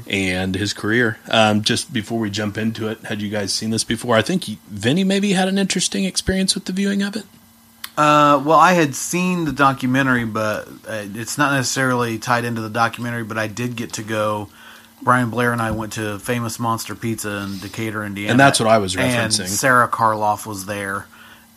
and 0.09 0.55
his 0.55 0.73
career. 0.73 1.19
Um, 1.31 1.63
just 1.63 1.93
before 1.93 2.19
we 2.19 2.31
jump 2.31 2.57
into 2.57 2.89
it, 2.89 3.05
had 3.05 3.21
you 3.21 3.29
guys 3.29 3.53
seen 3.53 3.71
this 3.71 3.85
before? 3.85 4.17
I 4.17 4.23
think 4.23 4.49
you- 4.49 4.57
Vinny 4.71 5.05
maybe 5.05 5.33
had 5.33 5.49
an 5.49 5.59
interesting 5.59 6.05
experience 6.05 6.55
with 6.55 6.65
the 6.65 6.73
viewing 6.73 7.03
of 7.03 7.15
it. 7.17 7.25
Uh, 7.99 8.41
well, 8.45 8.59
I 8.59 8.75
had 8.75 8.95
seen 8.95 9.45
the 9.45 9.51
documentary, 9.51 10.25
but 10.25 10.69
uh, 10.87 11.05
it's 11.15 11.37
not 11.37 11.53
necessarily 11.53 12.19
tied 12.19 12.45
into 12.45 12.61
the 12.61 12.71
documentary. 12.71 13.25
But 13.25 13.39
I 13.39 13.49
did 13.49 13.75
get 13.75 13.95
to 13.95 14.05
go. 14.05 14.49
Brian 15.03 15.31
Blair 15.31 15.53
and 15.53 15.61
I 15.61 15.73
went 15.73 15.95
to 15.95 16.19
Famous 16.21 16.61
Monster 16.61 16.95
Pizza 16.95 17.39
in 17.39 17.59
Decatur, 17.59 18.05
Indiana, 18.05 18.31
And 18.31 18.41
that's 18.41 18.61
what 18.61 18.69
I 18.69 18.79
was 18.79 18.97
And 18.97 19.33
referencing. 19.33 19.47
Sarah 19.49 19.89
Karloff 19.89 20.47
was 20.47 20.67
there 20.67 21.07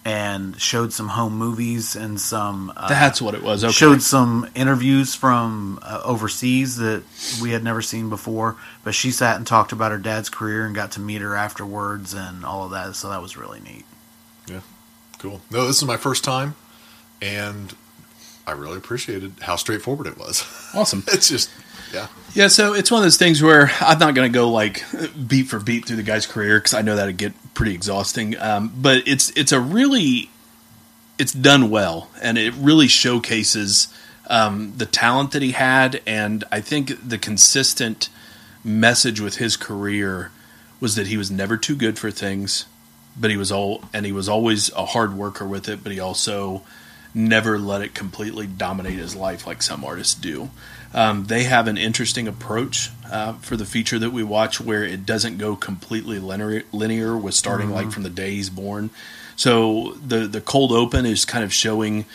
and 0.03 0.59
showed 0.59 0.93
some 0.93 1.09
home 1.09 1.37
movies 1.37 1.95
and 1.95 2.19
some. 2.19 2.73
Uh, 2.75 2.89
That's 2.89 3.21
what 3.21 3.35
it 3.35 3.43
was. 3.43 3.63
Okay. 3.63 3.71
Showed 3.71 4.01
some 4.01 4.49
interviews 4.55 5.13
from 5.13 5.77
uh, 5.83 6.01
overseas 6.03 6.77
that 6.77 7.03
we 7.39 7.51
had 7.51 7.63
never 7.63 7.83
seen 7.83 8.09
before. 8.09 8.57
But 8.83 8.95
she 8.95 9.11
sat 9.11 9.37
and 9.37 9.45
talked 9.45 9.71
about 9.71 9.91
her 9.91 9.99
dad's 9.99 10.29
career 10.29 10.65
and 10.65 10.73
got 10.73 10.93
to 10.93 10.99
meet 10.99 11.21
her 11.21 11.35
afterwards 11.35 12.15
and 12.15 12.43
all 12.43 12.65
of 12.65 12.71
that. 12.71 12.95
So 12.95 13.09
that 13.09 13.21
was 13.21 13.37
really 13.37 13.59
neat. 13.59 13.85
Cool. 15.21 15.39
No, 15.51 15.67
this 15.67 15.77
is 15.77 15.85
my 15.85 15.97
first 15.97 16.23
time, 16.23 16.55
and 17.21 17.75
I 18.47 18.53
really 18.53 18.77
appreciated 18.77 19.33
how 19.41 19.55
straightforward 19.55 20.07
it 20.07 20.17
was. 20.17 20.43
awesome. 20.73 21.03
it's 21.09 21.29
just, 21.29 21.51
yeah, 21.93 22.07
Yeah, 22.33 22.47
so 22.47 22.73
it's 22.73 22.89
one 22.89 23.01
of 23.01 23.03
those 23.03 23.17
things 23.17 23.39
where 23.39 23.69
I'm 23.81 23.99
not 23.99 24.15
going 24.15 24.31
to 24.31 24.33
go 24.35 24.49
like 24.49 24.83
beat 25.27 25.43
for 25.43 25.59
beat 25.59 25.85
through 25.85 25.97
the 25.97 26.03
guy's 26.03 26.25
career 26.25 26.57
because 26.57 26.73
I 26.73 26.81
know 26.81 26.95
that'd 26.95 27.17
get 27.17 27.33
pretty 27.53 27.75
exhausting. 27.75 28.35
Um, 28.39 28.73
but 28.75 29.07
it's 29.07 29.31
it's 29.35 29.51
a 29.51 29.59
really 29.59 30.31
it's 31.19 31.33
done 31.33 31.69
well, 31.69 32.09
and 32.19 32.39
it 32.39 32.55
really 32.55 32.87
showcases 32.87 33.93
um, 34.25 34.73
the 34.75 34.87
talent 34.87 35.33
that 35.33 35.43
he 35.43 35.51
had, 35.51 36.01
and 36.07 36.43
I 36.51 36.61
think 36.61 37.07
the 37.07 37.19
consistent 37.19 38.09
message 38.63 39.21
with 39.21 39.35
his 39.35 39.55
career 39.55 40.31
was 40.79 40.95
that 40.95 41.05
he 41.05 41.17
was 41.17 41.29
never 41.29 41.57
too 41.57 41.75
good 41.75 41.99
for 41.99 42.09
things, 42.09 42.65
but 43.17 43.29
he 43.31 43.37
was 43.37 43.51
all 43.51 43.83
and 43.93 44.05
he 44.05 44.11
was 44.11 44.27
always 44.29 44.71
a 44.73 44.85
hard 44.85 45.13
worker 45.13 45.45
with 45.45 45.67
it, 45.69 45.83
but 45.83 45.91
he 45.91 45.99
also 45.99 46.63
never 47.13 47.59
let 47.59 47.81
it 47.81 47.93
completely 47.93 48.47
dominate 48.47 48.93
his 48.97 49.15
life 49.15 49.45
like 49.45 49.61
some 49.61 49.83
artists 49.83 50.13
do. 50.13 50.49
Um, 50.93 51.25
they 51.25 51.43
have 51.43 51.67
an 51.67 51.77
interesting 51.77 52.27
approach 52.27 52.89
uh, 53.09 53.33
for 53.33 53.55
the 53.57 53.65
feature 53.65 53.97
that 53.99 54.11
we 54.11 54.23
watch 54.23 54.59
where 54.59 54.83
it 54.83 55.05
doesn't 55.05 55.37
go 55.37 55.55
completely 55.55 56.19
linear, 56.19 56.63
linear 56.73 57.17
with 57.17 57.33
starting 57.33 57.69
like 57.71 57.91
from 57.91 58.03
the 58.03 58.09
day 58.09 58.31
he's 58.31 58.49
born. 58.49 58.89
So 59.37 59.93
the 60.05 60.27
the 60.27 60.41
cold 60.41 60.71
open 60.71 61.05
is 61.05 61.23
kind 61.25 61.43
of 61.43 61.53
showing 61.53 62.05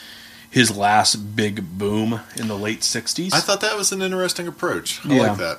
his 0.50 0.74
last 0.76 1.36
big 1.36 1.78
boom 1.78 2.20
in 2.36 2.48
the 2.48 2.56
late 2.56 2.80
60s. 2.80 3.34
I 3.34 3.40
thought 3.40 3.60
that 3.62 3.76
was 3.76 3.92
an 3.92 4.00
interesting 4.00 4.46
approach. 4.46 5.04
I 5.04 5.14
Yeah. 5.14 5.22
like 5.22 5.38
that. 5.38 5.58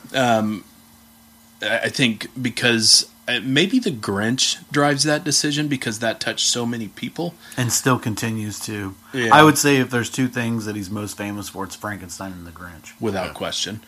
I 1.62 1.78
I 1.86 1.90
think 1.90 2.28
because 2.42 3.08
maybe 3.44 3.80
the 3.80 3.92
Grinch 3.92 4.58
drives 4.72 5.04
that 5.04 5.24
decision 5.24 5.68
because 5.68 6.00
that 6.00 6.20
touched 6.20 6.48
so 6.48 6.66
many 6.66 6.88
people. 6.88 7.34
and 7.58 7.72
still 7.72 8.00
continues 8.00 8.60
to. 8.62 8.96
Yeah. 9.14 9.30
I 9.34 9.44
would 9.44 9.58
say 9.58 9.78
if 9.78 9.90
there's 9.90 10.10
two 10.10 10.28
things 10.28 10.66
that 10.66 10.76
he's 10.76 10.90
most 10.90 11.18
famous 11.18 11.50
for, 11.50 11.64
it's 11.66 11.76
Frankenstein 11.76 12.32
and 12.32 12.46
the 12.48 12.52
Grinch. 12.52 12.94
without 13.00 13.28
Yeah. 13.28 13.34
question. 13.34 13.82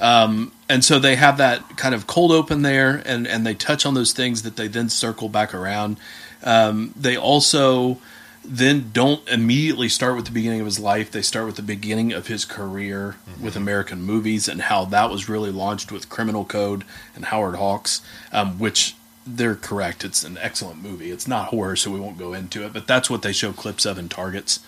Um, 0.00 0.52
and 0.68 0.84
so 0.84 0.98
they 0.98 1.14
have 1.16 1.36
that 1.38 1.76
kind 1.76 1.94
of 1.94 2.06
cold 2.06 2.32
open 2.32 2.62
there, 2.62 3.00
and, 3.06 3.26
and 3.28 3.46
they 3.46 3.54
touch 3.54 3.86
on 3.86 3.94
those 3.94 4.12
things 4.12 4.42
that 4.42 4.56
they 4.56 4.66
then 4.68 4.88
circle 4.88 5.28
back 5.28 5.54
around. 5.54 5.98
Um, 6.42 6.92
they 6.96 7.16
also 7.16 7.98
then 8.44 8.90
don't 8.92 9.26
immediately 9.28 9.88
start 9.88 10.16
with 10.16 10.26
the 10.26 10.30
beginning 10.30 10.60
of 10.60 10.66
his 10.66 10.78
life. 10.78 11.10
They 11.10 11.22
start 11.22 11.46
with 11.46 11.56
the 11.56 11.62
beginning 11.62 12.12
of 12.12 12.26
his 12.26 12.44
career 12.44 13.16
with 13.40 13.56
American 13.56 14.02
movies 14.02 14.48
and 14.48 14.62
how 14.62 14.84
that 14.86 15.10
was 15.10 15.28
really 15.28 15.50
launched 15.50 15.90
with 15.90 16.08
Criminal 16.08 16.44
Code 16.44 16.84
and 17.14 17.26
Howard 17.26 17.56
Hawks, 17.56 18.02
um, 18.32 18.58
which 18.58 18.96
they're 19.26 19.54
correct. 19.54 20.04
It's 20.04 20.24
an 20.24 20.38
excellent 20.38 20.82
movie. 20.82 21.10
It's 21.10 21.26
not 21.26 21.48
horror, 21.48 21.76
so 21.76 21.90
we 21.90 22.00
won't 22.00 22.18
go 22.18 22.34
into 22.34 22.64
it, 22.64 22.72
but 22.72 22.86
that's 22.86 23.08
what 23.08 23.22
they 23.22 23.32
show 23.32 23.52
clips 23.52 23.86
of 23.86 23.98
in 23.98 24.08
Targets. 24.08 24.60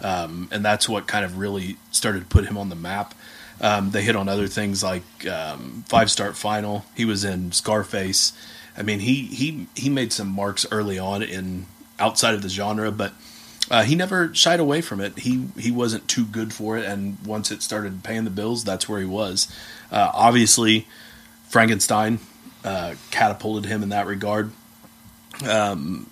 Um, 0.00 0.48
and 0.50 0.64
that's 0.64 0.88
what 0.88 1.06
kind 1.06 1.24
of 1.24 1.38
really 1.38 1.76
started 1.90 2.20
to 2.20 2.26
put 2.26 2.46
him 2.46 2.56
on 2.56 2.68
the 2.68 2.76
map. 2.76 3.14
Um, 3.60 3.90
they 3.90 4.02
hit 4.02 4.16
on 4.16 4.28
other 4.28 4.48
things 4.48 4.82
like 4.82 5.26
um, 5.26 5.84
Five 5.88 6.10
Star 6.10 6.32
Final. 6.32 6.84
He 6.94 7.04
was 7.04 7.24
in 7.24 7.52
Scarface. 7.52 8.32
I 8.76 8.82
mean, 8.82 9.00
he 9.00 9.22
he 9.26 9.68
he 9.76 9.88
made 9.88 10.12
some 10.12 10.28
marks 10.28 10.66
early 10.72 10.98
on 10.98 11.22
in 11.22 11.66
outside 11.98 12.34
of 12.34 12.42
the 12.42 12.48
genre, 12.48 12.90
but 12.90 13.12
uh, 13.70 13.82
he 13.82 13.94
never 13.94 14.34
shied 14.34 14.60
away 14.60 14.80
from 14.80 15.00
it. 15.00 15.18
He 15.20 15.46
he 15.58 15.70
wasn't 15.70 16.06
too 16.06 16.24
good 16.24 16.52
for 16.52 16.76
it, 16.76 16.84
and 16.84 17.18
once 17.24 17.50
it 17.50 17.62
started 17.62 18.02
paying 18.02 18.24
the 18.24 18.30
bills, 18.30 18.64
that's 18.64 18.88
where 18.88 19.00
he 19.00 19.06
was. 19.06 19.48
Uh, 19.90 20.10
obviously, 20.12 20.86
Frankenstein 21.48 22.18
uh, 22.64 22.94
catapulted 23.10 23.70
him 23.70 23.82
in 23.82 23.88
that 23.90 24.06
regard. 24.06 24.52
Um, 25.48 26.10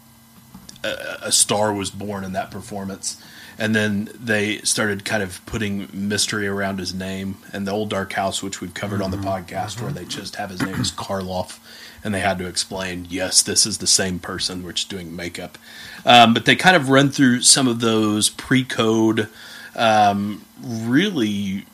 a, 0.82 1.18
a 1.22 1.32
star 1.32 1.72
was 1.72 1.90
born 1.90 2.24
in 2.24 2.32
that 2.32 2.50
performance, 2.50 3.22
and 3.58 3.74
then 3.74 4.08
they 4.18 4.58
started 4.58 5.04
kind 5.04 5.22
of 5.22 5.44
putting 5.44 5.88
mystery 5.92 6.48
around 6.48 6.78
his 6.78 6.94
name. 6.94 7.36
And 7.52 7.66
the 7.66 7.72
old 7.72 7.90
Dark 7.90 8.14
House, 8.14 8.42
which 8.42 8.60
we've 8.60 8.74
covered 8.74 9.02
on 9.02 9.10
the 9.10 9.18
podcast, 9.18 9.80
where 9.80 9.92
they 9.92 10.06
just 10.06 10.36
have 10.36 10.50
his 10.50 10.62
name 10.62 10.76
as 10.76 10.90
Karloff, 10.90 11.58
and 12.04 12.14
they 12.14 12.20
had 12.20 12.38
to 12.38 12.46
explain, 12.46 13.06
yes, 13.08 13.42
this 13.42 13.66
is 13.66 13.78
the 13.78 13.86
same 13.86 14.18
person, 14.18 14.64
which 14.64 14.82
is 14.82 14.88
doing 14.88 15.14
makeup. 15.14 15.58
Um, 16.04 16.34
but 16.34 16.44
they 16.44 16.56
kind 16.56 16.76
of 16.76 16.88
run 16.88 17.10
through 17.10 17.42
some 17.42 17.68
of 17.68 17.80
those 17.80 18.28
pre-code, 18.28 19.28
um, 19.76 20.44
really 20.60 21.66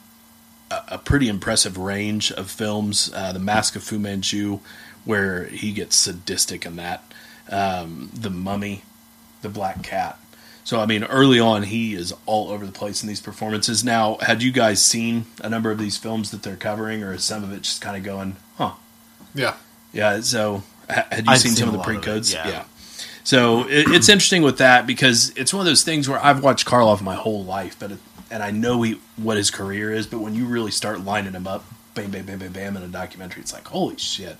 a, 0.70 0.82
a 0.88 0.98
pretty 0.98 1.28
impressive 1.28 1.78
range 1.78 2.30
of 2.32 2.50
films. 2.50 3.10
Uh, 3.14 3.32
the 3.32 3.38
Mask 3.38 3.76
of 3.76 3.82
Fu 3.82 3.98
Manchu, 3.98 4.60
where 5.04 5.44
he 5.44 5.72
gets 5.72 5.96
sadistic 5.96 6.66
in 6.66 6.76
that. 6.76 7.02
Um, 7.50 8.10
the 8.12 8.30
Mummy, 8.30 8.82
the 9.40 9.48
Black 9.48 9.82
Cat. 9.82 10.18
So 10.64 10.80
I 10.80 10.84
mean, 10.84 11.04
early 11.04 11.40
on, 11.40 11.62
he 11.62 11.94
is 11.94 12.12
all 12.26 12.50
over 12.50 12.66
the 12.66 12.72
place 12.72 13.02
in 13.02 13.08
these 13.08 13.22
performances. 13.22 13.82
Now, 13.82 14.18
had 14.20 14.42
you 14.42 14.52
guys 14.52 14.82
seen 14.82 15.24
a 15.42 15.48
number 15.48 15.70
of 15.70 15.78
these 15.78 15.96
films 15.96 16.30
that 16.30 16.42
they're 16.42 16.56
covering, 16.56 17.02
or 17.02 17.14
is 17.14 17.24
some 17.24 17.42
of 17.42 17.50
it 17.54 17.62
just 17.62 17.80
kind 17.80 17.96
of 17.96 18.02
going, 18.02 18.36
huh? 18.58 18.72
Yeah. 19.34 19.54
Yeah. 19.92 20.20
So 20.20 20.62
ha- 20.88 21.06
had 21.10 21.26
you 21.26 21.36
seen, 21.36 21.52
seen 21.52 21.56
some 21.56 21.68
of 21.68 21.74
the 21.74 21.80
of 21.80 21.84
it, 21.84 21.88
pre-codes? 21.88 22.32
yeah. 22.32 22.64
So 23.24 23.68
it, 23.68 23.90
it's 23.90 24.08
interesting 24.08 24.42
with 24.42 24.58
that 24.58 24.86
because 24.86 25.30
it's 25.36 25.52
one 25.52 25.60
of 25.60 25.66
those 25.66 25.82
things 25.82 26.08
where 26.08 26.18
I've 26.18 26.42
watched 26.42 26.66
Karloff 26.66 27.02
my 27.02 27.14
whole 27.14 27.44
life, 27.44 27.76
but 27.78 27.92
it, 27.92 27.98
and 28.30 28.42
I 28.42 28.50
know 28.50 28.80
he, 28.82 29.00
what 29.16 29.36
his 29.36 29.50
career 29.50 29.92
is, 29.92 30.06
but 30.06 30.20
when 30.20 30.34
you 30.34 30.46
really 30.46 30.70
start 30.70 31.00
lining 31.00 31.34
him 31.34 31.46
up, 31.46 31.64
bam, 31.94 32.10
bam, 32.10 32.24
bam, 32.24 32.38
bam, 32.38 32.52
bam, 32.52 32.76
in 32.76 32.82
a 32.82 32.88
documentary, 32.88 33.42
it's 33.42 33.52
like, 33.52 33.68
holy 33.68 33.98
shit, 33.98 34.36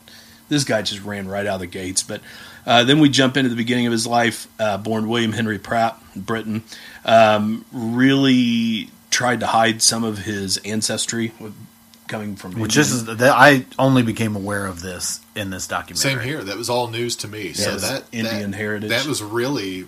this 0.48 0.64
guy 0.64 0.82
just 0.82 1.02
ran 1.02 1.28
right 1.28 1.46
out 1.46 1.56
of 1.56 1.60
the 1.60 1.66
gates. 1.66 2.02
But 2.02 2.22
uh, 2.64 2.84
then 2.84 2.98
we 2.98 3.08
jump 3.08 3.36
into 3.36 3.50
the 3.50 3.56
beginning 3.56 3.86
of 3.86 3.92
his 3.92 4.06
life, 4.06 4.46
uh, 4.58 4.78
born 4.78 5.08
William 5.08 5.32
Henry 5.32 5.58
Pratt, 5.58 6.00
Britain, 6.16 6.62
um, 7.04 7.64
really 7.72 8.90
tried 9.10 9.40
to 9.40 9.46
hide 9.46 9.82
some 9.82 10.04
of 10.04 10.18
his 10.18 10.58
ancestry 10.58 11.32
with, 11.38 11.54
coming 12.08 12.34
from 12.36 12.52
Which 12.52 12.76
Indian- 12.76 12.76
this 12.76 12.92
is 12.92 13.04
that 13.18 13.34
I 13.36 13.64
only 13.78 14.02
became 14.02 14.34
aware 14.34 14.66
of 14.66 14.80
this 14.82 15.20
in 15.36 15.50
this 15.50 15.66
documentary. 15.66 16.10
Same 16.12 16.20
here. 16.20 16.42
That 16.42 16.56
was 16.56 16.68
all 16.70 16.88
news 16.88 17.14
to 17.16 17.28
me. 17.28 17.52
so 17.52 17.74
it's 17.74 17.88
that 17.88 18.04
Indian 18.12 18.50
that, 18.50 18.56
heritage. 18.56 18.90
That 18.90 19.06
was 19.06 19.22
really. 19.22 19.86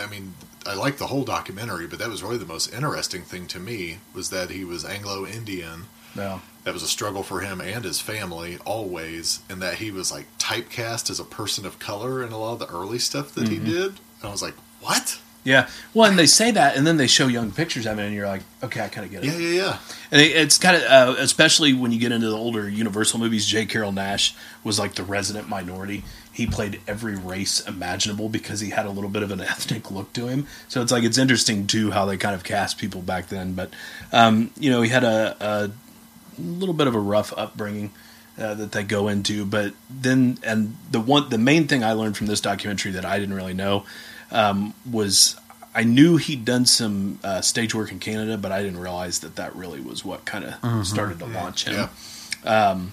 I 0.00 0.06
mean, 0.06 0.34
I 0.66 0.74
like 0.74 0.96
the 0.98 1.08
whole 1.08 1.24
documentary, 1.24 1.86
but 1.86 1.98
that 1.98 2.08
was 2.08 2.22
really 2.22 2.38
the 2.38 2.46
most 2.46 2.72
interesting 2.72 3.22
thing 3.22 3.46
to 3.48 3.58
me 3.60 3.98
was 4.14 4.30
that 4.30 4.50
he 4.50 4.64
was 4.64 4.84
Anglo-Indian. 4.84 5.84
Yeah. 6.16 6.38
That 6.64 6.72
was 6.74 6.82
a 6.82 6.88
struggle 6.88 7.22
for 7.22 7.40
him 7.40 7.60
and 7.60 7.84
his 7.84 8.00
family 8.00 8.58
always, 8.64 9.40
and 9.50 9.60
that 9.62 9.74
he 9.76 9.90
was 9.90 10.12
like 10.12 10.26
typecast 10.38 11.10
as 11.10 11.18
a 11.18 11.24
person 11.24 11.66
of 11.66 11.78
color 11.78 12.22
in 12.22 12.32
a 12.32 12.38
lot 12.38 12.52
of 12.54 12.58
the 12.60 12.68
early 12.68 12.98
stuff 12.98 13.32
that 13.32 13.44
Mm-hmm. 13.46 13.64
he 13.66 13.72
did. 13.72 13.86
And 13.88 14.24
I 14.24 14.30
was 14.30 14.42
like, 14.42 14.54
what? 14.80 15.18
Yeah, 15.44 15.68
well, 15.92 16.08
and 16.08 16.16
they 16.16 16.26
say 16.26 16.52
that, 16.52 16.76
and 16.76 16.86
then 16.86 16.98
they 16.98 17.08
show 17.08 17.26
young 17.26 17.50
pictures 17.50 17.84
of 17.86 17.98
it, 17.98 18.04
and 18.04 18.14
you're 18.14 18.28
like, 18.28 18.42
okay, 18.62 18.80
I 18.80 18.88
kind 18.88 19.04
of 19.04 19.10
get 19.10 19.24
it. 19.24 19.26
Yeah, 19.26 19.38
yeah, 19.38 19.62
yeah. 19.62 19.78
And 20.12 20.20
it, 20.20 20.36
it's 20.36 20.56
kind 20.56 20.76
of, 20.76 20.82
uh, 20.82 21.14
especially 21.18 21.72
when 21.72 21.90
you 21.90 21.98
get 21.98 22.12
into 22.12 22.28
the 22.28 22.36
older 22.36 22.68
Universal 22.68 23.18
movies. 23.18 23.44
J. 23.44 23.66
Carrol 23.66 23.92
Naish 23.92 24.36
was 24.62 24.78
like 24.78 24.94
the 24.94 25.02
resident 25.02 25.48
minority. 25.48 26.04
He 26.32 26.46
played 26.46 26.80
every 26.86 27.16
race 27.16 27.60
imaginable 27.66 28.28
because 28.28 28.60
he 28.60 28.70
had 28.70 28.86
a 28.86 28.90
little 28.90 29.10
bit 29.10 29.24
of 29.24 29.32
an 29.32 29.40
ethnic 29.40 29.90
look 29.90 30.12
to 30.12 30.28
him. 30.28 30.46
So 30.68 30.80
it's 30.80 30.92
like 30.92 31.02
it's 31.02 31.18
interesting 31.18 31.66
too 31.66 31.90
how 31.90 32.06
they 32.06 32.16
kind 32.16 32.36
of 32.36 32.44
cast 32.44 32.78
people 32.78 33.02
back 33.02 33.26
then. 33.26 33.54
But 33.54 33.70
um, 34.12 34.52
you 34.56 34.70
know, 34.70 34.80
he 34.82 34.90
had 34.90 35.02
a, 35.02 35.36
a 35.40 35.70
little 36.40 36.74
bit 36.74 36.86
of 36.86 36.94
a 36.94 37.00
rough 37.00 37.32
upbringing. 37.36 37.92
Uh, 38.38 38.54
that 38.54 38.72
they 38.72 38.82
go 38.82 39.08
into, 39.08 39.44
but 39.44 39.74
then 39.90 40.38
and 40.42 40.74
the 40.90 40.98
one 40.98 41.28
the 41.28 41.36
main 41.36 41.68
thing 41.68 41.84
I 41.84 41.92
learned 41.92 42.16
from 42.16 42.28
this 42.28 42.40
documentary 42.40 42.92
that 42.92 43.04
I 43.04 43.18
didn't 43.18 43.34
really 43.34 43.52
know 43.52 43.84
um, 44.32 44.74
was 44.90 45.36
I 45.74 45.84
knew 45.84 46.16
he'd 46.16 46.44
done 46.44 46.66
some 46.66 47.18
uh, 47.22 47.40
stage 47.40 47.74
work 47.74 47.92
in 47.92 47.98
Canada, 47.98 48.36
but 48.36 48.52
I 48.52 48.62
didn't 48.62 48.80
realize 48.80 49.20
that 49.20 49.36
that 49.36 49.54
really 49.54 49.80
was 49.80 50.04
what 50.04 50.24
kind 50.24 50.44
of 50.44 50.54
started 50.86 51.18
to 51.20 51.26
launch 51.26 51.64
him. 51.66 51.88
Yeah. 52.44 52.86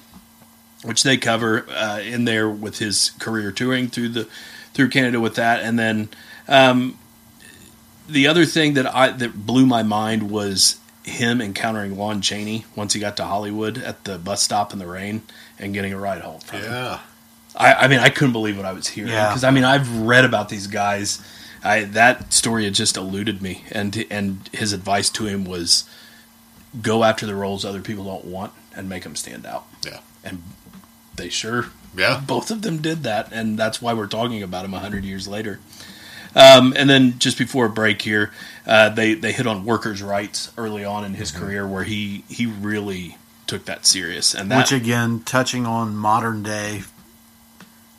Which 0.83 1.03
they 1.03 1.17
cover 1.17 1.65
uh, 1.69 1.99
in 1.99 2.23
there 2.23 2.49
with 2.49 2.79
his 2.79 3.11
career 3.19 3.51
touring 3.51 3.89
through 3.89 4.09
the 4.09 4.27
through 4.73 4.89
Canada 4.89 5.19
with 5.19 5.35
that, 5.35 5.61
and 5.61 5.77
then 5.77 6.07
um, 6.47 6.97
the 8.07 8.27
other 8.27 8.45
thing 8.45 8.75
that 8.75 8.95
I 8.95 9.09
that 9.11 9.45
blew 9.45 9.65
my 9.65 9.83
mind 9.83 10.31
was 10.31 10.79
him 11.03 11.41
encountering 11.41 11.97
Lon 11.97 12.21
Chaney 12.21 12.65
once 12.75 12.93
he 12.93 12.99
got 13.01 13.17
to 13.17 13.25
Hollywood 13.25 13.77
at 13.77 14.05
the 14.05 14.17
bus 14.17 14.41
stop 14.41 14.71
in 14.71 14.79
the 14.79 14.87
rain 14.87 15.23
and 15.57 15.73
getting 15.73 15.91
a 15.91 15.97
ride 15.99 16.21
home 16.21 16.39
from 16.39 16.59
him. 16.59 16.71
Yeah. 17.55 17.61
I, 17.61 17.85
I 17.85 17.87
mean, 17.87 17.99
I 17.99 18.09
couldn't 18.09 18.33
believe 18.33 18.57
what 18.57 18.65
I 18.65 18.73
was 18.73 18.87
hearing 18.87 19.11
Yeah. 19.11 19.29
because 19.29 19.43
I 19.43 19.51
mean, 19.51 19.63
I've 19.63 19.89
read 20.01 20.25
about 20.25 20.49
these 20.49 20.67
guys. 20.67 21.21
I 21.63 21.83
that 21.83 22.31
story 22.31 22.63
had 22.65 22.73
just 22.73 22.95
eluded 22.97 23.41
me, 23.41 23.63
and 23.71 24.05
and 24.09 24.49
his 24.53 24.71
advice 24.73 25.09
to 25.11 25.25
him 25.25 25.43
was 25.45 25.83
go 26.81 27.03
after 27.03 27.25
the 27.25 27.35
roles 27.35 27.65
other 27.65 27.81
people 27.81 28.03
don't 28.05 28.25
want 28.25 28.53
and 28.75 28.87
make 28.87 29.03
them 29.03 29.15
stand 29.15 29.45
out. 29.45 29.65
Yeah. 29.85 29.99
And 30.23 30.43
they 31.15 31.29
sure, 31.29 31.65
Yeah. 31.97 32.21
both 32.25 32.49
of 32.51 32.61
them 32.61 32.77
did 32.77 33.03
that, 33.03 33.29
and 33.33 33.57
that's 33.57 33.81
why 33.81 33.93
we're 33.93 34.07
talking 34.07 34.41
about 34.43 34.63
him 34.65 34.73
hundred 34.73 35.03
years 35.03 35.27
later. 35.27 35.59
Um, 36.35 36.73
and 36.77 36.89
then 36.89 37.17
just 37.17 37.37
before 37.39 37.65
a 37.65 37.69
break 37.69 38.03
here, 38.03 38.31
uh, 38.67 38.89
they 38.89 39.15
they 39.15 39.31
hit 39.31 39.47
on 39.47 39.65
workers' 39.65 40.01
rights 40.01 40.51
early 40.57 40.85
on 40.85 41.03
in 41.03 41.11
Mm-hmm. 41.11 41.19
his 41.19 41.31
career, 41.31 41.67
where 41.67 41.83
he 41.83 42.23
he 42.29 42.45
really 42.45 43.17
took 43.47 43.65
that 43.65 43.85
serious, 43.85 44.33
and 44.35 44.49
that 44.51 44.57
Which 44.59 44.71
again, 44.71 45.21
touching 45.25 45.65
on 45.65 45.95
modern 45.97 46.43
day, 46.43 46.83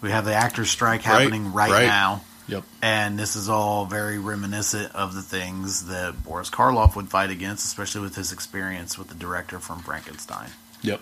we 0.01 0.11
have 0.11 0.25
the 0.25 0.35
actors' 0.35 0.71
strike 0.71 1.03
happening 1.03 1.53
right, 1.53 1.71
right. 1.71 1.87
now, 1.87 2.23
yep 2.49 2.65
and 2.83 3.19
this 3.19 3.37
is 3.37 3.49
all 3.49 3.85
very 3.87 4.19
reminiscent 4.19 4.95
of 4.95 5.15
the 5.15 5.23
things 5.23 5.87
that 5.87 6.23
Boris 6.25 6.51
Karloff 6.51 6.97
would 6.97 7.09
fight 7.11 7.31
against, 7.31 7.65
especially 7.65 8.01
with 8.01 8.17
his 8.17 8.33
experience 8.33 8.99
with 8.99 9.09
the 9.09 9.15
director 9.15 9.59
from 9.59 9.81
Frankenstein. 9.81 10.51
yep 10.83 11.01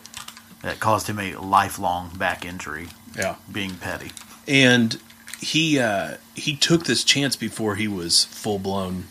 That 0.62 0.80
caused 0.80 1.06
him 1.08 1.18
a 1.18 1.36
lifelong 1.36 2.10
back 2.16 2.44
injury, 2.44 2.88
yeah. 3.16 3.36
being 3.50 3.76
petty. 3.76 4.10
and 4.46 5.00
he 5.40 5.78
uh, 5.78 6.16
he 6.34 6.56
took 6.56 6.84
this 6.86 7.04
chance 7.04 7.36
before 7.36 7.76
he 7.76 7.86
was 7.86 8.24
full 8.24 8.58
blown 8.58 9.04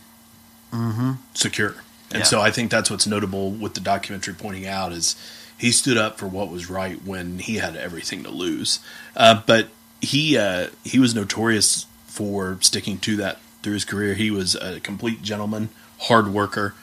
secure, 1.34 1.76
and 2.12 2.20
Yeah. 2.20 2.24
so 2.24 2.42
I 2.42 2.52
think 2.52 2.70
that's 2.72 2.90
what's 2.92 3.08
notable 3.08 3.52
with 3.52 3.74
the 3.74 3.80
documentary 3.80 4.34
pointing 4.34 4.68
out 4.68 4.92
is 4.92 5.16
he 5.58 5.72
stood 5.72 5.98
up 5.98 6.18
for 6.20 6.28
what 6.28 6.50
was 6.50 6.70
right 6.70 7.04
when 7.04 7.40
he 7.40 7.56
had 7.56 7.76
everything 7.76 8.24
to 8.24 8.30
lose, 8.30 8.80
uh, 9.16 9.42
but 9.46 9.70
he 10.02 10.38
uh, 10.38 10.68
he 10.84 11.00
was 11.00 11.14
notorious 11.16 11.86
for 12.06 12.58
sticking 12.62 12.98
to 13.00 13.16
that 13.18 13.40
through 13.64 13.74
his 13.74 13.86
career. 13.86 14.14
He 14.14 14.32
was 14.32 14.56
a 14.56 14.80
complete 14.80 15.22
gentleman, 15.22 15.70
hard 16.02 16.30
worker, 16.34 16.74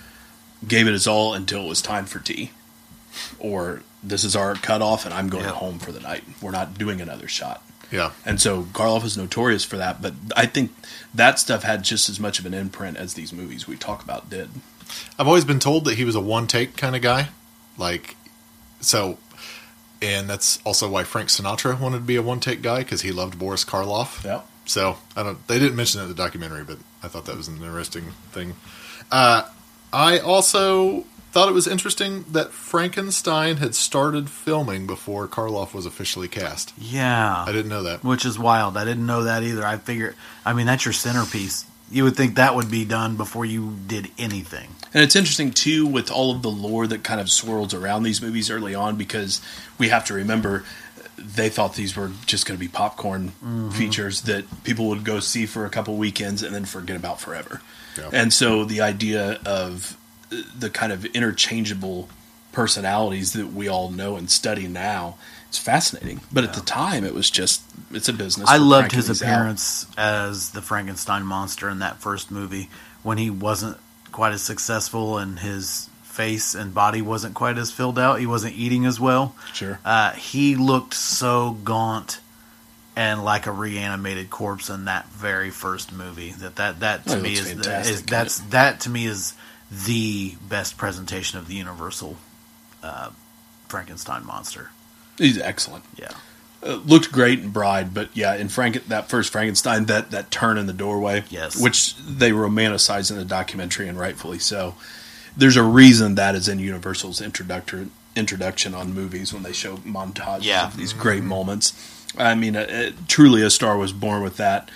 gave 0.66 0.86
it 0.86 0.92
his 0.92 1.06
all 1.06 1.34
until 1.34 1.64
it 1.64 1.68
was 1.68 1.80
time 1.82 2.06
for 2.06 2.18
tea. 2.18 2.50
Or 3.38 3.82
this 4.02 4.24
is 4.24 4.34
our 4.36 4.54
cutoff 4.54 5.04
and 5.04 5.14
I'm 5.14 5.28
going 5.28 5.44
Yeah. 5.44 5.50
home 5.52 5.78
for 5.78 5.92
the 5.92 6.00
night. 6.00 6.24
We're 6.40 6.50
not 6.50 6.76
doing 6.76 7.00
another 7.00 7.28
shot. 7.28 7.62
Yeah. 7.90 8.10
And 8.26 8.40
so 8.40 8.64
Karloff 8.64 9.04
is 9.04 9.16
notorious 9.16 9.64
for 9.64 9.76
that, 9.76 10.02
but 10.02 10.14
I 10.36 10.46
think 10.46 10.72
that 11.14 11.38
stuff 11.38 11.62
had 11.62 11.84
just 11.84 12.08
as 12.08 12.18
much 12.18 12.38
of 12.38 12.46
an 12.46 12.54
imprint 12.54 12.96
as 12.96 13.14
these 13.14 13.32
movies 13.32 13.68
we 13.68 13.76
talk 13.76 14.02
about 14.02 14.28
did. 14.30 14.50
I've 15.18 15.28
always 15.28 15.44
been 15.44 15.60
told 15.60 15.84
that 15.84 15.94
he 15.94 16.04
was 16.04 16.14
a 16.16 16.20
one 16.20 16.46
take 16.46 16.76
kind 16.76 16.96
of 16.96 17.02
guy. 17.02 17.28
Like, 17.78 18.16
so, 18.80 19.18
and 20.04 20.28
that's 20.28 20.60
also 20.64 20.88
why 20.88 21.04
Frank 21.04 21.30
Sinatra 21.30 21.78
wanted 21.80 21.98
to 21.98 22.02
be 22.04 22.16
a 22.16 22.22
one 22.22 22.40
take 22.40 22.60
guy 22.62 22.78
because 22.80 23.02
he 23.02 23.10
loved 23.10 23.38
Boris 23.38 23.64
Karloff. 23.64 24.22
Yep. 24.24 24.46
So 24.66 24.98
I 25.16 25.22
don't. 25.22 25.46
They 25.48 25.58
didn't 25.58 25.76
mention 25.76 26.00
it 26.00 26.04
in 26.04 26.08
the 26.10 26.14
documentary, 26.14 26.64
but 26.64 26.78
I 27.02 27.08
thought 27.08 27.26
that 27.26 27.36
was 27.36 27.48
an 27.48 27.56
interesting 27.56 28.04
thing. 28.32 28.54
Uh, 29.10 29.48
I 29.92 30.18
also 30.18 31.04
thought 31.32 31.48
it 31.48 31.52
was 31.52 31.66
interesting 31.66 32.24
that 32.30 32.52
Frankenstein 32.52 33.56
had 33.56 33.74
started 33.74 34.30
filming 34.30 34.86
before 34.86 35.26
Karloff 35.26 35.74
was 35.74 35.84
officially 35.84 36.28
cast. 36.28 36.72
Yeah. 36.78 37.44
I 37.46 37.50
didn't 37.50 37.68
know 37.70 37.82
that. 37.82 38.04
which 38.04 38.24
is 38.24 38.38
wild. 38.38 38.76
I 38.76 38.84
didn't 38.84 39.04
know 39.04 39.24
that 39.24 39.42
either. 39.42 39.66
I 39.66 39.78
figure, 39.78 40.14
I 40.44 40.52
mean, 40.52 40.66
that's 40.66 40.84
your 40.84 40.92
centerpiece. 40.92 41.64
You 41.94 42.04
would 42.04 42.16
think 42.16 42.34
that 42.34 42.54
would 42.54 42.70
be 42.70 42.84
done 42.84 43.16
before 43.16 43.44
you 43.44 43.76
did 43.86 44.10
anything. 44.18 44.70
And 44.92 45.02
it's 45.02 45.16
interesting 45.16 45.52
too 45.52 45.86
with 45.86 46.10
all 46.10 46.30
of 46.32 46.42
the 46.42 46.50
lore 46.50 46.86
that 46.86 47.02
kind 47.04 47.20
of 47.20 47.30
swirls 47.30 47.72
around 47.74 48.02
these 48.02 48.20
movies 48.20 48.50
early 48.50 48.74
on 48.74 48.96
because 48.96 49.40
we 49.78 49.88
have 49.88 50.04
to 50.06 50.14
remember 50.14 50.64
they 51.16 51.48
thought 51.48 51.74
these 51.74 51.96
were 51.96 52.10
just 52.26 52.46
going 52.46 52.58
to 52.58 52.60
be 52.60 52.68
popcorn 52.68 53.30
features 53.70 54.22
that 54.22 54.64
people 54.64 54.88
would 54.88 55.04
go 55.04 55.20
see 55.20 55.46
for 55.46 55.64
a 55.64 55.70
couple 55.70 55.96
weekends 55.96 56.42
and 56.42 56.54
then 56.54 56.64
forget 56.64 56.96
about 56.96 57.20
forever. 57.20 57.62
Yeah. 57.96 58.10
And 58.12 58.32
so 58.32 58.64
the 58.64 58.80
idea 58.80 59.40
of 59.46 59.96
uh, 60.32 60.42
the 60.58 60.70
kind 60.70 60.92
of 60.92 61.04
interchangeable 61.06 62.08
personalities 62.52 63.32
that 63.32 63.52
we 63.52 63.68
all 63.68 63.90
know 63.90 64.16
and 64.16 64.30
study 64.30 64.66
now 64.66 65.16
it's 65.54 65.62
fascinating. 65.62 66.20
But 66.32 66.42
at 66.42 66.54
the 66.54 66.60
time 66.60 67.04
it 67.04 67.14
was 67.14 67.30
just 67.30 67.62
it's 67.92 68.08
a 68.08 68.12
business. 68.12 68.48
I 68.48 68.56
loved 68.56 68.90
his 68.90 69.06
these 69.06 69.22
out. 69.22 69.28
appearance 69.28 69.86
as 69.96 70.50
the 70.50 70.60
Frankenstein 70.60 71.22
monster 71.24 71.68
in 71.68 71.78
that 71.78 71.98
first 72.00 72.30
movie 72.32 72.68
when 73.04 73.18
he 73.18 73.30
wasn't 73.30 73.76
quite 74.10 74.32
as 74.32 74.42
successful 74.42 75.16
and 75.18 75.38
his 75.38 75.88
face 76.02 76.56
and 76.56 76.74
body 76.74 77.02
wasn't 77.02 77.34
quite 77.34 77.56
as 77.56 77.70
filled 77.70 78.00
out. 78.00 78.18
He 78.18 78.26
wasn't 78.26 78.56
eating 78.56 78.84
as 78.84 78.98
well. 78.98 79.36
Sure. 79.52 79.78
Uh, 79.84 80.10
he 80.12 80.56
looked 80.56 80.94
so 80.94 81.52
gaunt 81.62 82.18
and 82.96 83.24
like 83.24 83.46
a 83.46 83.52
reanimated 83.52 84.30
corpse 84.30 84.68
in 84.70 84.86
that 84.86 85.06
very 85.08 85.50
first 85.50 85.92
movie. 85.92 86.30
That 86.32 86.56
that 86.56 86.80
that 86.80 87.06
to 87.06 87.16
Oh, 87.18 87.20
me 87.20 87.34
is, 87.34 87.54
the, 87.54 87.80
is 87.80 88.02
that's 88.02 88.38
that 88.50 88.80
to 88.80 88.90
me 88.90 89.06
is 89.06 89.34
the 89.70 90.34
best 90.48 90.76
presentation 90.76 91.38
of 91.38 91.46
the 91.46 91.54
Universal 91.54 92.16
uh, 92.82 93.10
Frankenstein 93.68 94.26
monster. 94.26 94.70
He's 95.18 95.38
excellent. 95.38 95.84
Yeah. 95.96 96.10
uh, 96.66 96.80
looked 96.86 97.12
great 97.12 97.40
in 97.40 97.50
Bride, 97.50 97.92
but 97.92 98.08
yeah, 98.14 98.34
in 98.34 98.48
Frank 98.48 98.86
that 98.88 99.08
first 99.08 99.30
Frankenstein, 99.30 99.84
that 99.86 100.10
that 100.12 100.30
turn 100.30 100.56
in 100.58 100.66
the 100.66 100.72
doorway, 100.72 101.24
Yes. 101.28 101.56
which 101.60 101.94
they 101.98 102.30
romanticize 102.30 103.10
in 103.10 103.18
the 103.18 103.24
documentary, 103.24 103.86
and 103.88 103.98
rightfully 103.98 104.38
so. 104.38 104.74
There's 105.36 105.56
a 105.56 105.62
reason 105.62 106.14
that 106.14 106.34
is 106.34 106.48
in 106.48 106.58
Universal's 106.60 107.20
introductory 107.20 107.88
introduction 108.16 108.74
on 108.74 108.94
movies 108.94 109.32
when 109.34 109.42
they 109.42 109.52
show 109.52 109.76
montages 109.78 110.44
Yeah. 110.44 110.66
of 110.68 110.76
these 110.76 110.92
great 110.92 111.22
moments. 111.24 111.72
I 112.16 112.34
mean, 112.36 112.54
uh, 112.56 112.60
uh, 112.60 112.90
truly, 113.08 113.42
a 113.42 113.50
star 113.50 113.76
was 113.76 113.92
born 113.92 114.22
with 114.22 114.36
that. 114.36 114.70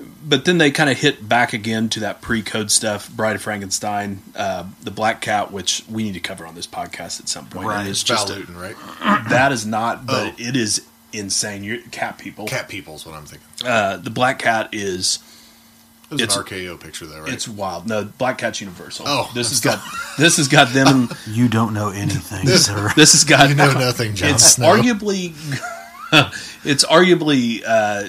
But 0.00 0.44
then 0.44 0.58
they 0.58 0.70
kind 0.70 0.88
of 0.90 0.96
hit 0.98 1.28
back 1.28 1.52
again 1.52 1.88
to 1.90 2.00
that 2.00 2.20
pre-code 2.20 2.70
stuff, 2.70 3.10
Bride 3.10 3.34
of 3.36 3.42
Frankenstein, 3.42 4.20
uh, 4.36 4.64
the 4.82 4.90
Black 4.92 5.20
Cat, 5.20 5.50
which 5.50 5.82
we 5.90 6.04
need 6.04 6.14
to 6.14 6.20
cover 6.20 6.46
on 6.46 6.54
this 6.54 6.66
podcast 6.68 7.18
at 7.20 7.28
some 7.28 7.46
point. 7.46 7.66
Right. 7.66 7.86
It 7.86 7.90
is 7.90 8.02
Val 8.04 8.16
just 8.18 8.30
a- 8.30 8.34
Lewton, 8.34 8.56
right? 8.56 8.76
that 9.30 9.50
is 9.52 9.66
not, 9.66 10.06
but 10.06 10.32
Oh. 10.32 10.34
it 10.38 10.54
is 10.54 10.82
insane. 11.12 11.64
You're 11.64 11.78
cat 11.90 12.18
people. 12.18 12.46
Cat 12.46 12.68
People's 12.68 13.04
what 13.06 13.14
I'm 13.16 13.24
thinking. 13.24 13.46
Uh, 13.66 13.96
the 13.96 14.10
black 14.10 14.38
cat 14.38 14.68
is 14.72 15.18
It 16.10 16.14
was 16.14 16.22
It's- 16.22 16.36
an 16.36 16.44
RKO 16.44 16.76
picture, 16.80 17.06
though, 17.06 17.20
right? 17.20 17.32
it's 17.32 17.48
wild. 17.48 17.86
No, 17.88 18.04
black 18.04 18.38
cat's 18.38 18.60
universal. 18.60 19.04
Oh, 19.08 19.30
this 19.34 19.48
I'm 19.48 19.50
has 19.52 19.60
got 19.60 19.82
this 20.16 20.36
has 20.36 20.46
got 20.48 20.72
them. 20.72 21.08
You 21.26 21.48
don't 21.48 21.74
know 21.74 21.88
anything, 21.90 22.46
sir. 22.48 22.92
this 22.96 23.12
has 23.12 23.24
got 23.24 23.48
You 23.48 23.54
know 23.56 23.72
nothing, 23.72 24.14
Jon 24.14 24.30
It's 24.30 24.44
Snow. 24.54 24.76
arguably, 24.76 25.32
it's 26.64 26.84
arguably, 26.84 27.62
uh, 27.66 28.08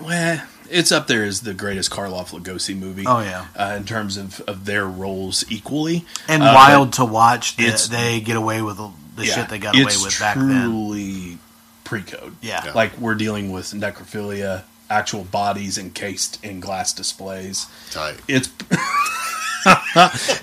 well, 0.00 0.42
it's 0.70 0.92
up 0.92 1.06
there 1.06 1.24
as 1.24 1.40
the 1.42 1.52
greatest 1.54 1.90
Karloff 1.90 2.30
Lugosi 2.30 2.78
movie. 2.78 3.04
Oh, 3.06 3.20
yeah. 3.20 3.46
uh, 3.56 3.74
in 3.76 3.84
terms 3.84 4.16
of 4.16 4.40
of 4.46 4.64
their 4.64 4.86
roles 4.86 5.44
equally, 5.50 6.04
and 6.28 6.42
Uh, 6.42 6.52
wild 6.54 6.92
to 6.94 7.04
watch 7.04 7.56
that 7.56 7.62
it's- 7.64 7.88
they 7.88 8.20
get 8.20 8.36
away 8.36 8.62
with 8.62 8.76
the, 8.78 8.90
the 9.16 9.26
Yeah, 9.26 9.34
shit 9.34 9.48
they 9.48 9.58
got 9.58 9.74
away 9.74 9.84
with 9.84 10.18
back 10.20 10.36
then. 10.36 10.46
Truly 10.48 11.38
pre-code. 11.84 12.36
Yeah. 12.40 12.64
Yeah. 12.66 12.72
like 12.72 12.96
we're 12.98 13.16
dealing 13.16 13.50
with 13.50 13.72
necrophilia, 13.72 14.62
actual 14.88 15.24
bodies 15.24 15.76
encased 15.76 16.42
in 16.44 16.60
glass 16.60 16.92
displays. 16.92 17.66
Tight. 17.90 18.16
It's 18.28 18.48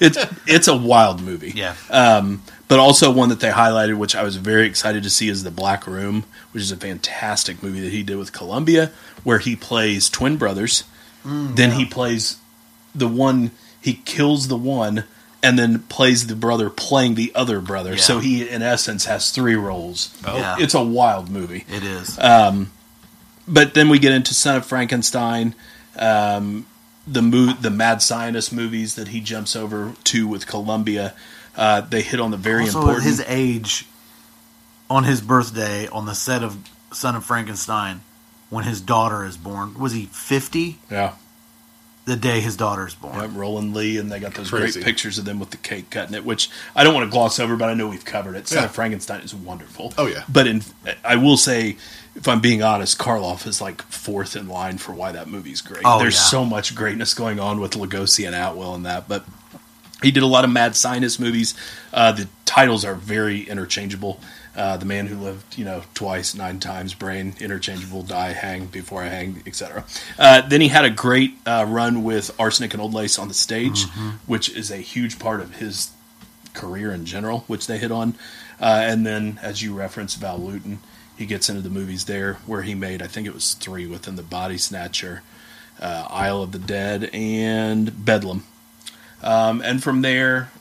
it's 0.01 0.17
it's 0.45 0.67
a 0.67 0.75
wild 0.77 1.21
movie. 1.21 1.51
Yeah. 1.55 1.75
Um, 1.89 2.43
but 2.67 2.79
also 2.79 3.11
one 3.11 3.29
that 3.29 3.39
they 3.39 3.49
highlighted, 3.51 3.97
which 3.97 4.15
I 4.15 4.23
was 4.23 4.35
very 4.37 4.65
excited 4.67 5.03
to 5.03 5.09
see, 5.09 5.29
is 5.29 5.43
The 5.43 5.51
Black 5.51 5.87
Room, 5.87 6.25
which 6.51 6.63
is 6.63 6.71
a 6.71 6.77
fantastic 6.77 7.61
movie 7.63 7.79
that 7.81 7.91
he 7.91 8.03
did 8.03 8.17
with 8.17 8.33
Columbia, 8.33 8.91
where 9.23 9.39
he 9.39 9.55
plays 9.55 10.09
twin 10.09 10.37
brothers. 10.37 10.83
then 11.23 11.71
he 11.73 11.85
plays 11.85 12.37
the 12.95 13.07
one, 13.07 13.51
he 13.81 13.93
kills 14.05 14.47
the 14.47 14.57
one, 14.57 15.03
and 15.43 15.57
then 15.59 15.79
plays 15.83 16.27
the 16.27 16.35
brother 16.35 16.69
playing 16.69 17.15
the 17.15 17.31
other 17.35 17.59
brother. 17.61 17.91
Yeah. 17.91 17.97
So 18.01 18.19
he, 18.19 18.47
in 18.47 18.61
essence, 18.61 19.05
has 19.05 19.29
three 19.31 19.55
roles. 19.55 20.15
Yeah. 20.25 20.55
It's 20.59 20.73
a 20.73 20.83
wild 20.83 21.29
movie 21.29 21.65
It 21.69 21.83
is. 21.83 22.17
but 23.47 23.73
then 23.73 23.89
we 23.89 23.99
get 23.99 24.11
into 24.13 24.33
Son 24.33 24.57
of 24.57 24.65
Frankenstein, 24.65 25.55
um, 25.97 26.65
the 27.05 27.21
mo- 27.21 27.53
the 27.61 27.69
mad 27.69 28.01
scientist 28.01 28.51
movies 28.51 28.95
that 28.95 29.09
he 29.09 29.21
jumps 29.21 29.55
over 29.55 29.93
to 30.05 30.27
with 30.27 30.47
Columbia. 30.47 31.13
Uh, 31.57 31.81
they 31.81 32.01
hit 32.03 32.19
on 32.19 32.31
the 32.31 32.37
very 32.37 32.63
also, 32.65 32.79
important. 32.79 33.03
his 33.05 33.19
age, 33.27 33.85
on 34.89 35.03
his 35.03 35.19
birthday, 35.21 35.87
on 35.87 36.05
the 36.05 36.13
set 36.15 36.43
of 36.43 36.57
Son 36.93 37.15
of 37.15 37.25
Frankenstein, 37.25 38.01
when 38.49 38.63
his 38.63 38.79
daughter 38.79 39.25
is 39.25 39.35
born, 39.37 39.77
was 39.77 39.91
he 39.91 40.05
50? 40.05 40.77
yeah, 40.89 41.15
The 42.05 42.15
day 42.15 42.39
his 42.39 42.55
daughter 42.55 42.87
is 42.87 42.93
born. 42.95 43.15
yeah, 43.15 43.27
Rowland 43.33 43.73
Lee, 43.75 43.97
and 43.97 44.09
they 44.11 44.19
got 44.19 44.35
those 44.35 44.49
Crazy. 44.51 44.79
great 44.79 44.85
pictures 44.85 45.17
of 45.17 45.25
them 45.25 45.39
with 45.39 45.49
the 45.49 45.57
cake 45.57 45.89
cutting 45.89 46.13
it, 46.15 46.23
which 46.23 46.49
I 46.75 46.83
don't 46.85 46.93
want 46.93 47.05
to 47.07 47.11
gloss 47.11 47.39
over, 47.39 47.57
but 47.57 47.67
I 47.69 47.73
know 47.73 47.87
we've 47.87 48.05
covered 48.05 48.35
it. 48.35 48.47
Son 48.47 48.59
Yeah. 48.59 48.65
of 48.65 48.71
Frankenstein 48.71 49.21
is 49.21 49.33
wonderful. 49.35 49.93
Oh, 49.97 50.05
yeah. 50.05 50.23
but 50.29 50.47
in 50.47 50.61
I 51.03 51.15
will 51.17 51.35
say, 51.37 51.75
if 52.15 52.27
I'm 52.27 52.39
being 52.39 52.61
honest, 52.63 52.97
Karloff 52.97 53.45
is 53.47 53.59
like 53.59 53.81
fourth 53.81 54.35
in 54.37 54.47
line 54.47 54.77
for 54.77 54.93
why 54.93 55.11
that 55.11 55.27
movie's 55.27 55.59
great. 55.61 55.81
Oh, 55.83 55.99
There's 55.99 56.15
yeah. 56.15 56.21
so 56.21 56.45
much 56.45 56.73
greatness 56.75 57.13
going 57.13 57.39
on 57.39 57.59
with 57.59 57.71
Lugosi 57.73 58.25
and 58.25 58.33
Atwill 58.35 58.75
and 58.75 58.85
that, 58.85 59.09
but 59.09 59.25
he 60.01 60.11
did 60.11 60.23
a 60.23 60.27
lot 60.27 60.43
of 60.43 60.51
mad 60.51 60.75
scientist 60.75 61.19
movies. 61.19 61.55
Uh, 61.91 62.11
the 62.11 62.27
titles 62.45 62.85
are 62.85 62.93
very 62.95 63.41
interchangeable. 63.41 64.19
Uh, 64.55 64.75
the 64.77 64.85
man 64.85 65.05
who 65.05 65.15
lived, 65.17 65.57
you 65.57 65.63
know, 65.63 65.83
twice, 65.93 66.33
nine 66.33 66.59
times, 66.59 66.95
brain 66.95 67.35
interchangeable, 67.39 68.01
die, 68.01 68.31
hang, 68.33 68.65
before 68.65 69.03
I 69.03 69.07
hang, 69.07 69.43
etc. 69.45 69.85
Uh, 70.17 70.41
then 70.41 70.61
he 70.61 70.67
had 70.67 70.83
a 70.83 70.89
great 70.89 71.35
uh, 71.45 71.65
run 71.67 72.03
with 72.03 72.31
Arsenic 72.39 72.73
and 72.73 72.81
Old 72.81 72.93
Lace 72.93 73.19
on 73.19 73.27
the 73.27 73.35
stage, 73.35 73.85
which 74.25 74.49
is 74.49 74.71
a 74.71 74.77
huge 74.77 75.19
part 75.19 75.41
of 75.41 75.57
his 75.57 75.91
career 76.55 76.91
in 76.91 77.05
general, 77.05 77.41
which 77.41 77.67
they 77.67 77.77
hit 77.77 77.91
on. 77.91 78.15
Uh, 78.59 78.81
and 78.83 79.05
then, 79.05 79.39
as 79.43 79.61
you 79.61 79.75
referenced, 79.75 80.19
Val 80.19 80.39
Lewton, 80.39 80.79
he 81.15 81.27
gets 81.27 81.49
into 81.49 81.61
the 81.61 81.69
movies 81.69 82.05
there 82.05 82.35
where 82.47 82.63
he 82.63 82.73
made, 82.73 83.03
I 83.03 83.07
think 83.07 83.27
it 83.27 83.33
was 83.35 83.53
three 83.53 83.85
within 83.85 84.15
the 84.15 84.23
Body 84.23 84.57
Snatcher, 84.57 85.21
uh, 85.79 86.07
Isle 86.09 86.41
of 86.41 86.51
the 86.51 86.59
Dead, 86.59 87.11
and 87.13 88.03
Bedlam. 88.03 88.43
Um, 89.23 89.61
and 89.61 89.81
from 89.81 90.01
there, 90.01 90.51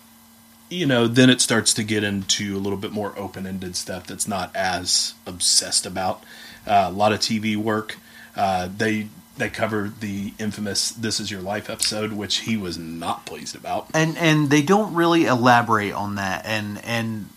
you 0.69 0.87
know, 0.87 1.07
then 1.07 1.31
it 1.31 1.41
starts 1.41 1.73
to 1.75 1.85
get 1.85 2.03
into 2.03 2.57
a 2.57 2.61
little 2.61 2.79
bit 2.79 2.93
more 2.93 3.15
open 3.17 3.47
ended 3.47 3.77
stuff 3.77 4.07
that's 4.07 4.27
not 4.27 4.55
as 4.55 5.15
obsessed 5.27 5.87
about. 5.87 6.23
Uh, 6.67 6.87
a 6.89 6.91
lot 6.91 7.13
of 7.13 7.21
TV 7.21 7.57
work. 7.57 7.97
Uh, 8.35 8.69
they 8.77 9.09
they 9.37 9.49
cover 9.51 9.93
the 10.01 10.33
infamous 10.39 10.91
"This 10.91 11.21
Is 11.21 11.31
Your 11.31 11.43
Life" 11.43 11.71
episode, 11.71 12.13
which 12.13 12.39
he 12.39 12.57
was 12.57 12.77
not 12.79 13.27
pleased 13.27 13.55
about. 13.55 13.89
and 13.95 14.17
and 14.19 14.51
they 14.51 14.63
don't 14.63 14.95
really 14.95 15.27
elaborate 15.27 15.93
on 15.93 16.17
that 16.17 16.45
and 16.47 16.83
and 16.85 17.29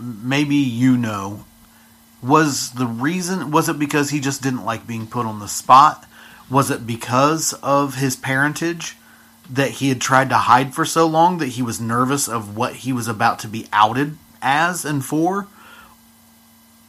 maybe 0.00 0.56
you 0.56 0.96
know 0.96 1.44
was 2.22 2.72
the 2.72 2.86
reason 2.86 3.50
was 3.50 3.68
it 3.68 3.78
because 3.78 4.10
he 4.10 4.20
just 4.20 4.42
didn't 4.42 4.64
like 4.64 4.86
being 4.86 5.06
put 5.06 5.24
on 5.26 5.38
the 5.38 5.48
spot 5.48 6.04
was 6.50 6.70
it 6.70 6.86
because 6.86 7.52
of 7.62 7.94
his 7.96 8.16
parentage 8.16 8.96
that 9.50 9.70
he 9.72 9.88
had 9.88 10.00
tried 10.00 10.28
to 10.30 10.36
hide 10.36 10.74
for 10.74 10.84
so 10.84 11.06
long 11.06 11.38
that 11.38 11.48
he 11.50 11.62
was 11.62 11.80
nervous 11.80 12.28
of 12.28 12.56
what 12.56 12.76
he 12.76 12.92
was 12.92 13.08
about 13.08 13.38
to 13.40 13.48
be 13.48 13.66
outed 13.72 14.16
as 14.42 14.84
and 14.84 15.04
for 15.04 15.46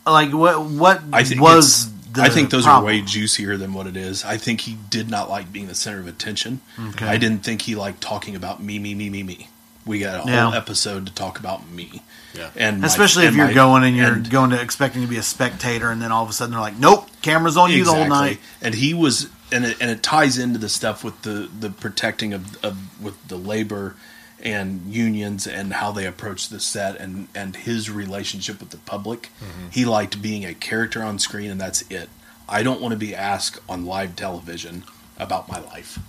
like 0.06 0.32
what 0.34 0.64
what 0.66 1.02
I 1.14 1.24
think 1.24 1.42
was 1.42 1.92
the 2.12 2.24
I 2.24 2.30
think 2.30 2.50
those 2.50 2.64
problem. 2.64 2.84
are 2.84 2.88
way 2.88 3.02
juicier 3.02 3.56
than 3.58 3.74
what 3.74 3.86
it 3.88 3.96
is. 3.96 4.26
I 4.26 4.38
think 4.38 4.62
he 4.62 4.78
did 4.90 5.10
not 5.10 5.30
like 5.30 5.52
being 5.54 5.68
the 5.68 5.76
center 5.76 6.00
of 6.00 6.08
attention. 6.08 6.62
Okay. 6.90 7.06
I 7.06 7.18
didn't 7.18 7.44
think 7.44 7.62
he 7.64 7.76
liked 7.76 8.02
talking 8.02 8.36
about 8.36 8.62
me, 8.64 8.80
me, 8.80 8.96
me, 8.96 9.10
me, 9.10 9.22
me. 9.24 9.48
We 9.86 10.00
got 10.00 10.16
a 10.16 10.20
whole 10.22 10.32
Yeah. 10.32 10.56
episode 10.56 11.06
to 11.06 11.14
talk 11.14 11.40
about 11.40 11.70
me. 11.70 12.02
Yeah. 12.34 12.50
And 12.56 12.82
my- 12.82 12.88
Especially 12.88 13.24
if 13.26 13.30
and 13.30 13.38
you're 13.38 13.48
my- 13.48 13.54
going 13.54 13.84
and 13.84 13.96
you're 13.96 14.14
and- 14.14 14.30
going 14.30 14.50
to 14.52 14.60
expecting 14.62 15.02
to 15.04 15.08
be 15.08 15.18
a 15.18 15.24
spectator, 15.24 15.92
and 15.92 16.02
then 16.02 16.12
all 16.12 16.24
of 16.24 16.30
a 16.30 16.34
sudden 16.34 16.52
they're 16.52 16.62
like, 16.62 16.78
"Nope, 16.78 17.08
camera's 17.22 17.58
on 17.58 17.72
you 17.72 17.86
the 17.86 17.94
whole 17.94 18.08
night." 18.08 18.40
And 18.62 18.74
he 18.76 18.94
was, 18.94 19.28
and 19.52 19.66
it, 19.66 19.78
and 19.82 19.90
it 19.90 20.04
ties 20.04 20.38
into 20.38 20.60
the 20.60 20.70
stuff 20.70 21.04
with 21.04 21.22
the 21.24 21.50
the 21.60 21.70
protecting 21.70 22.34
of, 22.34 22.64
of 22.64 23.02
with 23.02 23.28
the 23.28 23.38
labor 23.38 23.96
and 24.42 24.94
unions 24.94 25.46
and 25.46 25.74
how 25.74 25.92
they 25.92 26.06
approach 26.06 26.50
the 26.50 26.60
set 26.60 26.96
and 26.98 27.28
and 27.36 27.56
his 27.56 27.90
relationship 27.90 28.60
with 28.60 28.70
the 28.70 28.78
public. 28.78 29.24
Mm-hmm. 29.24 29.70
He 29.72 29.86
liked 29.86 30.22
being 30.22 30.46
a 30.46 30.54
character 30.54 31.04
on 31.04 31.20
screen, 31.20 31.52
and 31.52 31.60
that's 31.60 31.82
it. 31.90 32.10
I 32.48 32.64
don't 32.64 32.82
want 32.82 32.94
to 32.94 32.98
be 32.98 33.14
asked 33.14 33.60
on 33.68 33.86
live 33.86 34.16
television 34.16 34.84
about 35.18 35.50
my 35.50 35.60
life. 35.60 36.00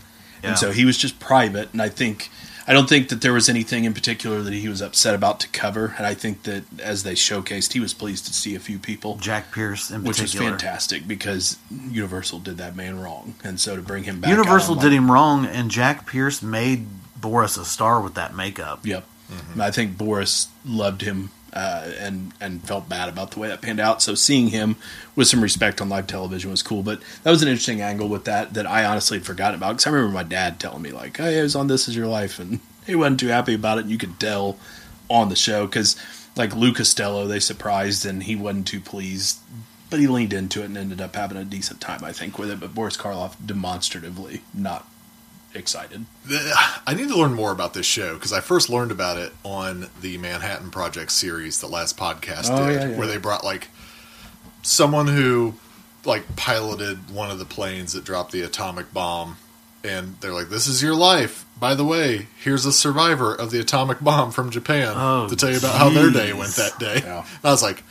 Yeah. 0.42 0.50
And 0.50 0.58
so 0.58 0.70
he 0.70 0.84
was 0.84 0.96
just 0.96 1.18
private, 1.20 1.72
and 1.72 1.82
I 1.82 1.88
think. 1.88 2.30
I 2.66 2.72
don't 2.72 2.88
think 2.88 3.08
that 3.08 3.20
there 3.20 3.32
was 3.32 3.48
anything 3.48 3.84
in 3.84 3.94
particular 3.94 4.42
that 4.42 4.52
he 4.52 4.68
was 4.68 4.80
upset 4.80 5.14
about 5.14 5.40
to 5.40 5.48
cover, 5.48 5.94
and 5.96 6.06
I 6.06 6.14
think 6.14 6.44
that 6.44 6.64
as 6.80 7.02
they 7.02 7.14
showcased, 7.14 7.72
he 7.72 7.80
was 7.80 7.94
pleased 7.94 8.26
to 8.26 8.34
see 8.34 8.54
a 8.54 8.60
few 8.60 8.78
people. 8.78 9.16
Jack 9.16 9.52
Pierce 9.52 9.90
in 9.90 10.04
which 10.04 10.20
was 10.20 10.34
fantastic 10.34 11.06
because 11.06 11.58
Universal 11.70 12.40
did 12.40 12.58
that 12.58 12.76
man 12.76 13.00
wrong, 13.00 13.34
and 13.42 13.58
so 13.58 13.76
to 13.76 13.82
bring 13.82 14.04
him 14.04 14.20
back, 14.20 14.30
Universal 14.30 14.76
did 14.76 14.92
him 14.92 15.10
wrong, 15.10 15.46
and 15.46 15.70
Jack 15.70 16.06
Pierce 16.06 16.42
made 16.42 16.86
Boris 17.20 17.56
a 17.56 17.64
star 17.64 18.00
with 18.00 18.14
that 18.14 18.34
makeup. 18.34 18.84
Yep, 18.84 19.06
mm-hmm. 19.30 19.60
I 19.60 19.70
think 19.70 19.96
Boris 19.96 20.48
loved 20.64 21.02
him 21.02 21.30
uh, 21.52 21.90
and 21.98 22.32
and 22.40 22.62
felt 22.62 22.88
bad 22.88 23.08
about 23.08 23.32
the 23.32 23.40
way 23.40 23.48
that 23.48 23.62
panned 23.62 23.80
out. 23.80 24.02
So 24.02 24.14
seeing 24.14 24.48
him 24.48 24.76
with 25.16 25.28
some 25.28 25.42
respect 25.42 25.80
on 25.80 25.88
live 25.88 26.06
television 26.06 26.50
was 26.50 26.62
cool. 26.62 26.82
But 26.82 27.00
that 27.22 27.30
was 27.30 27.42
an 27.42 27.48
interesting 27.48 27.80
angle 27.80 28.08
with 28.08 28.24
that 28.24 28.54
that 28.54 28.66
I 28.66 28.84
honestly 28.84 29.18
had 29.18 29.26
forgotten 29.26 29.56
about 29.56 29.72
because 29.72 29.86
I 29.86 29.90
remember 29.90 30.14
my 30.14 30.22
dad 30.22 30.60
telling 30.60 30.82
me 30.82 30.92
like, 30.92 31.16
"Hey, 31.16 31.38
I 31.40 31.42
was 31.42 31.56
on 31.56 31.66
This 31.66 31.88
Is 31.88 31.96
Your 31.96 32.06
Life," 32.06 32.38
and 32.38 32.60
he 32.86 32.94
wasn't 32.94 33.20
too 33.20 33.28
happy 33.28 33.54
about 33.54 33.78
it. 33.78 33.82
And 33.82 33.90
you 33.90 33.98
could 33.98 34.18
tell 34.20 34.58
on 35.08 35.28
the 35.28 35.36
show 35.36 35.66
because 35.66 35.96
like 36.36 36.54
Lou 36.54 36.72
Costello, 36.72 37.26
they 37.26 37.40
surprised 37.40 38.06
and 38.06 38.22
he 38.22 38.36
wasn't 38.36 38.66
too 38.66 38.80
pleased. 38.80 39.38
But 39.88 39.98
he 39.98 40.06
leaned 40.06 40.32
into 40.32 40.62
it 40.62 40.66
and 40.66 40.78
ended 40.78 41.00
up 41.00 41.16
having 41.16 41.36
a 41.36 41.44
decent 41.44 41.80
time, 41.80 42.04
I 42.04 42.12
think, 42.12 42.38
with 42.38 42.48
it. 42.50 42.60
But 42.60 42.74
Boris 42.74 42.96
Karloff 42.96 43.34
demonstratively 43.44 44.42
not 44.54 44.86
excited. 45.54 46.04
I 46.86 46.94
need 46.94 47.08
to 47.08 47.16
learn 47.16 47.34
more 47.34 47.50
about 47.52 47.74
this 47.74 47.86
show 47.86 48.14
because 48.14 48.32
I 48.32 48.40
first 48.40 48.70
learned 48.70 48.92
about 48.92 49.16
it 49.18 49.32
on 49.44 49.88
the 50.00 50.16
Manhattan 50.18 50.70
Project 50.70 51.10
series, 51.12 51.60
the 51.60 51.66
last 51.66 51.96
podcast 51.96 52.48
Oh, 52.50 52.66
did, 52.68 52.74
yeah, 52.82 52.88
yeah. 52.90 52.96
where 52.98 53.06
they 53.06 53.16
brought 53.18 53.44
like 53.44 53.68
someone 54.62 55.06
who 55.08 55.54
like 56.04 56.36
piloted 56.36 57.10
one 57.10 57.30
of 57.30 57.38
the 57.38 57.44
planes 57.44 57.92
that 57.92 58.04
dropped 58.04 58.32
the 58.32 58.42
atomic 58.42 58.92
bomb, 58.92 59.36
and 59.84 60.16
they're 60.20 60.32
like, 60.32 60.48
"This 60.48 60.66
is 60.66 60.82
your 60.82 60.94
life." 60.94 61.44
By 61.58 61.74
the 61.74 61.84
way, 61.84 62.28
here's 62.42 62.64
a 62.64 62.72
survivor 62.72 63.34
of 63.34 63.50
the 63.50 63.60
atomic 63.60 64.00
bomb 64.00 64.30
from 64.30 64.50
Japan 64.50 64.94
Oh, 64.96 65.28
to 65.28 65.36
tell 65.36 65.50
you 65.50 65.58
about 65.58 65.76
how 65.76 65.90
their 65.90 66.10
day 66.10 66.32
went 66.32 66.54
that 66.56 66.78
day. 66.78 67.00
Yeah. 67.04 67.18
And 67.18 67.44
I 67.44 67.50
was 67.50 67.62
like, 67.62 67.82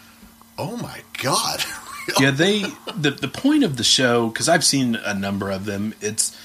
"Oh 0.57 0.77
my 0.77 1.01
god!" 1.21 1.63
yeah, 2.19 2.31
they 2.31 2.61
the 2.95 3.11
the 3.11 3.27
point 3.27 3.63
of 3.63 3.77
the 3.77 3.83
show 3.83 4.29
because 4.29 4.49
I've 4.49 4.63
seen 4.65 4.95
a 4.95 5.13
number 5.13 5.51
of 5.51 5.65
them. 5.65 5.93
It's 6.01 6.35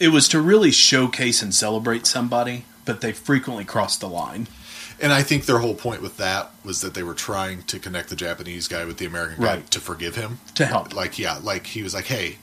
it 0.00 0.08
was 0.08 0.26
to 0.28 0.40
really 0.40 0.70
showcase 0.72 1.42
and 1.42 1.54
celebrate 1.54 2.06
somebody, 2.06 2.64
but 2.84 3.00
they 3.02 3.12
frequently 3.12 3.64
crossed 3.64 4.00
the 4.00 4.08
line. 4.08 4.48
And 5.02 5.12
I 5.12 5.22
think 5.22 5.46
their 5.46 5.58
whole 5.60 5.74
point 5.74 6.02
with 6.02 6.16
that 6.18 6.50
was 6.64 6.80
that 6.80 6.92
they 6.94 7.02
were 7.02 7.14
trying 7.14 7.62
to 7.64 7.78
connect 7.78 8.08
the 8.10 8.16
Japanese 8.16 8.66
guy 8.68 8.84
with 8.84 8.98
the 8.98 9.06
American 9.06 9.42
guy 9.42 9.54
Right. 9.56 9.70
to 9.70 9.80
forgive 9.80 10.16
him. 10.16 10.40
To 10.56 10.66
help. 10.66 10.92
Like, 10.94 11.18
yeah, 11.18 11.38
like 11.42 11.68
he 11.68 11.82
was 11.82 11.94
like, 11.94 12.06
hey, 12.06 12.36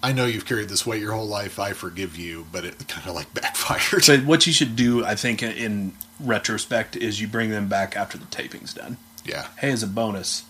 I 0.00 0.12
know 0.12 0.24
you've 0.26 0.46
carried 0.46 0.68
this 0.68 0.86
weight 0.86 1.00
your 1.02 1.12
whole 1.12 1.26
life. 1.26 1.58
I 1.58 1.72
forgive 1.72 2.16
you. 2.16 2.46
But 2.52 2.64
it 2.64 2.86
kind 2.86 3.08
of 3.08 3.14
like 3.16 3.32
backfired. 3.34 4.04
But 4.06 4.24
what 4.26 4.46
you 4.46 4.52
should 4.52 4.76
do, 4.76 5.04
I 5.04 5.16
think, 5.16 5.42
in 5.42 5.92
retrospect, 6.20 6.94
is 6.94 7.20
you 7.20 7.26
bring 7.26 7.50
them 7.50 7.68
back 7.68 7.96
after 7.96 8.16
the 8.16 8.26
taping's 8.26 8.72
done. 8.74 8.96
yeah. 9.24 9.48
Hey, 9.58 9.70
as 9.72 9.82
a 9.82 9.88
bonus, 9.88 10.44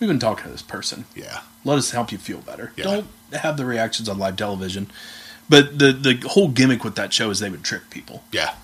we've 0.00 0.08
been 0.08 0.18
talking 0.18 0.44
to 0.44 0.50
this 0.50 0.60
person. 0.62 1.06
Yeah. 1.16 1.40
Let 1.64 1.78
us 1.78 1.92
help 1.92 2.12
you 2.12 2.18
feel 2.18 2.38
better. 2.42 2.72
Yeah. 2.76 2.84
Don't 2.84 3.06
have 3.32 3.56
the 3.56 3.64
reactions 3.64 4.06
on 4.06 4.18
live 4.18 4.36
television. 4.36 4.90
But 5.48 5.78
the 5.78 5.92
the 5.92 6.26
whole 6.28 6.48
gimmick 6.48 6.84
with 6.84 6.94
that 6.96 7.12
show 7.12 7.30
is 7.30 7.38
they 7.40 7.50
would 7.50 7.64
trick 7.64 7.90
people. 7.90 8.24
Yeah. 8.32 8.54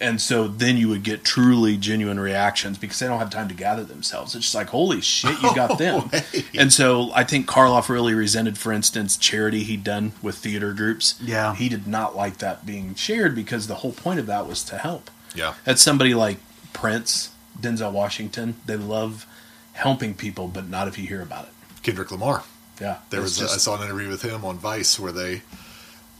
And 0.00 0.20
so 0.20 0.48
then 0.48 0.76
you 0.78 0.88
would 0.88 1.04
get 1.04 1.22
truly 1.22 1.76
genuine 1.76 2.18
reactions 2.18 2.76
because 2.76 2.98
they 2.98 3.06
don't 3.06 3.20
have 3.20 3.30
time 3.30 3.46
to 3.46 3.54
gather 3.54 3.84
themselves. 3.84 4.34
It's 4.34 4.46
just 4.46 4.54
like, 4.54 4.68
holy 4.70 5.00
shit, 5.00 5.40
you 5.40 5.54
got 5.54 5.70
oh, 5.72 5.76
them. 5.76 6.08
hey. 6.08 6.44
And 6.58 6.72
so 6.72 7.12
I 7.14 7.22
think 7.22 7.46
Karloff 7.46 7.88
really 7.88 8.12
resented, 8.12 8.58
for 8.58 8.72
instance, 8.72 9.16
charity 9.16 9.62
he'd 9.62 9.84
done 9.84 10.10
with 10.20 10.38
theater 10.38 10.72
groups. 10.72 11.14
Yeah. 11.22 11.54
He 11.54 11.68
did 11.68 11.86
not 11.86 12.16
like 12.16 12.38
that 12.38 12.66
being 12.66 12.96
shared 12.96 13.36
because 13.36 13.68
the 13.68 13.76
whole 13.76 13.92
point 13.92 14.18
of 14.18 14.26
that 14.26 14.48
was 14.48 14.64
to 14.64 14.78
help. 14.78 15.08
Yeah. 15.36 15.54
That's 15.64 15.80
somebody 15.82 16.14
like 16.14 16.38
Prince, 16.72 17.30
Denzel 17.60 17.92
Washington. 17.92 18.56
They 18.66 18.76
love 18.76 19.24
helping 19.72 20.14
people, 20.14 20.48
but 20.48 20.68
not 20.68 20.88
if 20.88 20.98
you 20.98 21.06
hear 21.06 21.22
about 21.22 21.44
it. 21.44 21.52
Kendrick 21.84 22.10
Lamar. 22.10 22.42
Yeah. 22.80 22.98
There 23.10 23.20
was 23.20 23.38
I 23.38 23.42
just- 23.44 23.60
saw 23.60 23.76
an 23.76 23.84
interview 23.84 24.08
with 24.08 24.22
him 24.22 24.44
on 24.44 24.58
Vice 24.58 24.98
where 24.98 25.12
they 25.12 25.42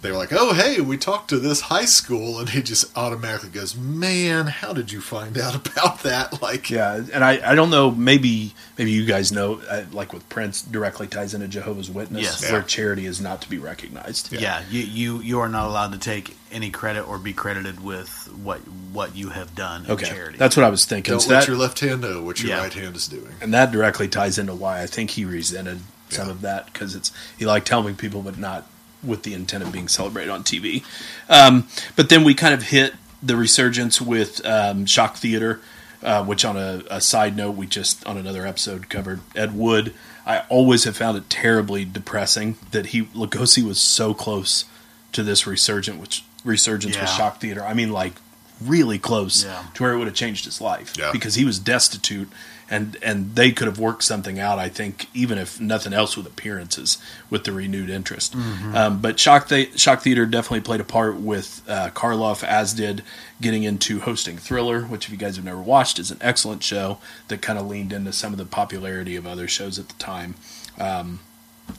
they 0.02 0.10
were 0.10 0.16
like, 0.18 0.32
"Oh, 0.32 0.52
hey, 0.52 0.80
we 0.80 0.96
talked 0.98 1.30
to 1.30 1.38
this 1.38 1.62
high 1.62 1.84
school," 1.86 2.38
and 2.38 2.48
he 2.50 2.60
just 2.62 2.96
automatically 2.96 3.48
goes, 3.50 3.74
"Man, 3.76 4.48
how 4.48 4.72
did 4.72 4.92
you 4.92 5.00
find 5.00 5.38
out 5.38 5.54
about 5.66 6.02
that?" 6.02 6.42
Like, 6.42 6.70
Yeah, 6.70 7.02
and 7.12 7.24
I, 7.24 7.52
I 7.52 7.54
don't 7.54 7.70
know. 7.70 7.90
Maybe 7.90 8.52
maybe 8.76 8.90
you 8.90 9.06
guys 9.06 9.32
know, 9.32 9.60
uh, 9.70 9.84
like 9.92 10.12
with 10.12 10.28
Prince, 10.28 10.60
directly 10.62 11.06
ties 11.06 11.34
into 11.34 11.48
Jehovah's 11.48 11.90
Witness, 11.90 12.22
Yes. 12.22 12.42
where 12.50 12.60
Yeah. 12.60 12.66
charity 12.66 13.06
is 13.06 13.20
not 13.20 13.40
to 13.42 13.48
be 13.48 13.58
recognized. 13.58 14.32
Yeah, 14.32 14.62
you, 14.70 14.82
you 14.82 15.18
you 15.20 15.40
are 15.40 15.48
not 15.48 15.66
allowed 15.68 15.92
to 15.92 15.98
take 15.98 16.36
any 16.50 16.70
credit 16.70 17.08
or 17.08 17.16
be 17.18 17.32
credited 17.32 17.82
with 17.82 18.28
what 18.42 18.58
what 18.92 19.14
you 19.16 19.30
have 19.30 19.54
done 19.54 19.84
in 19.86 19.90
Okay, 19.92 20.06
charity. 20.06 20.36
that's 20.36 20.56
what 20.56 20.64
I 20.64 20.68
was 20.70 20.84
thinking. 20.84 21.12
don't 21.12 21.20
So 21.20 21.30
let 21.30 21.40
that- 21.40 21.48
your 21.48 21.56
left 21.56 21.78
hand 21.80 22.00
know 22.02 22.22
what 22.22 22.42
your 22.42 22.50
Yeah. 22.50 22.58
right 22.62 22.74
hand 22.74 22.96
is 22.96 23.06
doing. 23.08 23.34
and 23.40 23.54
that 23.54 23.70
directly 23.72 24.08
ties 24.08 24.36
into 24.36 24.54
why 24.54 24.82
I 24.82 24.86
think 24.86 25.10
he 25.12 25.24
resented 25.24 25.80
some 26.10 26.26
Yeah. 26.26 26.32
of 26.32 26.40
that 26.42 26.66
because 26.72 26.94
it's 26.94 27.10
he 27.38 27.46
liked 27.46 27.68
helping 27.70 27.94
people, 27.94 28.20
but 28.20 28.36
not 28.36 28.66
with 29.02 29.22
the 29.24 29.34
intent 29.34 29.62
of 29.64 29.72
being 29.72 29.88
celebrated 29.88 30.30
on 30.30 30.42
TV. 30.44 30.84
Um, 31.28 31.68
but 31.96 32.08
then 32.08 32.24
we 32.24 32.34
kind 32.34 32.54
of 32.54 32.64
hit 32.64 32.94
the 33.22 33.36
resurgence 33.36 34.00
with 34.00 34.44
um, 34.46 34.86
Shock 34.86 35.16
Theater, 35.16 35.60
uh, 36.02 36.24
which 36.24 36.44
on 36.44 36.56
a, 36.56 36.82
a 36.90 37.00
side 37.00 37.36
note 37.36 37.52
we 37.52 37.66
just 37.66 38.04
on 38.06 38.16
another 38.16 38.46
episode 38.46 38.88
covered 38.88 39.20
Ed 39.36 39.56
Wood. 39.56 39.94
I 40.26 40.40
always 40.48 40.84
have 40.84 40.96
found 40.96 41.16
it 41.16 41.28
terribly 41.30 41.84
depressing 41.84 42.56
that 42.70 42.86
he 42.86 43.02
Lugosi 43.06 43.62
was 43.64 43.80
so 43.80 44.14
close 44.14 44.64
to 45.12 45.22
this 45.22 45.46
resurgent, 45.46 46.00
which 46.00 46.24
resurgence 46.44 46.98
with 46.98 47.08
Shock 47.10 47.40
Theater. 47.40 47.64
I 47.64 47.74
mean, 47.74 47.90
like 47.92 48.14
really 48.60 48.98
close 48.98 49.44
Yeah. 49.44 49.64
to 49.74 49.82
where 49.82 49.92
it 49.92 49.98
would 49.98 50.06
have 50.06 50.14
changed 50.16 50.44
his 50.44 50.60
life 50.60 50.92
Yeah. 50.96 51.10
because 51.12 51.34
he 51.34 51.44
was 51.44 51.58
destitute 51.58 52.28
and 52.72 52.96
and 53.02 53.36
they 53.36 53.52
could 53.52 53.66
have 53.68 53.78
worked 53.78 54.02
something 54.02 54.40
out 54.40 54.58
i 54.58 54.68
think 54.68 55.06
even 55.14 55.38
if 55.38 55.60
nothing 55.60 55.92
else 55.92 56.16
with 56.16 56.26
appearances 56.26 56.98
with 57.30 57.44
the 57.44 57.52
renewed 57.52 57.90
interest. 57.90 58.34
Um, 58.74 59.00
but 59.00 59.20
shock, 59.20 59.48
the- 59.48 59.70
shock 59.76 60.00
theater 60.02 60.26
definitely 60.26 60.60
played 60.62 60.80
a 60.80 60.84
part 60.98 61.16
with 61.16 61.62
uh, 61.68 61.90
karloff 61.90 62.42
as 62.42 62.72
did 62.74 63.02
getting 63.40 63.62
into 63.62 64.00
hosting 64.00 64.38
thriller 64.38 64.82
which 64.82 65.06
if 65.06 65.10
you 65.12 65.18
guys 65.18 65.36
have 65.36 65.44
never 65.44 65.60
watched 65.62 65.98
is 65.98 66.10
an 66.10 66.18
excellent 66.20 66.62
show 66.62 66.98
that 67.28 67.40
kind 67.42 67.58
of 67.58 67.66
leaned 67.66 67.92
into 67.92 68.12
some 68.12 68.32
of 68.32 68.38
the 68.38 68.44
popularity 68.46 69.14
of 69.16 69.26
other 69.26 69.46
shows 69.48 69.78
at 69.78 69.88
the 69.88 69.94
time. 70.12 70.34
Um, 70.78 71.20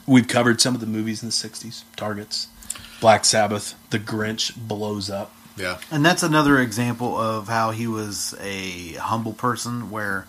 we've 0.08 0.28
covered 0.28 0.62
some 0.62 0.76
of 0.76 0.82
the 0.82 0.88
movies 0.88 1.22
in 1.24 1.30
the 1.30 1.34
60s 1.34 1.84
targets 1.96 2.48
black 3.00 3.26
sabbath 3.26 3.76
the 3.90 4.00
grinch 4.00 4.56
blows 4.56 5.10
up. 5.10 5.34
Yeah, 5.58 5.78
And 5.92 6.04
that's 6.06 6.24
another 6.24 6.58
example 6.60 7.16
of 7.18 7.48
how 7.48 7.72
he 7.72 7.86
was 7.86 8.34
a 8.42 8.94
humble 8.94 9.34
person, 9.34 9.92
where 9.92 10.26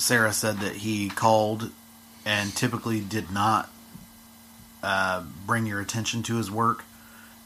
Sarah 0.00 0.32
said 0.32 0.58
that 0.60 0.76
he 0.76 1.08
called 1.10 1.70
and 2.24 2.54
typically 2.54 3.00
did 3.00 3.30
not 3.30 3.70
uh, 4.82 5.24
bring 5.46 5.66
your 5.66 5.80
attention 5.80 6.22
to 6.24 6.36
his 6.36 6.50
work 6.50 6.84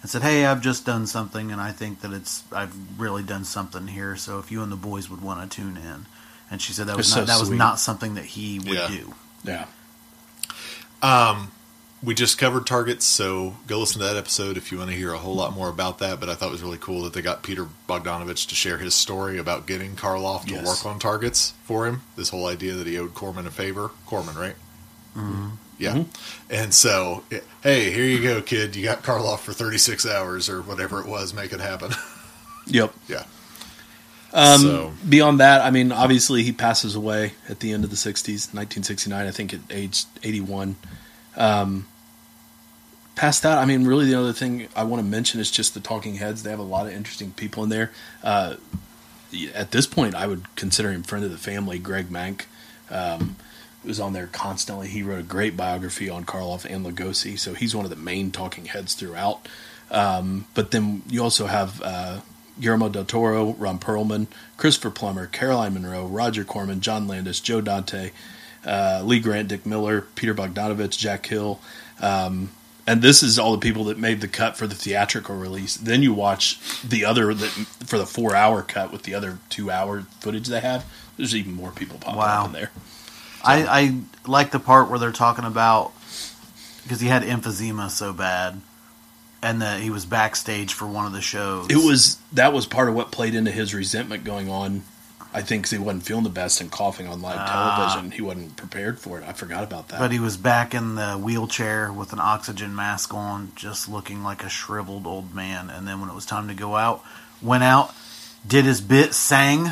and 0.02 0.10
said, 0.10 0.22
"Hey, 0.22 0.46
I've 0.46 0.60
just 0.62 0.86
done 0.86 1.06
something, 1.06 1.50
and 1.50 1.60
I 1.60 1.72
think 1.72 2.00
that 2.02 2.12
it's 2.12 2.44
I've 2.52 2.74
really 2.98 3.22
done 3.22 3.44
something 3.44 3.88
here. 3.88 4.16
So 4.16 4.38
if 4.38 4.52
you 4.52 4.62
and 4.62 4.70
the 4.70 4.76
boys 4.76 5.10
would 5.10 5.20
want 5.20 5.50
to 5.50 5.56
tune 5.56 5.76
in." 5.76 6.06
And 6.50 6.62
she 6.62 6.72
said 6.72 6.86
that 6.86 6.96
was 6.96 7.08
It's 7.08 7.16
not, 7.16 7.26
so 7.28 7.32
that 7.32 7.40
was 7.40 7.50
not 7.50 7.80
something 7.80 8.14
that 8.14 8.24
he 8.24 8.58
would 8.60 8.68
Yeah. 8.68 8.88
do. 8.88 9.14
yeah 9.42 9.66
we 12.04 12.14
just 12.14 12.36
covered 12.38 12.66
targets, 12.66 13.04
so 13.04 13.56
go 13.66 13.78
listen 13.78 14.00
to 14.00 14.06
that 14.06 14.16
episode 14.16 14.56
if 14.56 14.70
you 14.70 14.78
want 14.78 14.90
to 14.90 14.96
hear 14.96 15.12
a 15.12 15.18
whole 15.18 15.34
lot 15.34 15.54
more 15.54 15.68
about 15.68 15.98
that. 16.00 16.20
But 16.20 16.28
I 16.28 16.34
thought 16.34 16.48
it 16.48 16.52
was 16.52 16.62
really 16.62 16.78
cool 16.78 17.02
that 17.02 17.12
they 17.12 17.22
got 17.22 17.42
Peter 17.42 17.66
Bogdanovich 17.88 18.46
to 18.48 18.54
share 18.54 18.78
his 18.78 18.94
story 18.94 19.38
about 19.38 19.66
getting 19.66 19.96
Karloff 19.96 20.44
to 20.46 20.54
Yes. 20.54 20.66
work 20.66 20.84
on 20.86 20.98
targets 20.98 21.54
for 21.64 21.86
him. 21.86 22.02
This 22.16 22.28
whole 22.28 22.46
idea 22.46 22.74
that 22.74 22.86
he 22.86 22.98
owed 22.98 23.14
Corman 23.14 23.46
a 23.46 23.50
favor. 23.50 23.90
Corman, 24.06 24.34
right? 24.36 24.56
Mm-hmm. 25.16 25.48
Yeah. 25.78 26.04
And 26.50 26.72
so, 26.74 27.24
hey, 27.62 27.90
here 27.90 28.04
you 28.04 28.22
go, 28.22 28.40
kid. 28.42 28.76
You 28.76 28.84
got 28.84 29.02
Karloff 29.02 29.40
for 29.40 29.52
36 29.52 30.06
hours 30.06 30.48
or 30.48 30.62
whatever 30.62 31.00
it 31.00 31.06
was. 31.06 31.32
Make 31.34 31.52
it 31.52 31.60
happen. 31.60 31.92
yep 32.66 32.92
yeah. 33.08 33.24
Um, 34.32 34.60
So- 34.60 34.92
Beyond 35.08 35.40
that, 35.40 35.60
I 35.62 35.70
mean, 35.70 35.92
obviously 35.92 36.42
he 36.42 36.52
passes 36.52 36.94
away 36.94 37.32
at 37.48 37.60
the 37.60 37.72
end 37.72 37.84
of 37.84 37.90
the 37.90 37.96
'60s, 37.96 38.52
1969. 38.52 39.26
I 39.26 39.30
think 39.30 39.54
at 39.54 39.60
age 39.70 40.04
81. 40.22 40.76
Um, 41.36 41.86
past 43.14 43.42
that, 43.42 43.58
I 43.58 43.64
mean, 43.64 43.86
really, 43.86 44.06
the 44.06 44.18
other 44.18 44.32
thing 44.32 44.68
I 44.74 44.84
want 44.84 45.02
to 45.02 45.08
mention 45.08 45.40
is 45.40 45.50
just 45.50 45.74
the 45.74 45.80
Talking 45.80 46.16
Heads. 46.16 46.42
They 46.42 46.50
have 46.50 46.58
a 46.58 46.62
lot 46.62 46.86
of 46.86 46.92
interesting 46.92 47.32
people 47.32 47.62
in 47.64 47.70
there. 47.70 47.92
Uh, 48.22 48.56
at 49.54 49.70
this 49.70 49.86
point, 49.86 50.14
I 50.14 50.26
would 50.26 50.54
consider 50.56 50.90
him 50.90 51.02
friend 51.02 51.24
of 51.24 51.30
the 51.30 51.38
family. 51.38 51.78
Greg 51.78 52.08
Mank 52.08 52.44
um, 52.90 53.36
was 53.84 54.00
on 54.00 54.12
there 54.12 54.28
constantly. 54.28 54.88
He 54.88 55.02
wrote 55.02 55.20
a 55.20 55.24
great 55.24 55.56
biography 55.56 56.08
on 56.08 56.24
Karloff 56.24 56.64
and 56.64 56.84
Lugosi, 56.84 57.38
so 57.38 57.54
he's 57.54 57.74
one 57.74 57.84
of 57.84 57.90
the 57.90 57.96
main 57.96 58.30
Talking 58.30 58.66
Heads 58.66 58.94
throughout. 58.94 59.48
Um, 59.90 60.46
but 60.54 60.70
then 60.70 61.02
you 61.08 61.22
also 61.22 61.46
have 61.46 61.82
uh, 61.82 62.20
Guillermo 62.60 62.88
del 62.88 63.04
Toro, 63.04 63.52
Ron 63.54 63.78
Perlman, 63.78 64.26
Christopher 64.56 64.90
Plummer, 64.90 65.26
Caroline 65.26 65.74
Munro, 65.74 66.06
Roger 66.06 66.44
Corman, 66.44 66.80
John 66.80 67.06
Landis, 67.06 67.40
Joe 67.40 67.60
Dante, 67.60 68.12
uh, 68.64 69.02
Lee 69.04 69.20
Grant, 69.20 69.48
Dick 69.48 69.66
Miller, 69.66 70.02
Peter 70.14 70.34
Bogdanovich, 70.34 70.96
Jack 70.96 71.26
Hill. 71.26 71.60
Um, 72.00 72.50
and 72.86 73.00
this 73.02 73.22
is 73.22 73.38
all 73.38 73.52
the 73.52 73.58
people 73.58 73.84
that 73.84 73.98
made 73.98 74.20
the 74.20 74.28
cut 74.28 74.56
for 74.56 74.66
the 74.66 74.74
theatrical 74.74 75.36
release. 75.36 75.76
Then 75.76 76.02
you 76.02 76.12
watch 76.12 76.58
the 76.82 77.04
other 77.04 77.32
that 77.34 77.50
for 77.86 77.98
the 77.98 78.06
four 78.06 78.34
hour 78.34 78.62
cut 78.62 78.92
with 78.92 79.02
the 79.04 79.14
other 79.14 79.38
two 79.48 79.70
hour 79.70 80.02
footage 80.20 80.48
they 80.48 80.60
have. 80.60 80.84
There's 81.16 81.34
even 81.34 81.52
more 81.52 81.70
people 81.70 81.98
popping 81.98 82.18
Wow. 82.18 82.40
up 82.42 82.46
in 82.48 82.52
there. 82.52 82.70
I, 83.44 83.64
I 83.66 84.00
like 84.26 84.50
the 84.50 84.58
part 84.58 84.88
where 84.90 84.98
they're 84.98 85.12
talking 85.12 85.44
about 85.44 85.92
because 86.82 87.00
he 87.00 87.08
had 87.08 87.22
emphysema 87.22 87.90
so 87.90 88.12
bad, 88.12 88.60
and 89.42 89.60
that 89.62 89.80
he 89.80 89.90
was 89.90 90.04
backstage 90.06 90.72
for 90.72 90.86
one 90.86 91.06
of 91.06 91.12
the 91.12 91.20
shows. 91.20 91.68
It 91.70 91.76
was 91.76 92.18
that 92.32 92.52
was 92.52 92.66
part 92.66 92.88
of 92.88 92.94
what 92.94 93.10
played 93.10 93.34
into 93.34 93.50
his 93.50 93.74
resentment 93.74 94.24
going 94.24 94.50
on. 94.50 94.82
I 95.36 95.42
think 95.42 95.68
he 95.68 95.78
wasn't 95.78 96.04
feeling 96.04 96.22
the 96.22 96.30
best 96.30 96.60
and 96.60 96.70
coughing 96.70 97.08
on 97.08 97.20
live 97.20 97.38
Ah. 97.40 97.76
television. 97.76 98.12
He 98.12 98.22
wasn't 98.22 98.56
prepared 98.56 99.00
for 99.00 99.18
it. 99.20 99.28
I 99.28 99.32
forgot 99.32 99.64
about 99.64 99.88
that. 99.88 99.98
But 99.98 100.12
he 100.12 100.20
was 100.20 100.36
back 100.36 100.74
in 100.74 100.94
the 100.94 101.14
wheelchair 101.14 101.92
with 101.92 102.12
an 102.12 102.20
oxygen 102.20 102.74
mask 102.74 103.12
on, 103.12 103.50
just 103.56 103.88
looking 103.88 104.22
like 104.22 104.44
a 104.44 104.48
shriveled 104.48 105.06
old 105.08 105.34
man. 105.34 105.70
And 105.70 105.88
then 105.88 106.00
when 106.00 106.08
it 106.08 106.14
was 106.14 106.24
time 106.24 106.46
to 106.48 106.54
go 106.54 106.76
out, 106.76 107.02
went 107.42 107.64
out, 107.64 107.92
did 108.46 108.64
his 108.64 108.80
bit, 108.80 109.12
sang, 109.12 109.70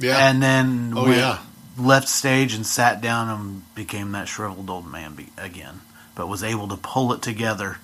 Yeah. 0.00 0.28
and 0.28 0.42
then 0.42 0.92
Oh, 0.96 1.04
went, 1.04 1.16
yeah. 1.18 1.38
left 1.78 2.08
stage 2.08 2.52
and 2.54 2.66
sat 2.66 3.00
down 3.00 3.28
and 3.28 3.74
became 3.76 4.10
that 4.12 4.26
shriveled 4.26 4.68
old 4.68 4.90
man 4.90 5.14
be- 5.14 5.30
again. 5.38 5.80
But 6.16 6.26
was 6.26 6.42
able 6.42 6.66
to 6.68 6.76
pull 6.76 7.12
it 7.12 7.22
together 7.22 7.78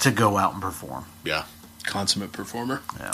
to 0.00 0.10
go 0.10 0.38
out 0.38 0.54
and 0.54 0.60
perform. 0.62 1.04
yeah. 1.24 1.44
consummate 1.84 2.32
performer. 2.32 2.82
Yeah. 2.98 3.12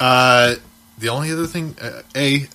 Uh, 0.00 0.54
the 1.00 1.08
only 1.08 1.32
other 1.32 1.46
thing, 1.46 1.76
uh, 1.80 2.02
a 2.16 2.48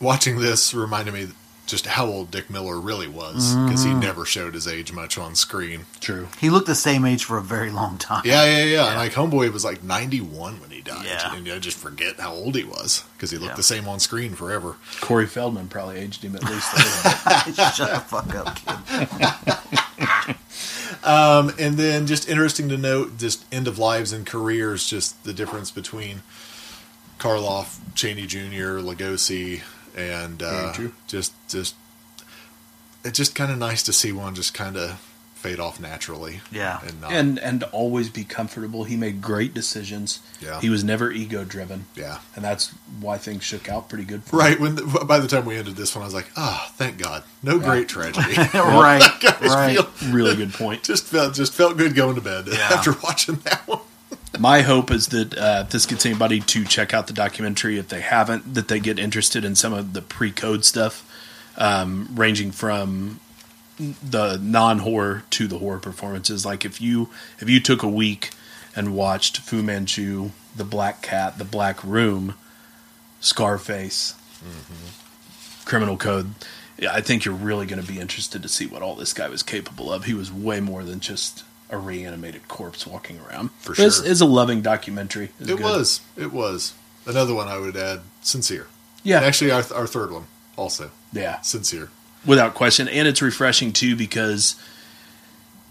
watching 0.00 0.40
this 0.40 0.74
reminded 0.74 1.14
me 1.14 1.28
just 1.66 1.86
how 1.86 2.04
old 2.04 2.30
Dick 2.30 2.50
Miller 2.50 2.78
really 2.78 3.08
was 3.08 3.54
because 3.56 3.84
he 3.84 3.94
never 3.94 4.26
showed 4.26 4.52
his 4.52 4.68
age 4.68 4.92
much 4.92 5.16
on 5.16 5.34
screen. 5.34 5.86
True. 5.98 6.28
He 6.38 6.50
looked 6.50 6.66
the 6.66 6.74
same 6.74 7.06
age 7.06 7.24
for 7.24 7.38
a 7.38 7.42
very 7.42 7.70
long 7.70 7.96
time. 7.96 8.20
Yeah, 8.26 8.44
yeah, 8.44 8.64
yeah. 8.64 8.86
And 8.88 8.96
like 8.98 9.12
Homeboy 9.12 9.50
was 9.50 9.64
like 9.64 9.82
91 9.82 10.60
when 10.60 10.70
he 10.70 10.82
died. 10.82 11.06
Yeah. 11.06 11.34
And 11.34 11.48
I 11.48 11.58
just 11.58 11.78
forget 11.78 12.20
how 12.20 12.34
old 12.34 12.54
he 12.54 12.64
was 12.64 13.04
because 13.16 13.30
he 13.30 13.38
looked 13.38 13.52
Yeah. 13.52 13.56
the 13.56 13.62
same 13.62 13.88
on 13.88 13.98
screen 13.98 14.34
forever. 14.34 14.76
Corey 15.00 15.26
Feldman 15.26 15.68
probably 15.68 15.96
aged 16.00 16.22
him 16.22 16.36
at 16.36 16.44
least 16.44 16.70
a 16.72 16.76
little 16.76 17.46
bit. 17.46 17.54
Shut 17.74 17.90
the 17.94 18.00
fuck 18.00 18.34
up, 18.34 18.56
kid. 18.56 20.36
Um, 21.02 21.52
and 21.58 21.76
then 21.76 22.06
just 22.06 22.28
interesting 22.30 22.70
to 22.70 22.78
note, 22.78 23.18
just 23.18 23.44
end 23.52 23.68
of 23.68 23.78
lives 23.78 24.10
and 24.10 24.24
careers, 24.24 24.86
just 24.86 25.22
the 25.24 25.34
difference 25.34 25.70
between 25.70 26.22
Karloff, 27.24 27.78
Chaney 27.94 28.26
Jr., 28.26 28.80
Lugosi, 28.84 29.62
and 29.96 30.42
uh, 30.42 30.74
just 31.06 31.32
just 31.48 31.74
it's 33.02 33.16
just 33.16 33.34
kind 33.34 33.50
of 33.50 33.56
nice 33.58 33.82
to 33.84 33.92
see 33.94 34.12
one 34.12 34.34
just 34.34 34.52
kind 34.52 34.76
of 34.76 35.00
fade 35.34 35.58
off 35.58 35.80
naturally. 35.80 36.40
Yeah. 36.52 36.80
and 36.86 37.00
not, 37.00 37.12
and 37.12 37.38
and 37.38 37.62
always 37.64 38.10
be 38.10 38.24
comfortable. 38.24 38.84
He 38.84 38.96
made 38.96 39.22
great 39.22 39.54
decisions. 39.54 40.20
Yeah. 40.40 40.60
He 40.60 40.68
was 40.68 40.84
never 40.84 41.10
ego 41.10 41.44
driven, 41.44 41.86
yeah. 41.94 42.18
and 42.36 42.44
that's 42.44 42.70
why 43.00 43.16
things 43.16 43.42
shook 43.42 43.70
out 43.70 43.88
pretty 43.88 44.04
good 44.04 44.24
for 44.24 44.36
him. 44.36 44.40
Right 44.40 44.60
when 44.60 44.74
the, 44.74 45.04
by 45.06 45.18
the 45.18 45.28
time 45.28 45.46
we 45.46 45.56
ended 45.56 45.76
this 45.76 45.94
one, 45.94 46.02
I 46.02 46.06
was 46.06 46.14
like, 46.14 46.28
ah, 46.36 46.70
thank 46.76 46.98
God, 46.98 47.24
no 47.42 47.58
great 47.58 47.88
tragedy. 47.88 48.34
right. 48.54 49.02
Right. 49.40 49.78
feel- 49.78 50.10
Really 50.12 50.36
good 50.36 50.52
point. 50.52 50.82
just 50.92 51.04
felt 51.04 51.32
just 51.34 51.54
felt 51.54 51.78
good 51.78 51.94
going 51.94 52.16
to 52.16 52.20
bed 52.20 52.48
Yeah. 52.48 52.68
after 52.72 52.92
watching 53.02 53.36
that 53.44 53.66
one. 53.66 53.80
My 54.38 54.62
hope 54.62 54.90
is 54.90 55.08
that 55.08 55.36
uh, 55.36 55.62
if 55.64 55.70
this 55.70 55.86
gets 55.86 56.04
anybody 56.04 56.40
to 56.40 56.64
check 56.64 56.92
out 56.92 57.06
the 57.06 57.12
documentary, 57.12 57.78
if 57.78 57.88
they 57.88 58.00
haven't, 58.00 58.54
that 58.54 58.68
they 58.68 58.80
get 58.80 58.98
interested 58.98 59.44
in 59.44 59.54
some 59.54 59.72
of 59.72 59.92
the 59.92 60.02
pre-code 60.02 60.64
stuff, 60.64 61.08
um, 61.56 62.08
ranging 62.12 62.50
from 62.50 63.20
the 63.78 64.38
non-horror 64.38 65.24
to 65.30 65.46
the 65.46 65.58
horror 65.58 65.78
performances. 65.78 66.44
Like 66.46 66.64
if 66.64 66.80
you 66.80 67.10
if 67.38 67.48
you 67.48 67.60
took 67.60 67.82
a 67.82 67.88
week 67.88 68.30
and 68.76 68.94
watched 68.94 69.38
Fu 69.38 69.62
Manchu, 69.62 70.30
The 70.56 70.64
Black 70.64 71.02
Cat, 71.02 71.38
The 71.38 71.44
Black 71.44 71.82
Room, 71.84 72.34
Scarface, 73.20 74.14
Criminal 75.64 75.96
Code. 75.96 76.34
Yeah, 76.78 76.92
I 76.92 77.00
think 77.00 77.24
you're 77.24 77.34
really 77.34 77.66
going 77.66 77.80
to 77.80 77.86
be 77.86 78.00
interested 78.00 78.42
to 78.42 78.48
see 78.48 78.66
what 78.66 78.82
all 78.82 78.96
this 78.96 79.12
guy 79.12 79.28
was 79.28 79.44
capable 79.44 79.92
of. 79.92 80.04
He 80.04 80.14
was 80.14 80.32
way 80.32 80.60
more 80.60 80.82
than 80.82 80.98
just 80.98 81.44
a 81.70 81.76
reanimated 81.78 82.46
corpse 82.48 82.86
walking 82.86 83.18
around. 83.20 83.50
For 83.58 83.74
sure. 83.74 83.86
it's 83.86 84.20
a 84.20 84.24
loving 84.26 84.60
documentary. 84.62 85.30
It's 85.40 85.48
It 85.50 85.56
good. 85.56 85.64
was. 85.64 86.00
It 86.16 86.32
was. 86.32 86.74
Another 87.06 87.34
one 87.34 87.48
I 87.48 87.58
would 87.58 87.76
add, 87.76 88.00
Sincere. 88.22 88.66
Yeah. 89.02 89.20
Actually, 89.20 89.50
our, 89.50 89.62
our 89.74 89.86
third 89.86 90.10
one, 90.12 90.24
also. 90.56 90.90
Yeah, 91.12 91.40
Sincere. 91.42 91.90
without 92.26 92.54
question, 92.54 92.88
and 92.88 93.06
it's 93.08 93.20
refreshing 93.22 93.72
too 93.72 93.94
because 93.96 94.56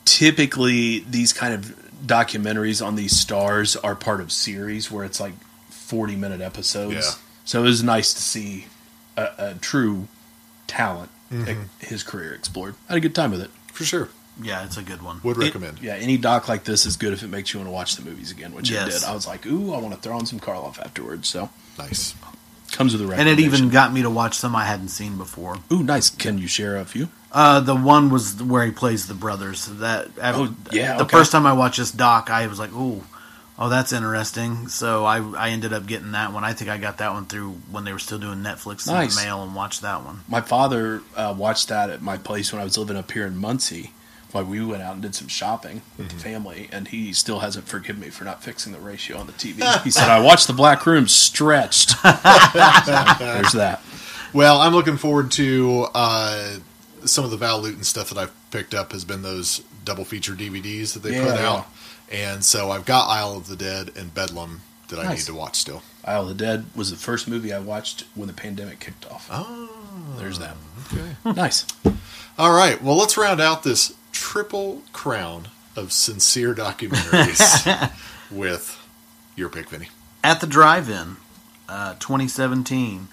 typically 0.06 1.00
these 1.00 1.34
kind 1.34 1.54
of 1.54 1.76
documentaries 2.06 2.86
on 2.86 2.96
these 2.96 3.18
stars 3.18 3.76
are 3.78 3.96
part 3.96 4.20
of 4.22 4.32
series 4.32 4.92
where 4.92 5.06
it's 5.06 5.20
like 5.20 5.34
forty 5.70 6.16
minute 6.16 6.42
episodes. 6.42 6.94
Yeah. 6.96 7.12
So 7.46 7.62
it 7.62 7.64
was 7.66 7.84
nice 7.84 8.14
to 8.14 8.22
see 8.22 8.68
a, 9.18 9.30
a 9.38 9.54
true 9.56 10.08
talent 10.68 11.10
Mm-hmm. 11.32 11.64
his 11.80 12.04
career 12.04 12.32
explored. 12.36 12.76
I 12.88 12.94
had 12.94 12.98
a 12.98 13.02
good 13.02 13.16
time 13.16 13.32
with 13.32 13.42
it. 13.42 13.50
For 13.72 13.84
sure. 13.84 14.10
Yeah, 14.42 14.64
it's 14.64 14.78
a 14.78 14.82
good 14.82 15.02
one. 15.02 15.20
Would 15.24 15.38
It- 15.38 15.42
recommend. 15.46 15.80
yeah, 15.82 15.94
any 15.94 16.18
doc 16.18 16.48
like 16.48 16.64
this 16.64 16.86
is 16.86 16.98
good 16.98 17.14
if 17.14 17.22
it 17.24 17.28
makes 17.30 17.54
you 17.54 17.60
want 17.60 17.68
to 17.68 17.72
watch 17.74 17.96
the 17.96 18.02
movies 18.04 18.32
again, 18.32 18.54
which 18.54 18.70
Yes. 18.70 18.88
it 18.88 18.92
did. 19.00 19.04
I 19.04 19.14
was 19.14 19.28
like, 19.28 19.46
ooh, 19.46 19.74
I 19.74 19.78
want 19.80 19.94
to 19.94 20.00
throw 20.02 20.18
on 20.18 20.26
some 20.26 20.40
Karloff 20.40 20.80
afterwards. 20.80 21.28
So 21.30 21.50
Nice. 21.78 22.16
comes 22.72 22.94
with 22.98 23.08
a 23.08 23.14
And 23.14 23.30
it 23.30 23.40
even 23.40 23.70
got 23.70 23.94
me 23.94 24.02
to 24.02 24.10
watch 24.10 24.36
some 24.36 24.56
I 24.56 24.66
hadn't 24.66 24.90
seen 24.90 25.18
before. 25.18 25.58
ooh, 25.72 25.84
nice. 25.84 26.10
Can 26.10 26.38
you 26.40 26.48
share 26.48 26.78
a 26.78 26.86
few? 26.86 27.10
Uh, 27.32 27.60
the 27.60 27.76
one 27.76 28.10
was 28.10 28.42
where 28.42 28.66
he 28.66 28.72
plays 28.72 29.08
the 29.08 29.14
brothers. 29.14 29.66
That 29.68 30.10
Oh, 30.22 30.56
yeah, 30.72 30.98
The 30.98 31.04
okay. 31.04 31.18
first 31.18 31.32
time 31.32 31.46
I 31.46 31.54
watched 31.54 31.78
this 31.78 31.92
doc, 31.92 32.30
I 32.30 32.46
was 32.48 32.60
like, 32.60 32.72
"Ooh, 32.74 33.04
oh, 33.58 33.70
that's 33.70 33.92
interesting." 33.92 34.68
So 34.68 35.04
I 35.06 35.18
I 35.38 35.50
ended 35.50 35.74
up 35.74 35.86
getting 35.88 36.12
that 36.12 36.32
one. 36.32 36.44
I 36.44 36.54
think 36.54 36.70
I 36.70 36.78
got 36.78 36.98
that 37.00 37.12
one 37.14 37.26
through 37.26 37.58
when 37.72 37.86
they 37.86 37.94
were 37.94 37.98
still 38.00 38.20
doing 38.20 38.44
Netflix 38.44 38.88
in 38.88 38.94
Nice. 38.94 39.16
the 39.16 39.24
mail 39.24 39.42
and 39.44 39.56
watched 39.56 39.82
that 39.82 40.04
one. 40.06 40.22
My 40.28 40.42
father 40.42 41.02
uh, 41.16 41.34
watched 41.36 41.70
that 41.70 41.90
at 41.90 42.02
my 42.04 42.18
place 42.18 42.52
when 42.54 42.62
I 42.62 42.66
was 42.66 42.78
living 42.78 42.98
up 42.98 43.12
here 43.12 43.26
in 43.26 43.36
Muncie. 43.38 43.94
While 44.34 44.44
we 44.46 44.66
went 44.66 44.84
out 44.84 44.94
and 44.94 45.02
did 45.02 45.16
some 45.16 45.28
shopping 45.30 45.82
with 45.98 46.08
Mm-hmm. 46.10 46.18
the 46.18 46.24
family, 46.24 46.70
and 46.72 46.88
he 46.90 47.14
still 47.14 47.40
hasn't 47.40 47.68
forgiven 47.68 48.02
me 48.02 48.10
for 48.10 48.26
not 48.26 48.44
fixing 48.44 48.74
the 48.74 48.80
ratio 48.80 49.18
on 49.18 49.28
the 49.28 49.34
TV. 49.34 49.82
he 49.84 49.92
said, 49.92 50.10
"I 50.10 50.20
watched 50.20 50.48
the 50.48 50.54
Black 50.54 50.86
Room 50.86 51.08
stretched." 51.08 51.94
So, 52.04 53.16
there's 53.20 53.52
that. 53.54 53.82
Well, 54.34 54.60
I'm 54.60 54.74
looking 54.74 54.98
forward 54.98 55.32
to 55.34 55.88
uh, 55.94 56.56
some 57.06 57.24
of 57.26 57.32
the 57.32 57.38
Val 57.38 57.62
Lewton 57.62 57.84
stuff 57.84 58.10
that 58.10 58.18
I've 58.18 58.34
picked 58.52 58.74
up 58.74 58.92
has 58.92 59.06
been 59.06 59.22
those 59.22 59.60
double 59.86 60.06
feature 60.06 60.34
DVDs 60.34 60.94
that 60.94 61.04
they 61.04 61.14
Yeah, 61.16 61.26
put 61.32 61.40
yeah. 61.40 61.50
out. 61.50 61.68
And 62.12 62.44
so 62.44 62.72
I've 62.72 62.86
got 62.86 63.08
Isle 63.10 63.38
of 63.38 63.48
the 63.48 63.56
Dead 63.56 63.92
and 63.96 64.14
Bedlam 64.14 64.62
that 64.90 65.00
I 65.00 65.14
need 65.14 65.22
to 65.22 65.34
watch 65.34 65.56
still. 65.58 65.82
Isle 66.06 66.24
of 66.24 66.28
the 66.30 66.34
Dead 66.46 66.66
was 66.76 66.90
the 66.92 66.98
first 66.98 67.28
movie 67.28 67.54
I 67.54 67.60
watched 67.60 68.06
when 68.16 68.28
the 68.28 68.34
pandemic 68.34 68.80
kicked 68.80 69.06
off. 69.12 69.28
Oh, 69.32 70.16
There's 70.18 70.40
that. 70.40 70.58
okay. 70.92 71.16
Nice. 71.36 71.66
All 72.38 72.52
right. 72.56 72.82
Well, 72.82 72.96
let's 72.98 73.18
round 73.18 73.40
out 73.42 73.64
this 73.64 73.94
triple 74.14 74.82
crown 74.94 75.50
of 75.76 75.92
sincere 75.92 76.54
documentaries 76.56 77.92
with 78.32 78.80
your 79.36 79.50
pick, 79.50 79.70
Vinny. 79.70 79.90
At 80.24 80.40
the 80.40 80.48
drive-in, 80.48 81.18
uh, 81.68 81.96
2017. 81.96 83.10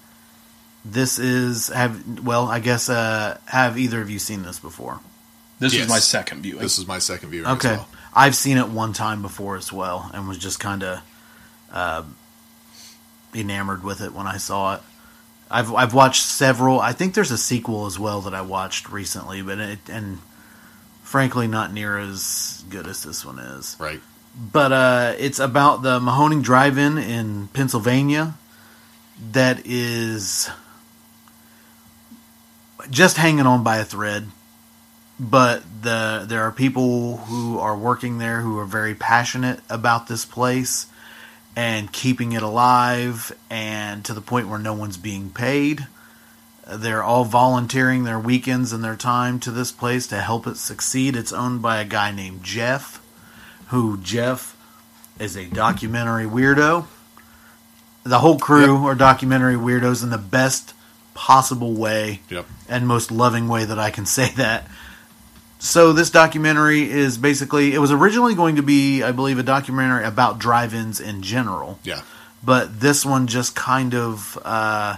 This 0.85 1.19
is 1.19 1.67
have 1.67 2.21
well, 2.23 2.47
I 2.47 2.59
guess. 2.59 2.89
Uh, 2.89 3.37
have 3.45 3.77
either 3.77 4.01
of 4.01 4.09
you 4.09 4.17
seen 4.17 4.41
this 4.43 4.57
before? 4.57 4.99
This 5.59 5.73
Yes. 5.73 5.81
was 5.83 5.89
my 5.89 5.99
second 5.99 6.41
viewing. 6.41 6.59
This 6.61 6.79
is 6.79 6.87
my 6.87 6.97
second 6.97 7.29
viewing 7.29 7.45
Okay, 7.47 7.69
as 7.73 7.77
well. 7.77 7.89
I've 8.15 8.35
seen 8.35 8.57
it 8.57 8.67
one 8.69 8.93
time 8.93 9.21
before 9.21 9.57
as 9.57 9.71
well, 9.71 10.09
and 10.11 10.27
was 10.27 10.39
just 10.39 10.59
kind 10.59 10.81
of 10.83 11.01
uh, 11.71 12.01
enamored 13.35 13.83
with 13.83 14.01
it 14.01 14.13
when 14.13 14.25
I 14.27 14.37
saw 14.37 14.75
it. 14.75 14.81
I've 15.51 15.71
I've 15.73 15.93
watched 15.93 16.23
several. 16.23 16.79
I 16.79 16.93
think 16.93 17.13
there's 17.13 17.31
a 17.31 17.37
sequel 17.37 17.85
as 17.85 17.99
well 17.99 18.21
that 18.21 18.33
I 18.33 18.41
watched 18.41 18.89
recently, 18.89 19.41
but 19.43 19.59
it 19.59 19.79
and 19.89 20.19
frankly 21.11 21.47
not 21.47 21.73
near 21.73 21.97
as 21.97 22.63
good 22.69 22.87
as 22.87 23.03
this 23.03 23.25
one 23.25 23.37
is. 23.37 23.75
Right. 23.79 24.01
But 24.35 24.71
uh, 24.71 25.15
it's 25.19 25.39
about 25.39 25.83
the 25.83 25.99
Mahoning 25.99 26.41
Drive-In 26.41 26.97
in 26.97 27.49
Pennsylvania 27.49 28.35
that 29.33 29.61
is 29.65 30.49
just 32.89 33.17
hanging 33.17 33.45
on 33.45 33.63
by 33.63 33.77
a 33.77 33.85
thread 33.85 34.27
but 35.21 35.61
the 35.83 36.25
there 36.27 36.41
are 36.41 36.51
people 36.51 37.17
who 37.17 37.59
are 37.59 37.77
working 37.77 38.17
there 38.17 38.41
who 38.41 38.57
are 38.57 38.65
very 38.65 38.95
passionate 38.95 39.59
about 39.69 40.07
this 40.07 40.25
place 40.25 40.87
and 41.55 41.91
keeping 41.91 42.31
it 42.31 42.41
alive 42.41 43.31
and 43.47 44.03
to 44.03 44.13
the 44.13 44.21
point 44.21 44.47
where 44.47 44.57
no 44.57 44.73
one's 44.73 44.97
being 44.97 45.29
paid. 45.29 45.85
They're 46.67 47.03
all 47.03 47.25
volunteering 47.25 48.03
their 48.03 48.19
weekends 48.19 48.71
and 48.71 48.83
their 48.83 48.95
time 48.95 49.39
to 49.41 49.51
this 49.51 49.71
place 49.71 50.07
to 50.07 50.21
help 50.21 50.45
it 50.47 50.57
succeed. 50.57 51.15
It's 51.15 51.33
owned 51.33 51.61
by 51.61 51.79
a 51.79 51.85
guy 51.85 52.11
named 52.11 52.43
Jeff, 52.43 53.01
who 53.67 53.97
Jeff 53.97 54.55
is 55.19 55.35
a 55.35 55.45
documentary 55.45 56.25
weirdo. 56.25 56.85
The 58.03 58.19
whole 58.19 58.39
crew 58.39 58.85
are 58.87 58.95
documentary 58.95 59.55
weirdos 59.55 60.03
in 60.03 60.09
the 60.11 60.17
best 60.17 60.73
possible 61.13 61.73
way 61.73 62.21
Yep. 62.29 62.45
and 62.69 62.87
most 62.87 63.11
loving 63.11 63.47
way 63.47 63.65
that 63.65 63.77
I 63.77 63.89
can 63.91 64.05
say 64.05 64.29
that. 64.37 64.67
So 65.59 65.93
this 65.93 66.09
documentary 66.09 66.89
is 66.89 67.17
basically 67.19 67.73
it 67.75 67.79
was 67.79 67.91
originally 67.91 68.33
going 68.33 68.55
to 68.55 68.63
be, 68.63 69.03
I 69.03 69.11
believe, 69.11 69.37
a 69.37 69.43
documentary 69.43 70.03
about 70.05 70.39
drive-ins 70.39 70.99
in 70.99 71.21
general, 71.21 71.77
Yeah. 71.83 72.01
but 72.43 72.79
this 72.79 73.05
one 73.05 73.27
just 73.27 73.53
kind 73.55 73.93
of 73.93 74.39
uh, 74.43 74.95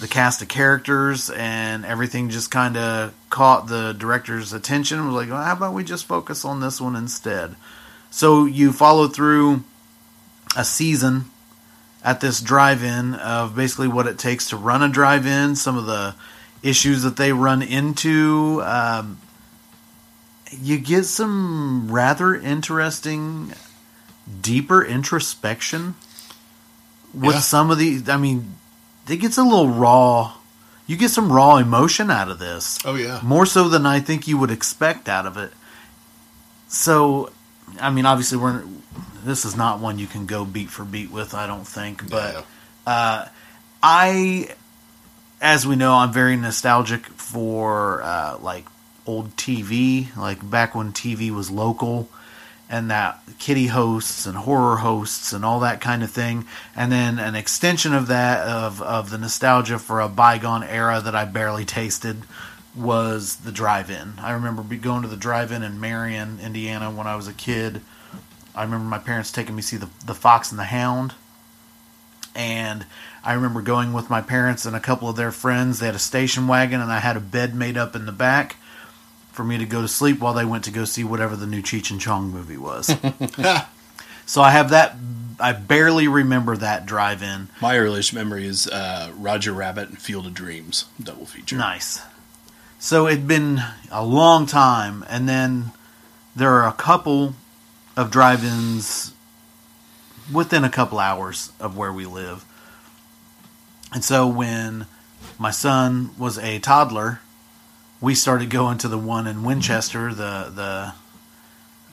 the 0.00 0.08
cast 0.08 0.42
of 0.42 0.48
characters 0.48 1.28
and 1.30 1.84
everything 1.84 2.30
just 2.30 2.50
kind 2.50 2.76
of 2.76 3.12
caught 3.30 3.66
the 3.66 3.92
director's 3.92 4.52
attention. 4.52 5.04
Was 5.06 5.14
like, 5.14 5.28
well, 5.28 5.42
how 5.42 5.54
about 5.54 5.74
we 5.74 5.84
just 5.84 6.06
focus 6.06 6.44
on 6.44 6.60
this 6.60 6.80
one 6.80 6.94
instead? 6.96 7.56
So 8.10 8.44
you 8.44 8.72
follow 8.72 9.08
through 9.08 9.64
a 10.56 10.64
season 10.64 11.26
at 12.04 12.20
this 12.20 12.40
drive-in 12.40 13.14
of 13.14 13.56
basically 13.56 13.88
what 13.88 14.06
it 14.06 14.18
takes 14.18 14.48
to 14.50 14.56
run 14.56 14.82
a 14.82 14.88
drive-in, 14.88 15.56
some 15.56 15.76
of 15.76 15.86
the 15.86 16.14
issues 16.62 17.02
that 17.02 17.16
they 17.16 17.32
run 17.32 17.60
into. 17.60 18.62
Um, 18.64 19.20
you 20.62 20.78
get 20.78 21.04
some 21.04 21.90
rather 21.90 22.34
interesting, 22.34 23.52
deeper 24.40 24.82
introspection 24.82 25.96
with 27.12 27.34
Yeah. 27.34 27.40
some 27.40 27.70
of 27.70 27.78
the. 27.78 28.02
I 28.08 28.16
mean, 28.16 28.54
it 29.10 29.16
gets 29.18 29.38
a 29.38 29.42
little 29.42 29.68
raw. 29.68 30.34
You 30.86 30.96
get 30.96 31.10
some 31.10 31.30
raw 31.32 31.56
emotion 31.56 32.10
out 32.10 32.30
of 32.30 32.38
this 32.38 32.78
Oh 32.84 32.94
yeah. 32.94 33.20
more 33.22 33.44
so 33.46 33.68
than 33.68 33.84
I 33.86 34.00
think 34.00 34.26
you 34.26 34.38
would 34.38 34.50
expect 34.50 35.08
out 35.08 35.26
of 35.26 35.36
it. 35.36 35.52
So, 36.68 37.30
I 37.80 37.90
mean, 37.90 38.06
obviously, 38.06 38.38
we're 38.38 38.64
this 39.24 39.44
is 39.44 39.56
not 39.56 39.80
one 39.80 39.98
you 39.98 40.06
can 40.06 40.26
go 40.26 40.44
beat 40.44 40.70
for 40.70 40.84
beat 40.84 41.10
with. 41.10 41.34
I 41.34 41.46
don't 41.46 41.66
think, 41.66 42.08
but 42.10 42.34
Yeah. 42.34 42.42
uh, 42.92 43.28
I, 43.82 44.54
as 45.40 45.66
we 45.66 45.76
know, 45.76 45.94
I'm 45.94 46.12
very 46.12 46.36
nostalgic 46.36 47.06
for 47.06 48.02
uh, 48.02 48.38
like 48.40 48.66
old 49.06 49.36
TV, 49.36 50.14
like 50.16 50.48
back 50.48 50.74
when 50.74 50.92
TV 50.92 51.30
was 51.30 51.50
local. 51.50 52.08
And 52.70 52.90
that 52.90 53.22
kitty 53.38 53.68
hosts 53.68 54.26
and 54.26 54.36
horror 54.36 54.76
hosts 54.76 55.32
and 55.32 55.42
all 55.42 55.60
that 55.60 55.80
kind 55.80 56.02
of 56.02 56.10
thing, 56.10 56.44
and 56.76 56.92
then 56.92 57.18
an 57.18 57.34
extension 57.34 57.94
of 57.94 58.08
that 58.08 58.46
of 58.46 58.82
of 58.82 59.08
the 59.08 59.16
nostalgia 59.16 59.78
for 59.78 60.00
a 60.00 60.08
bygone 60.08 60.62
era 60.62 61.00
that 61.00 61.14
I 61.14 61.24
barely 61.24 61.64
tasted 61.64 62.24
was 62.76 63.36
the 63.36 63.52
drive-in. 63.52 64.18
I 64.18 64.32
remember 64.32 64.62
going 64.76 65.00
to 65.00 65.08
the 65.08 65.16
drive-in 65.16 65.62
in 65.62 65.80
Marion, 65.80 66.40
Indiana, 66.42 66.90
when 66.90 67.06
I 67.06 67.16
was 67.16 67.26
a 67.26 67.32
kid. 67.32 67.80
I 68.54 68.64
remember 68.64 68.84
my 68.84 68.98
parents 68.98 69.32
taking 69.32 69.56
me 69.56 69.62
see 69.62 69.78
the 69.78 69.88
the 70.04 70.14
Fox 70.14 70.50
and 70.50 70.58
the 70.58 70.64
Hound, 70.64 71.14
and 72.34 72.84
I 73.24 73.32
remember 73.32 73.62
going 73.62 73.94
with 73.94 74.10
my 74.10 74.20
parents 74.20 74.66
and 74.66 74.76
a 74.76 74.80
couple 74.80 75.08
of 75.08 75.16
their 75.16 75.32
friends. 75.32 75.78
They 75.78 75.86
had 75.86 75.94
a 75.94 75.98
station 75.98 76.46
wagon, 76.46 76.82
and 76.82 76.92
I 76.92 76.98
had 76.98 77.16
a 77.16 77.20
bed 77.20 77.54
made 77.54 77.78
up 77.78 77.96
in 77.96 78.04
the 78.04 78.12
back 78.12 78.56
for 79.38 79.44
me 79.44 79.56
to 79.56 79.64
go 79.64 79.80
to 79.80 79.86
sleep 79.86 80.18
while 80.18 80.34
they 80.34 80.44
went 80.44 80.64
to 80.64 80.72
go 80.72 80.84
see 80.84 81.04
whatever 81.04 81.36
the 81.36 81.46
new 81.46 81.62
Cheech 81.62 81.92
and 81.92 82.00
Chong 82.00 82.32
movie 82.32 82.56
was. 82.56 82.86
so 84.26 84.42
I 84.42 84.50
have 84.50 84.70
that. 84.70 84.96
I 85.38 85.52
barely 85.52 86.08
remember 86.08 86.56
that 86.56 86.86
drive-in. 86.86 87.48
My 87.62 87.78
earliest 87.78 88.12
memory 88.12 88.48
is 88.48 88.66
uh, 88.66 89.12
Roger 89.16 89.52
Rabbit 89.52 89.90
and 89.90 89.98
Field 90.02 90.26
of 90.26 90.34
Dreams 90.34 90.86
double 91.00 91.24
feature. 91.24 91.54
Nice. 91.54 92.02
So 92.80 93.06
it'd 93.06 93.28
been 93.28 93.62
a 93.92 94.04
long 94.04 94.46
time, 94.46 95.04
and 95.08 95.28
then 95.28 95.70
there 96.34 96.50
are 96.54 96.66
a 96.66 96.72
couple 96.72 97.36
of 97.96 98.10
drive-ins 98.10 99.14
within 100.32 100.64
a 100.64 100.68
couple 100.68 100.98
hours 100.98 101.52
of 101.60 101.76
where 101.76 101.92
we 101.92 102.06
live. 102.06 102.44
And 103.94 104.02
so 104.02 104.26
when 104.26 104.86
my 105.38 105.52
son 105.52 106.10
was 106.18 106.38
a 106.38 106.58
toddler, 106.58 107.20
we 108.00 108.14
started 108.14 108.50
going 108.50 108.78
to 108.78 108.88
the 108.88 108.98
one 108.98 109.26
in 109.26 109.44
Winchester, 109.44 110.14
the 110.14 110.50
the 110.54 110.94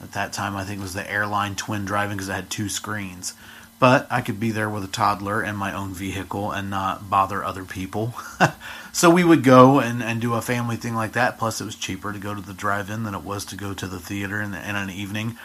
at 0.02 0.12
that 0.12 0.32
time 0.32 0.56
I 0.56 0.64
think 0.64 0.80
it 0.80 0.82
was 0.82 0.94
the 0.94 1.10
airline 1.10 1.54
twin 1.54 1.84
driving 1.84 2.16
because 2.16 2.28
it 2.28 2.34
had 2.34 2.50
two 2.50 2.68
screens. 2.68 3.34
But 3.78 4.06
I 4.10 4.22
could 4.22 4.40
be 4.40 4.52
there 4.52 4.70
with 4.70 4.84
a 4.84 4.88
toddler 4.88 5.42
and 5.42 5.56
my 5.56 5.72
own 5.74 5.92
vehicle 5.92 6.50
and 6.50 6.70
not 6.70 7.10
bother 7.10 7.44
other 7.44 7.64
people. 7.64 8.14
so 8.92 9.10
we 9.10 9.22
would 9.22 9.42
go 9.42 9.80
and, 9.80 10.02
and 10.02 10.18
do 10.18 10.32
a 10.32 10.40
family 10.40 10.76
thing 10.76 10.94
like 10.94 11.12
that. 11.12 11.38
Plus, 11.38 11.60
it 11.60 11.64
was 11.64 11.76
cheaper 11.76 12.10
to 12.10 12.18
go 12.18 12.34
to 12.34 12.40
the 12.40 12.54
drive-in 12.54 13.02
than 13.04 13.14
it 13.14 13.22
was 13.22 13.44
to 13.46 13.56
go 13.56 13.74
to 13.74 13.86
the 13.86 14.00
theater 14.00 14.40
in, 14.40 14.52
the, 14.52 14.66
in 14.66 14.76
an 14.76 14.88
evening. 14.88 15.36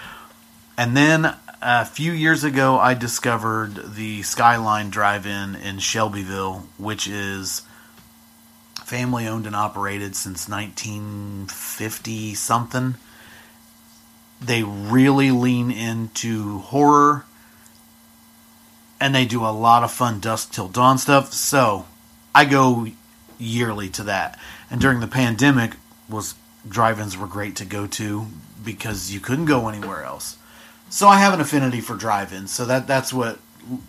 And 0.77 0.95
then 0.95 1.35
a 1.61 1.83
few 1.83 2.13
years 2.13 2.45
ago, 2.45 2.79
I 2.79 2.93
discovered 2.93 3.95
the 3.95 4.23
Skyline 4.23 4.89
Drive-In 4.89 5.55
in 5.55 5.79
Shelbyville, 5.79 6.67
which 6.77 7.07
is 7.07 7.63
family 8.91 9.25
owned 9.25 9.47
and 9.47 9.55
operated 9.55 10.17
since 10.17 10.49
1950 10.49 12.35
something. 12.35 12.95
They 14.41 14.63
really 14.63 15.31
lean 15.31 15.71
into 15.71 16.59
horror 16.59 17.23
and 18.99 19.15
they 19.15 19.23
do 19.23 19.45
a 19.45 19.55
lot 19.55 19.85
of 19.85 19.93
fun 19.93 20.19
dusk 20.19 20.51
till 20.51 20.67
dawn 20.67 20.97
stuff. 20.97 21.31
So 21.31 21.85
I 22.35 22.43
go 22.43 22.87
yearly 23.39 23.87
to 23.91 24.03
that. 24.03 24.37
And 24.69 24.81
during 24.81 24.99
the 24.99 25.07
pandemic, 25.07 25.71
was 26.09 26.35
drive-ins 26.67 27.17
were 27.17 27.27
great 27.27 27.55
to 27.55 27.65
go 27.65 27.87
to 27.87 28.27
because 28.61 29.09
you 29.09 29.21
couldn't 29.21 29.45
go 29.45 29.69
anywhere 29.69 30.03
else. 30.03 30.37
So 30.89 31.07
I 31.07 31.19
have 31.19 31.33
an 31.33 31.39
affinity 31.39 31.79
for 31.79 31.95
drive-ins. 31.95 32.51
So 32.51 32.65
that 32.65 32.87
that's 32.87 33.13
what 33.13 33.39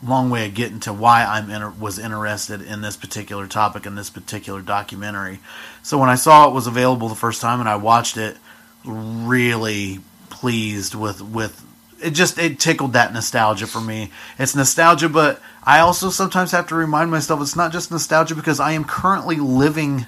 long 0.02 0.30
way 0.30 0.46
of 0.46 0.54
getting 0.54 0.80
to 0.80 0.92
why 0.92 1.24
I'm 1.24 1.50
inter- 1.50 1.74
was 1.78 1.98
interested 1.98 2.62
in 2.62 2.80
this 2.80 2.96
particular 2.96 3.46
topic 3.46 3.86
and 3.86 3.96
this 3.96 4.10
particular 4.10 4.62
documentary. 4.62 5.40
So 5.82 5.98
when 5.98 6.08
I 6.08 6.14
saw 6.14 6.48
it 6.48 6.54
was 6.54 6.66
available 6.66 7.08
the 7.08 7.14
first 7.14 7.40
time 7.40 7.60
and 7.60 7.68
I 7.68 7.76
watched 7.76 8.16
it, 8.16 8.36
really 8.84 10.00
pleased 10.30 10.94
with 10.94 11.22
with 11.22 11.64
it 12.02 12.10
just 12.10 12.38
it 12.38 12.58
tickled 12.58 12.94
that 12.94 13.12
nostalgia 13.12 13.66
for 13.66 13.80
me. 13.80 14.10
It's 14.38 14.56
nostalgia, 14.56 15.08
but 15.08 15.40
I 15.62 15.78
also 15.78 16.10
sometimes 16.10 16.50
have 16.50 16.66
to 16.68 16.74
remind 16.74 17.10
myself 17.10 17.40
it's 17.40 17.56
not 17.56 17.72
just 17.72 17.90
nostalgia 17.90 18.34
because 18.34 18.58
I 18.58 18.72
am 18.72 18.84
currently 18.84 19.36
living 19.36 20.06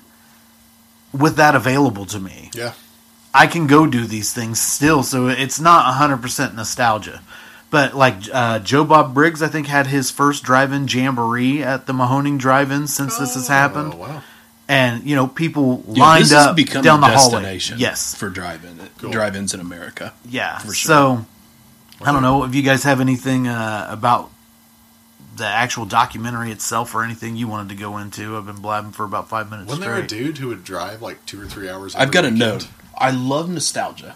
with 1.12 1.36
that 1.36 1.54
available 1.54 2.04
to 2.06 2.18
me. 2.18 2.50
Yeah. 2.54 2.74
I 3.32 3.46
can 3.46 3.66
go 3.66 3.86
do 3.86 4.06
these 4.06 4.32
things 4.32 4.60
still, 4.60 5.02
so 5.02 5.28
it's 5.28 5.60
not 5.60 5.92
100% 5.94 6.54
nostalgia. 6.54 7.20
But 7.74 7.94
like 7.96 8.14
uh, 8.32 8.60
Joe 8.60 8.84
Bob 8.84 9.14
Briggs, 9.14 9.42
I 9.42 9.48
think 9.48 9.66
had 9.66 9.88
his 9.88 10.08
first 10.08 10.44
drive-in 10.44 10.86
jamboree 10.86 11.60
at 11.60 11.86
the 11.88 11.92
Mahoning 11.92 12.38
Drive-In 12.38 12.86
since 12.86 13.18
this 13.18 13.34
has 13.34 13.48
happened, 13.48 13.94
Oh, 13.94 13.96
wow. 13.96 14.22
and 14.68 15.02
you 15.02 15.16
know 15.16 15.26
people 15.26 15.82
Yeah, 15.88 16.04
lined 16.04 16.24
this 16.26 16.32
up 16.34 16.56
has 16.56 16.82
down 16.84 17.02
a 17.02 17.08
the 17.08 17.16
hallway. 17.18 17.58
Yes, 17.76 18.14
for 18.14 18.28
drive-in 18.30 18.78
Cool. 18.98 19.10
drive-ins 19.10 19.54
in 19.54 19.58
America. 19.58 20.12
yeah. 20.24 20.58
for 20.58 20.72
sure. 20.72 20.88
So 20.88 21.26
I 22.06 22.12
don't 22.12 22.22
know 22.22 22.44
if 22.44 22.54
you 22.54 22.62
guys 22.62 22.84
have 22.84 23.00
anything 23.00 23.48
uh, 23.48 23.88
about 23.90 24.30
the 25.36 25.44
actual 25.46 25.84
documentary 25.84 26.52
itself 26.52 26.94
or 26.94 27.02
anything 27.02 27.34
you 27.34 27.48
wanted 27.48 27.70
to 27.70 27.74
go 27.74 27.98
into. 27.98 28.36
I've 28.36 28.46
been 28.46 28.62
blabbing 28.62 28.92
for 28.92 29.02
about 29.02 29.28
five 29.28 29.50
minutes 29.50 29.68
Wasn't 29.68 29.84
there 29.84 29.96
a 29.96 30.06
dude 30.06 30.38
who 30.38 30.46
would 30.46 30.62
drive 30.62 31.02
like 31.02 31.26
two 31.26 31.42
or 31.42 31.46
three 31.46 31.68
hours? 31.68 31.96
I've 31.96 32.02
every 32.02 32.12
got 32.12 32.24
a 32.24 32.30
note. 32.30 32.68
I 32.96 33.10
love 33.10 33.48
nostalgia. 33.50 34.14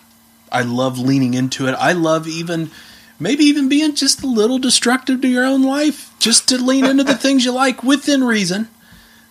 I 0.52 0.62
love 0.62 0.96
leaning 0.96 1.34
into 1.34 1.66
it. 1.66 1.72
I 1.72 1.90
love 1.92 2.28
even 2.28 2.70
maybe 3.18 3.44
even 3.44 3.68
being 3.68 3.94
just 3.94 4.22
a 4.22 4.26
little 4.26 4.58
destructive 4.58 5.20
to 5.22 5.28
your 5.28 5.44
own 5.44 5.62
life, 5.62 6.12
just 6.18 6.48
to 6.48 6.56
lean 6.58 6.84
into 6.84 7.04
the 7.04 7.16
things 7.16 7.44
you 7.44 7.52
like 7.52 7.82
within 7.82 8.24
reason. 8.24 8.68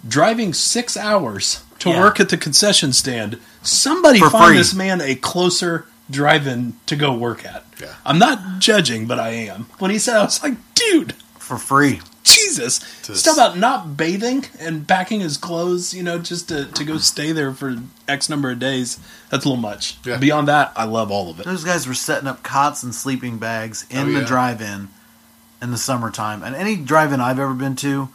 Driving 0.08 0.54
six 0.54 0.96
hours 0.96 1.62
to 1.80 1.90
Yeah. 1.90 2.00
work 2.02 2.20
at 2.20 2.30
the 2.30 2.38
concession 2.38 2.94
stand. 2.94 3.38
Somebody 3.64 4.20
For 4.20 4.30
find 4.30 4.50
free. 4.50 4.58
this 4.58 4.74
man 4.74 5.02
a 5.02 5.16
closer 5.16 5.86
drive-in 6.10 6.74
to 6.86 6.96
go 6.96 7.14
work 7.14 7.46
at. 7.46 7.66
Yeah. 7.82 7.88
I'm 8.06 8.18
not 8.20 8.60
judging, 8.60 9.06
but 9.08 9.20
I 9.20 9.30
am. 9.30 9.68
When 9.80 9.92
he 9.92 10.00
said, 10.00 10.16
I 10.18 10.24
was 10.24 10.42
like, 10.42 10.56
dude, 10.74 11.14
for 11.38 11.58
free. 11.58 12.02
Jesus. 12.28 12.80
To 13.04 13.16
Stuff 13.16 13.36
about 13.38 13.58
not 13.58 13.98
bathing 13.98 14.46
and 14.60 14.88
packing 14.88 15.22
his 15.22 15.38
clothes, 15.38 15.94
you 15.94 16.04
know, 16.04 16.20
just 16.20 16.50
to, 16.50 16.66
to 16.66 16.84
go 16.84 16.98
stay 16.98 17.32
there 17.32 17.54
for 17.54 17.78
X 18.08 18.30
number 18.30 18.52
of 18.52 18.60
days. 18.60 19.00
That's 19.30 19.46
a 19.46 19.50
little 19.50 19.62
much. 19.62 19.98
Yeah. 20.06 20.18
Beyond 20.18 20.48
that, 20.48 20.72
I 20.76 20.86
love 20.86 21.12
all 21.12 21.30
of 21.30 21.40
it. 21.40 21.46
Those 21.46 21.64
guys 21.64 21.88
were 21.88 21.94
setting 21.94 22.28
up 22.28 22.44
cots 22.44 22.84
and 22.84 22.94
sleeping 22.94 23.38
bags 23.38 23.86
in 23.90 24.00
Oh, 24.00 24.06
the 24.06 24.20
yeah. 24.22 24.26
drive-in 24.26 24.90
in 25.62 25.72
the 25.72 25.78
summertime. 25.78 26.44
And 26.44 26.56
any 26.56 26.76
drive-in 26.76 27.20
I've 27.20 27.40
ever 27.40 27.54
been 27.54 27.76
to, 27.78 28.10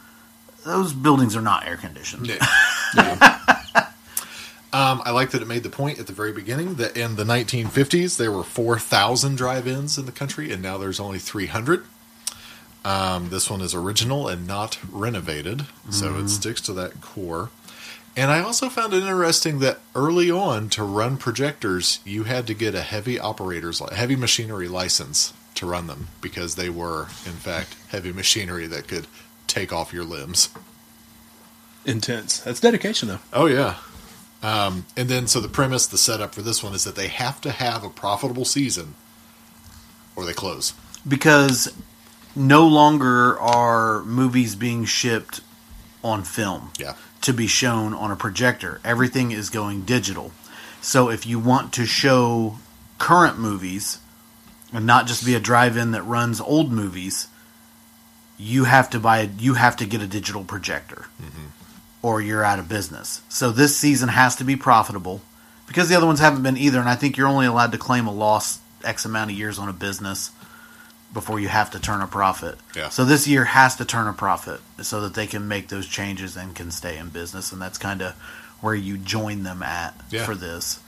those 0.65 0.93
buildings 0.93 1.35
are 1.35 1.41
not 1.41 1.67
air 1.67 1.77
conditioned. 1.77 2.27
Yeah. 2.27 2.37
Yeah. 2.95 3.89
Um, 4.71 5.03
I 5.05 5.11
like 5.11 5.29
that 5.31 5.41
it 5.43 5.47
made 5.47 5.61
the 5.61 5.69
point 5.69 5.99
at 5.99 6.07
the 6.07 6.13
very 6.13 6.31
beginning 6.31 6.75
that 6.75 6.97
in 6.97 7.15
the 7.15 7.23
1950s 7.23 8.17
there 8.17 8.31
were 8.31 8.43
4,000 8.43 9.35
drive-ins 9.35 9.99
in 9.99 10.05
the 10.07 10.11
country, 10.11 10.51
and 10.51 10.63
now 10.63 10.79
there's 10.79 10.99
only 10.99 11.19
300. 11.19 11.85
Um, 12.85 13.29
this 13.29 13.49
one 13.49 13.61
is 13.61 13.73
original 13.73 14.27
and 14.27 14.45
not 14.45 14.77
renovated, 14.91 15.65
so 15.89 16.17
it 16.17 16.27
sticks 16.27 16.59
to 16.61 16.73
that 16.73 16.99
core. 17.01 17.49
And 18.15 18.29
I 18.29 18.41
also 18.41 18.69
found 18.69 18.93
it 18.93 19.03
interesting 19.03 19.59
that 19.59 19.79
early 19.95 20.29
on, 20.29 20.69
to 20.69 20.83
run 20.83 21.17
projectors, 21.17 21.99
you 22.05 22.23
had 22.25 22.45
to 22.47 22.53
get 22.53 22.75
a 22.75 22.81
heavy 22.81 23.17
operators, 23.19 23.81
heavy 23.91 24.15
machinery 24.15 24.67
license 24.67 25.33
to 25.55 25.65
run 25.65 25.87
them 25.87 26.09
because 26.21 26.55
they 26.55 26.69
were, 26.69 27.03
in 27.25 27.33
fact, 27.39 27.75
heavy 27.89 28.11
machinery 28.11 28.67
that 28.67 28.87
could 28.87 29.07
take 29.47 29.71
off 29.71 29.93
your 29.93 30.03
limbs. 30.03 30.49
Intense. 31.85 32.39
That's 32.39 32.59
dedication, 32.59 33.07
though. 33.07 33.19
Oh 33.31 33.45
yeah. 33.45 33.77
Um, 34.41 34.85
and 34.97 35.07
then 35.09 35.27
so 35.27 35.39
the 35.39 35.47
premise, 35.47 35.87
the 35.87 35.97
setup 35.97 36.35
for 36.35 36.41
this 36.41 36.61
one 36.61 36.73
is 36.73 36.83
that 36.83 36.95
they 36.95 37.07
have 37.07 37.39
to 37.41 37.51
have 37.51 37.83
a 37.83 37.89
profitable 37.89 38.45
season, 38.45 38.95
or 40.15 40.25
they 40.25 40.33
close. 40.33 40.73
because 41.07 41.73
no 42.35 42.67
longer 42.67 43.39
are 43.39 44.03
movies 44.03 44.55
being 44.55 44.85
shipped 44.85 45.41
on 46.03 46.23
film 46.23 46.71
Yeah. 46.77 46.93
to 47.21 47.33
be 47.33 47.47
shown 47.47 47.93
on 47.93 48.11
a 48.11 48.15
projector. 48.15 48.81
Everything 48.83 49.31
is 49.31 49.49
going 49.49 49.81
digital. 49.83 50.31
So 50.81 51.09
if 51.09 51.25
you 51.25 51.39
want 51.39 51.73
to 51.73 51.85
show 51.85 52.57
current 52.97 53.39
movies 53.39 53.99
and 54.73 54.85
not 54.85 55.07
just 55.07 55.25
be 55.25 55.35
a 55.35 55.39
drive-in 55.39 55.91
that 55.91 56.03
runs 56.03 56.41
old 56.41 56.71
movies, 56.71 57.27
you 58.37 58.65
have 58.65 58.89
to 58.89 58.99
buy 58.99 59.29
you 59.39 59.53
have 59.53 59.77
to 59.77 59.85
get 59.85 60.01
a 60.01 60.07
digital 60.07 60.43
projector. 60.43 61.05
Mm-hmm. 61.21 61.45
Or 62.01 62.19
you're 62.21 62.43
out 62.43 62.59
of 62.59 62.67
business. 62.67 63.21
So 63.29 63.51
this 63.51 63.77
season 63.77 64.09
has 64.09 64.35
to 64.37 64.43
be 64.43 64.57
profitable 64.57 65.21
because 65.67 65.87
the 65.87 65.95
other 65.95 66.05
ones 66.07 66.19
haven't 66.19 66.43
been 66.43 66.57
either 66.57 66.79
and 66.79 66.89
I 66.89 66.95
think 66.95 67.15
you're 67.15 67.27
only 67.27 67.45
allowed 67.45 67.71
to 67.71 67.77
claim 67.77 68.07
a 68.07 68.11
loss 68.11 68.59
X 68.83 69.05
amount 69.05 69.31
of 69.31 69.37
years 69.37 69.57
on 69.57 69.69
a 69.69 69.73
business 69.73 70.31
before 71.13 71.39
you 71.39 71.47
have 71.47 71.69
to 71.71 71.79
turn 71.79 72.01
a 72.01 72.07
profit. 72.07 72.57
Yeah. 72.75 72.89
So 72.89 73.05
this 73.05 73.27
year 73.27 73.45
has 73.45 73.75
to 73.77 73.85
turn 73.85 74.07
a 74.07 74.13
profit 74.13 74.59
so 74.81 75.01
that 75.01 75.13
they 75.13 75.27
can 75.27 75.47
make 75.47 75.67
those 75.67 75.87
changes 75.87 76.35
and 76.35 76.55
can 76.55 76.71
stay 76.71 76.97
in 76.97 77.09
business, 77.09 77.51
and 77.51 77.61
that's 77.61 77.77
kind 77.77 78.01
of 78.01 78.13
where 78.61 78.73
you 78.75 78.97
join 78.97 79.43
them 79.43 79.61
at 79.61 79.93
Yeah. 80.09 80.25
for 80.25 80.33
this. 80.35 80.79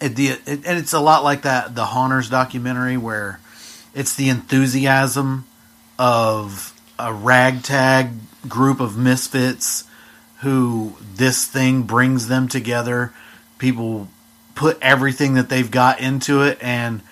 It, 0.00 0.16
the, 0.16 0.28
it, 0.28 0.40
and 0.66 0.78
it's 0.78 0.92
a 0.92 1.00
lot 1.00 1.24
like 1.24 1.42
that 1.42 1.74
the 1.74 1.86
Haunters 1.86 2.28
documentary 2.30 2.96
where 2.96 3.38
it's 3.94 4.14
the 4.14 4.28
enthusiasm 4.28 5.44
of 5.98 6.72
a 6.98 7.12
ragtag 7.12 8.10
group 8.48 8.80
of 8.80 8.96
misfits 8.96 9.84
who 10.40 10.94
this 11.16 11.46
thing 11.46 11.82
brings 11.82 12.28
them 12.28 12.48
together. 12.48 13.12
People 13.58 14.08
put 14.54 14.78
everything 14.80 15.34
that 15.34 15.48
they've 15.50 15.70
got 15.70 16.00
into 16.00 16.42
it, 16.42 16.58
and 16.62 17.02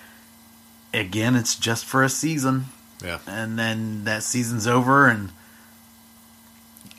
again, 0.93 1.35
it's 1.35 1.55
just 1.55 1.85
for 1.85 2.03
a 2.03 2.09
season, 2.09 2.65
Yeah. 3.03 3.19
and 3.27 3.57
then 3.59 4.03
that 4.05 4.23
season's 4.23 4.67
over, 4.67 5.07
and 5.07 5.31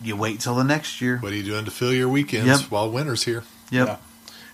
you 0.02 0.16
wait 0.16 0.40
till 0.40 0.54
the 0.54 0.64
next 0.64 1.00
year. 1.00 1.18
What 1.18 1.32
are 1.32 1.36
you 1.36 1.42
doing 1.42 1.64
to 1.64 1.70
fill 1.70 1.92
your 1.92 2.08
weekends 2.08 2.62
Yep. 2.62 2.70
while 2.70 2.90
winter's 2.90 3.24
here? 3.24 3.44
Yep. 3.70 3.86
Yeah. 3.88 3.96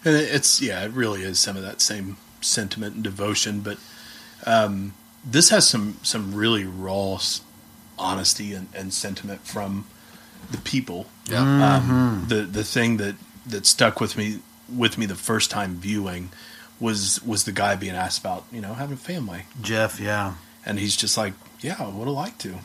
And 0.04 0.16
it's 0.16 0.60
yeah, 0.60 0.84
it 0.84 0.92
really 0.92 1.22
is 1.22 1.38
some 1.38 1.56
of 1.56 1.62
that 1.62 1.80
same 1.80 2.16
sentiment 2.40 2.94
and 2.96 3.04
devotion, 3.04 3.60
but 3.60 3.78
um, 4.46 4.94
this 5.24 5.50
has 5.50 5.66
some 5.68 5.96
some 6.02 6.34
really 6.34 6.64
raw 6.64 7.18
honesty 7.98 8.52
and, 8.52 8.68
and 8.74 8.92
sentiment 8.92 9.46
from 9.46 9.86
the 10.50 10.58
people. 10.58 11.06
Yeah. 11.28 11.76
Um, 11.76 12.26
the 12.28 12.42
the 12.42 12.62
thing 12.64 12.98
that 12.98 13.16
that 13.46 13.66
stuck 13.66 14.00
with 14.00 14.16
me 14.16 14.40
with 14.72 14.96
me 14.98 15.06
the 15.06 15.14
first 15.16 15.50
time 15.50 15.76
viewing 15.76 16.30
was 16.80 17.22
was 17.22 17.44
the 17.44 17.52
guy 17.52 17.76
being 17.76 17.94
asked 17.94 18.20
about 18.20 18.44
you 18.52 18.60
know 18.60 18.74
having 18.74 18.94
a 18.94 18.98
family, 18.98 19.42
Jeff, 19.60 19.98
yeah. 20.00 20.34
and 20.64 20.78
he's 20.78 20.96
just 20.96 21.16
like, 21.16 21.32
yeah, 21.60 21.76
I 21.78 21.88
would 21.88 22.06
have 22.06 22.14
liked 22.16 22.40
to, 22.42 22.56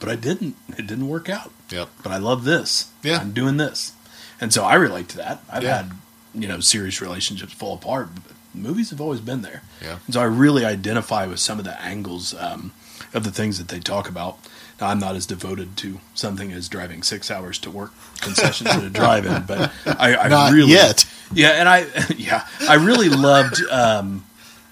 but 0.00 0.08
I 0.08 0.16
didn't. 0.16 0.56
It 0.76 0.86
didn't 0.86 1.08
work 1.08 1.28
out 1.28 1.52
Yep. 1.70 1.88
but 2.02 2.12
I 2.12 2.18
love 2.18 2.44
this. 2.44 2.90
Yeah. 3.02 3.18
I'm 3.18 3.32
doing 3.32 3.56
this. 3.56 3.92
And 4.40 4.52
so 4.52 4.64
I 4.64 4.74
relate 4.74 5.08
to 5.10 5.16
that. 5.18 5.42
I've 5.50 5.62
Yeah. 5.62 5.76
had, 5.78 5.92
you 6.34 6.48
know, 6.48 6.60
serious 6.60 7.00
relationships 7.00 7.52
fall 7.52 7.74
apart, 7.74 8.08
but 8.14 8.32
movies 8.52 8.90
have 8.90 9.00
always 9.00 9.20
been 9.20 9.42
there. 9.42 9.62
Yeah. 9.80 9.98
And 10.06 10.14
so 10.14 10.20
I 10.20 10.24
really 10.24 10.64
identify 10.64 11.26
with 11.26 11.38
some 11.38 11.58
of 11.58 11.64
the 11.64 11.80
angles 11.80 12.34
um, 12.34 12.72
of 13.14 13.22
the 13.24 13.30
things 13.30 13.58
that 13.58 13.68
they 13.68 13.78
talk 13.80 14.08
about. 14.08 14.38
Now, 14.80 14.88
I'm 14.88 14.98
not 14.98 15.14
as 15.14 15.26
devoted 15.26 15.76
to 15.78 16.00
something 16.14 16.50
as 16.52 16.68
driving 16.68 17.02
six 17.04 17.30
hours 17.30 17.56
to 17.60 17.70
work 17.70 17.92
concessions 18.20 18.70
at 18.70 18.82
a 18.82 18.90
drive-in, 19.00 19.44
but 19.46 19.70
I, 19.86 20.16
I 20.16 20.28
Not 20.28 20.52
really, 20.52 20.72
yet. 20.72 21.06
Yeah, 21.34 21.50
and 21.50 21.68
I, 21.68 21.86
yeah, 22.16 22.46
I 22.68 22.74
really 22.74 23.08
loved 23.08 23.60
um, 23.70 24.24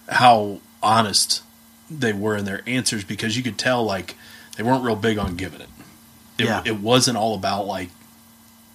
how 0.09 0.61
honest 0.83 1.43
they 1.91 2.13
were 2.13 2.37
in 2.37 2.45
their 2.45 2.63
answers 2.67 3.05
because 3.05 3.37
you 3.37 3.43
could 3.43 3.59
tell 3.59 3.85
like 3.85 4.15
they 4.57 4.63
weren't 4.63 4.85
real 4.85 4.97
big 4.97 5.19
on 5.19 5.37
giving 5.37 5.61
it. 5.61 5.69
It, 6.39 6.45
Yeah. 6.47 6.63
it 6.65 6.79
wasn't 6.81 7.17
all 7.19 7.35
about 7.35 7.67
like 7.67 7.91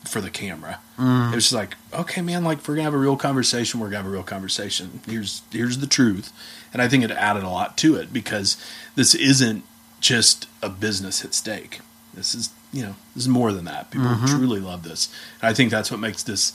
for 0.06 0.22
the 0.22 0.30
camera. 0.30 0.80
It 0.98 1.36
was 1.36 1.46
just 1.46 1.54
like, 1.54 1.76
okay, 1.94 2.22
man, 2.22 2.44
like 2.44 2.60
if 2.60 2.68
we're 2.68 2.76
gonna 2.76 2.84
have 2.86 2.94
a 2.94 2.98
real 2.98 3.18
conversation, 3.18 3.80
we're 3.80 3.88
gonna 3.88 3.98
have 4.04 4.06
a 4.06 4.10
real 4.10 4.24
conversation. 4.24 5.02
Here's 5.08 5.42
here's 5.52 5.80
the 5.80 5.88
truth, 5.88 6.32
and 6.72 6.82
I 6.82 6.88
think 6.88 7.04
it 7.04 7.12
added 7.12 7.44
a 7.44 7.50
lot 7.50 7.78
to 7.80 7.96
it 7.96 8.14
because 8.14 8.56
this 8.96 9.14
isn't 9.16 9.64
just 10.00 10.48
a 10.62 10.70
business 10.70 11.26
at 11.26 11.34
stake. 11.34 11.80
This 12.14 12.34
is 12.36 12.50
you 12.72 12.84
know 12.84 12.96
this 13.16 13.24
is 13.24 13.30
more 13.30 13.52
than 13.52 13.66
that. 13.66 13.92
People 13.92 14.16
truly 14.28 14.60
love 14.62 14.84
this, 14.84 15.10
and 15.42 15.50
I 15.50 15.54
think 15.54 15.70
that's 15.72 15.90
what 15.92 16.00
makes 16.00 16.24
this 16.24 16.54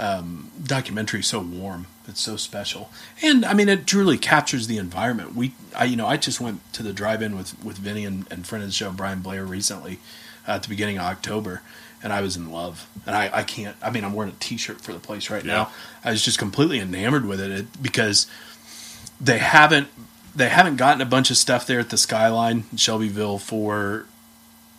um, 0.00 0.50
documentary 0.62 1.22
so 1.22 1.40
warm. 1.40 1.86
It's 2.08 2.20
so 2.20 2.36
special, 2.36 2.90
and 3.22 3.44
I 3.44 3.54
mean, 3.54 3.68
it 3.68 3.86
truly 3.86 4.18
captures 4.18 4.66
the 4.66 4.78
environment. 4.78 5.36
We, 5.36 5.52
I, 5.76 5.84
you 5.84 5.94
know, 5.94 6.08
I 6.08 6.16
just 6.16 6.40
went 6.40 6.60
to 6.72 6.82
the 6.82 6.92
drive-in 6.92 7.36
with 7.36 7.62
with 7.62 7.78
Vinny 7.78 8.04
and, 8.04 8.26
and 8.32 8.44
friend 8.44 8.64
of 8.64 8.68
the 8.70 8.74
show 8.74 8.90
Brian 8.90 9.20
Blair 9.20 9.44
recently 9.44 10.00
uh, 10.48 10.52
at 10.52 10.64
the 10.64 10.68
beginning 10.68 10.98
of 10.98 11.04
October, 11.04 11.62
and 12.02 12.12
I 12.12 12.20
was 12.20 12.36
in 12.36 12.50
love. 12.50 12.88
And 13.06 13.14
I, 13.14 13.30
I 13.32 13.42
can't. 13.44 13.76
I 13.80 13.90
mean, 13.90 14.04
I'm 14.04 14.12
wearing 14.12 14.32
a 14.32 14.36
T-shirt 14.40 14.80
for 14.80 14.92
the 14.92 14.98
place 14.98 15.30
right 15.30 15.44
Yeah. 15.44 15.52
now. 15.52 15.72
I 16.04 16.10
was 16.10 16.24
just 16.24 16.38
completely 16.38 16.80
enamored 16.80 17.26
with 17.26 17.40
it, 17.40 17.50
it 17.52 17.80
because 17.80 18.26
they 19.20 19.38
haven't 19.38 19.86
they 20.34 20.48
haven't 20.48 20.76
gotten 20.76 21.00
a 21.00 21.06
bunch 21.06 21.30
of 21.30 21.36
stuff 21.36 21.64
there 21.66 21.78
at 21.78 21.90
the 21.90 21.96
Skyline 21.98 22.64
in 22.72 22.78
Shelbyville 22.78 23.38
for 23.38 24.06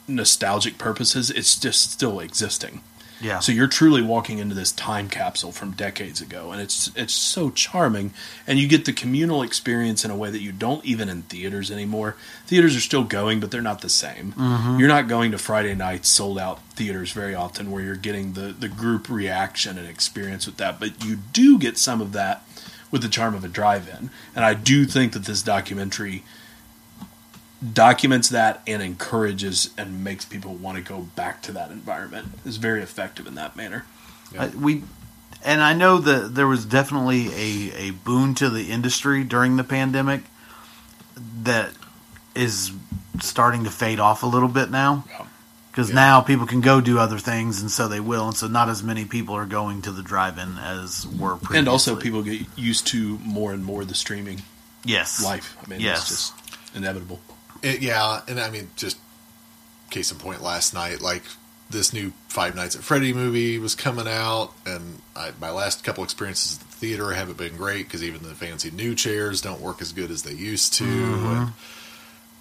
nostalgic 0.07 0.77
purposes. 0.77 1.29
It's 1.29 1.57
just 1.57 1.91
still 1.93 2.19
existing. 2.19 2.81
Yeah. 3.21 3.39
So 3.39 3.51
you're 3.51 3.67
truly 3.67 4.01
walking 4.01 4.39
into 4.39 4.55
this 4.55 4.71
time 4.71 5.07
capsule 5.07 5.51
from 5.51 5.71
decades 5.71 6.21
ago, 6.21 6.51
and 6.51 6.61
it's 6.61 6.91
it's 6.95 7.13
so 7.13 7.49
charming, 7.51 8.13
and 8.47 8.59
you 8.59 8.67
get 8.67 8.85
the 8.85 8.93
communal 8.93 9.43
experience 9.43 10.03
in 10.03 10.11
a 10.11 10.15
way 10.15 10.31
that 10.31 10.41
you 10.41 10.51
don't 10.51 10.83
even 10.83 11.07
in 11.07 11.21
theaters 11.23 11.69
anymore. 11.69 12.15
Theaters 12.47 12.75
are 12.75 12.81
still 12.81 13.03
going, 13.03 13.39
but 13.39 13.51
they're 13.51 13.61
not 13.61 13.81
the 13.81 13.89
same. 13.89 14.33
Mm-hmm. 14.33 14.79
You're 14.79 14.87
not 14.87 15.07
going 15.07 15.31
to 15.31 15.37
Friday 15.37 15.75
night 15.75 16.05
sold 16.05 16.39
out 16.39 16.61
theaters 16.71 17.11
very 17.11 17.35
often, 17.35 17.71
where 17.71 17.83
you're 17.83 17.95
getting 17.95 18.33
the 18.33 18.53
the 18.53 18.67
group 18.67 19.09
reaction 19.09 19.77
and 19.77 19.87
experience 19.87 20.45
with 20.45 20.57
that. 20.57 20.79
But 20.79 21.03
you 21.05 21.15
do 21.15 21.59
get 21.59 21.77
some 21.77 22.01
of 22.01 22.13
that 22.13 22.43
with 22.89 23.01
the 23.01 23.09
charm 23.09 23.35
of 23.35 23.43
a 23.43 23.47
drive-in, 23.47 24.09
and 24.35 24.43
I 24.43 24.53
do 24.53 24.85
think 24.85 25.13
that 25.13 25.25
this 25.25 25.41
documentary 25.41 26.23
documents 27.73 28.29
that 28.29 28.61
and 28.65 28.81
encourages 28.81 29.69
and 29.77 30.03
makes 30.03 30.25
people 30.25 30.53
want 30.55 30.77
to 30.77 30.83
go 30.83 31.01
back 31.15 31.41
to 31.43 31.51
that 31.51 31.69
environment 31.71 32.27
is 32.45 32.57
very 32.57 32.81
effective 32.81 33.27
in 33.27 33.35
that 33.35 33.55
manner. 33.55 33.85
Yeah. 34.33 34.45
Uh, 34.45 34.51
we 34.59 34.83
and 35.43 35.61
I 35.61 35.73
know 35.73 35.97
that 35.99 36.35
there 36.35 36.47
was 36.47 36.65
definitely 36.65 37.27
a, 37.33 37.87
a 37.87 37.91
boon 37.91 38.35
to 38.35 38.49
the 38.49 38.71
industry 38.71 39.23
during 39.23 39.57
the 39.57 39.63
pandemic 39.63 40.21
that 41.43 41.71
is 42.35 42.71
starting 43.21 43.63
to 43.65 43.69
fade 43.71 43.99
off 43.99 44.23
a 44.23 44.27
little 44.27 44.47
bit 44.49 44.71
now 44.71 45.03
Yeah. 45.09 45.25
because 45.71 45.89
Yeah. 45.89 45.95
now 45.95 46.21
people 46.21 46.47
can 46.47 46.61
go 46.61 46.81
do 46.81 46.97
other 46.97 47.19
things 47.19 47.61
and 47.61 47.69
so 47.69 47.87
they 47.87 47.99
will 47.99 48.27
and 48.27 48.37
so 48.37 48.47
not 48.47 48.69
as 48.69 48.81
many 48.81 49.05
people 49.05 49.35
are 49.35 49.45
going 49.45 49.81
to 49.83 49.91
the 49.91 50.01
drive-in 50.01 50.57
as 50.57 51.05
were 51.07 51.35
previously. 51.35 51.57
And 51.59 51.67
also 51.67 51.95
people 51.95 52.23
get 52.23 52.41
used 52.55 52.87
to 52.87 53.19
more 53.19 53.51
and 53.53 53.63
more 53.63 53.83
the 53.85 53.93
streaming 53.95 54.41
yes 54.83 55.23
life. 55.23 55.55
I 55.63 55.69
mean, 55.69 55.79
Yes. 55.81 55.99
it's 56.01 56.09
just 56.09 56.33
inevitable. 56.75 57.19
It, 57.61 57.81
yeah, 57.81 58.21
and 58.27 58.39
I 58.39 58.49
mean, 58.49 58.69
just 58.75 58.97
case 59.89 60.11
in 60.11 60.17
point, 60.17 60.41
last 60.41 60.73
night, 60.73 61.01
like 61.01 61.23
this 61.69 61.93
new 61.93 62.11
Five 62.27 62.55
Nights 62.55 62.75
at 62.75 62.83
Freddy 62.83 63.13
movie 63.13 63.57
was 63.57 63.75
coming 63.75 64.07
out, 64.07 64.53
and 64.65 65.01
I, 65.15 65.31
my 65.39 65.51
last 65.51 65.83
couple 65.83 66.03
experiences 66.03 66.57
at 66.57 66.67
the 66.67 66.75
theater 66.75 67.11
haven't 67.11 67.37
been 67.37 67.55
great 67.55 67.87
because 67.87 68.03
even 68.03 68.23
the 68.23 68.35
fancy 68.35 68.71
new 68.71 68.95
chairs 68.95 69.41
don't 69.41 69.61
work 69.61 69.81
as 69.81 69.91
good 69.91 70.11
as 70.11 70.23
they 70.23 70.33
used 70.33 70.73
to. 70.73 70.83
Mm-hmm. 70.83 71.27
And, 71.27 71.53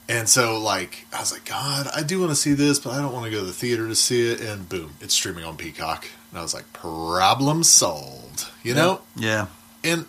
and 0.08 0.28
so, 0.28 0.58
like, 0.58 1.06
I 1.12 1.20
was 1.20 1.32
like, 1.32 1.44
God, 1.44 1.88
I 1.94 2.02
do 2.02 2.18
want 2.18 2.30
to 2.30 2.36
see 2.36 2.54
this, 2.54 2.80
but 2.80 2.92
I 2.92 2.98
don't 2.98 3.12
want 3.12 3.26
to 3.26 3.30
go 3.30 3.40
to 3.40 3.46
the 3.46 3.52
theater 3.52 3.86
to 3.86 3.94
see 3.94 4.32
it. 4.32 4.40
And 4.40 4.68
boom, 4.68 4.94
it's 5.00 5.14
streaming 5.14 5.44
on 5.44 5.56
Peacock. 5.56 6.08
And 6.30 6.38
I 6.38 6.42
was 6.42 6.52
like, 6.52 6.72
problem 6.72 7.62
solved, 7.62 8.46
you 8.64 8.74
know? 8.74 9.02
yeah 9.16 9.46
And 9.84 10.06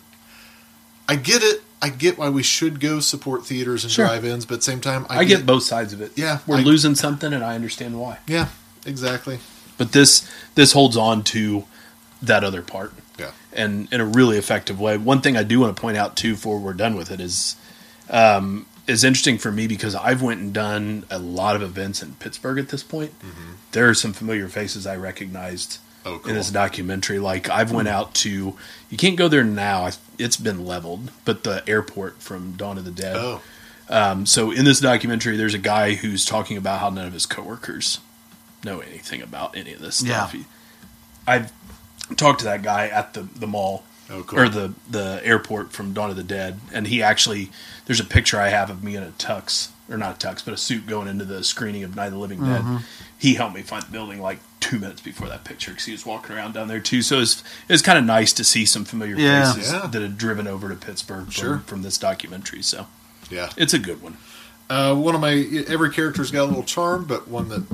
I 1.08 1.16
get 1.16 1.42
it. 1.42 1.62
I 1.82 1.88
get 1.88 2.16
why 2.16 2.28
we 2.30 2.42
should 2.44 2.78
go 2.80 3.00
support 3.00 3.44
theaters 3.44 3.82
and 3.84 3.92
Sure. 3.92 4.06
drive-ins, 4.06 4.46
but 4.46 4.54
at 4.54 4.60
the 4.60 4.64
same 4.64 4.80
time, 4.80 5.04
I, 5.10 5.18
I, 5.18 5.24
get, 5.24 5.44
both 5.44 5.64
sides 5.64 5.92
of 5.92 6.00
it. 6.00 6.12
Yeah, 6.16 6.38
We're 6.46 6.58
I- 6.58 6.62
losing 6.62 6.94
something 6.94 7.32
and 7.32 7.42
I 7.44 7.56
understand 7.56 7.98
why. 8.00 8.18
Yeah, 8.28 8.48
exactly. 8.86 9.40
But 9.78 9.90
this 9.92 10.26
this 10.54 10.72
holds 10.72 10.96
on 10.96 11.24
to 11.24 11.64
that 12.22 12.44
other 12.44 12.62
part 12.62 12.92
Yeah. 13.18 13.32
and 13.52 13.88
in 13.92 14.00
a 14.00 14.04
really 14.04 14.38
effective 14.38 14.78
way. 14.80 14.96
One 14.96 15.20
thing 15.20 15.36
I 15.36 15.42
do 15.42 15.58
want 15.60 15.74
to 15.76 15.80
point 15.80 15.96
out 15.96 16.14
too, 16.14 16.34
before 16.34 16.58
we're 16.60 16.72
done 16.72 16.94
with 16.94 17.10
it, 17.10 17.20
is 17.20 17.56
um, 18.10 18.66
is 18.86 19.02
interesting 19.04 19.38
for 19.38 19.50
me 19.50 19.66
because 19.66 19.94
I've 19.94 20.22
went 20.22 20.40
and 20.40 20.52
done 20.52 21.04
a 21.10 21.18
lot 21.18 21.56
of 21.56 21.62
events 21.62 22.02
in 22.02 22.14
Pittsburgh 22.14 22.58
at 22.58 22.68
this 22.68 22.82
point. 22.82 23.12
There 23.72 23.88
are 23.88 23.94
some 23.94 24.12
familiar 24.12 24.48
faces 24.48 24.86
I 24.86 24.96
recognized 24.96 25.78
Oh, 26.04 26.18
cool. 26.18 26.30
in 26.30 26.34
this 26.36 26.50
documentary. 26.50 27.18
Like 27.18 27.48
I've 27.48 27.70
went 27.72 27.88
out 27.88 28.14
to, 28.16 28.56
you 28.90 28.96
can't 28.98 29.16
go 29.16 29.28
there 29.28 29.44
now. 29.44 29.90
It's 30.18 30.36
been 30.36 30.64
leveled, 30.66 31.10
but 31.24 31.44
the 31.44 31.62
airport 31.68 32.20
from 32.20 32.52
Dawn 32.52 32.78
of 32.78 32.84
the 32.84 32.90
Dead. 32.90 33.16
Oh, 33.16 33.40
Um, 33.88 34.26
so 34.26 34.50
in 34.50 34.64
this 34.64 34.80
documentary, 34.80 35.36
there's 35.36 35.54
a 35.54 35.58
guy 35.58 35.94
who's 35.94 36.24
talking 36.24 36.56
about 36.56 36.80
how 36.80 36.90
none 36.90 37.06
of 37.06 37.12
his 37.12 37.26
coworkers 37.26 37.98
know 38.64 38.80
anything 38.80 39.20
about 39.22 39.56
any 39.56 39.72
of 39.72 39.80
this 39.80 39.96
stuff. 39.96 40.34
Yeah. 40.34 40.40
He- 40.40 40.46
I've 41.26 41.52
talked 42.16 42.40
to 42.40 42.44
that 42.46 42.62
guy 42.62 42.88
at 42.88 43.14
the, 43.14 43.22
the 43.22 43.46
mall 43.46 43.84
oh, 44.10 44.22
cool. 44.24 44.40
or 44.40 44.48
the 44.48 44.74
the 44.90 45.20
airport 45.24 45.72
from 45.72 45.92
Dawn 45.92 46.10
of 46.10 46.16
the 46.16 46.22
Dead, 46.24 46.58
and 46.72 46.86
he 46.88 47.02
actually 47.02 47.50
there's 47.86 48.00
a 48.00 48.04
picture 48.04 48.40
I 48.40 48.48
have 48.48 48.70
of 48.70 48.82
me 48.82 48.96
in 48.96 49.02
a 49.04 49.10
tux 49.12 49.68
or 49.88 49.96
not 49.96 50.22
a 50.22 50.26
tux, 50.26 50.44
but 50.44 50.52
a 50.54 50.56
suit 50.56 50.86
going 50.86 51.06
into 51.08 51.24
the 51.24 51.44
screening 51.44 51.84
of 51.84 51.94
Night 51.94 52.06
of 52.06 52.12
the 52.14 52.18
Living 52.18 52.40
Dead. 52.44 52.64
He 53.18 53.34
helped 53.34 53.54
me 53.54 53.62
find 53.62 53.84
the 53.84 53.90
building 53.92 54.20
like 54.20 54.40
two 54.62 54.78
minutes 54.78 55.00
before 55.02 55.28
that 55.28 55.44
picture 55.44 55.72
because 55.72 55.84
he 55.84 55.92
was 55.92 56.06
walking 56.06 56.34
around 56.34 56.54
down 56.54 56.68
there 56.68 56.80
too. 56.80 57.02
So 57.02 57.18
it's 57.20 57.42
it's 57.68 57.82
kind 57.82 57.98
of 57.98 58.04
nice 58.04 58.32
to 58.34 58.44
see 58.44 58.64
some 58.64 58.84
familiar 58.86 59.16
Yeah. 59.16 59.52
faces 59.52 59.72
Yeah. 59.72 59.86
that 59.88 60.00
had 60.02 60.16
driven 60.16 60.46
over 60.46 60.68
to 60.70 60.74
Pittsburgh 60.76 61.24
from, 61.24 61.30
Sure. 61.32 61.58
from 61.66 61.82
this 61.82 61.98
documentary. 61.98 62.62
So 62.62 62.86
yeah. 63.30 63.50
it's 63.56 63.74
a 63.74 63.78
good 63.78 64.00
one. 64.02 64.16
Uh, 64.70 64.94
one 64.94 65.14
of 65.14 65.20
my 65.20 65.32
every 65.68 65.90
character's 65.92 66.30
got 66.30 66.44
a 66.44 66.46
little 66.46 66.62
charm, 66.62 67.04
but 67.04 67.28
one 67.28 67.48
that 67.50 67.64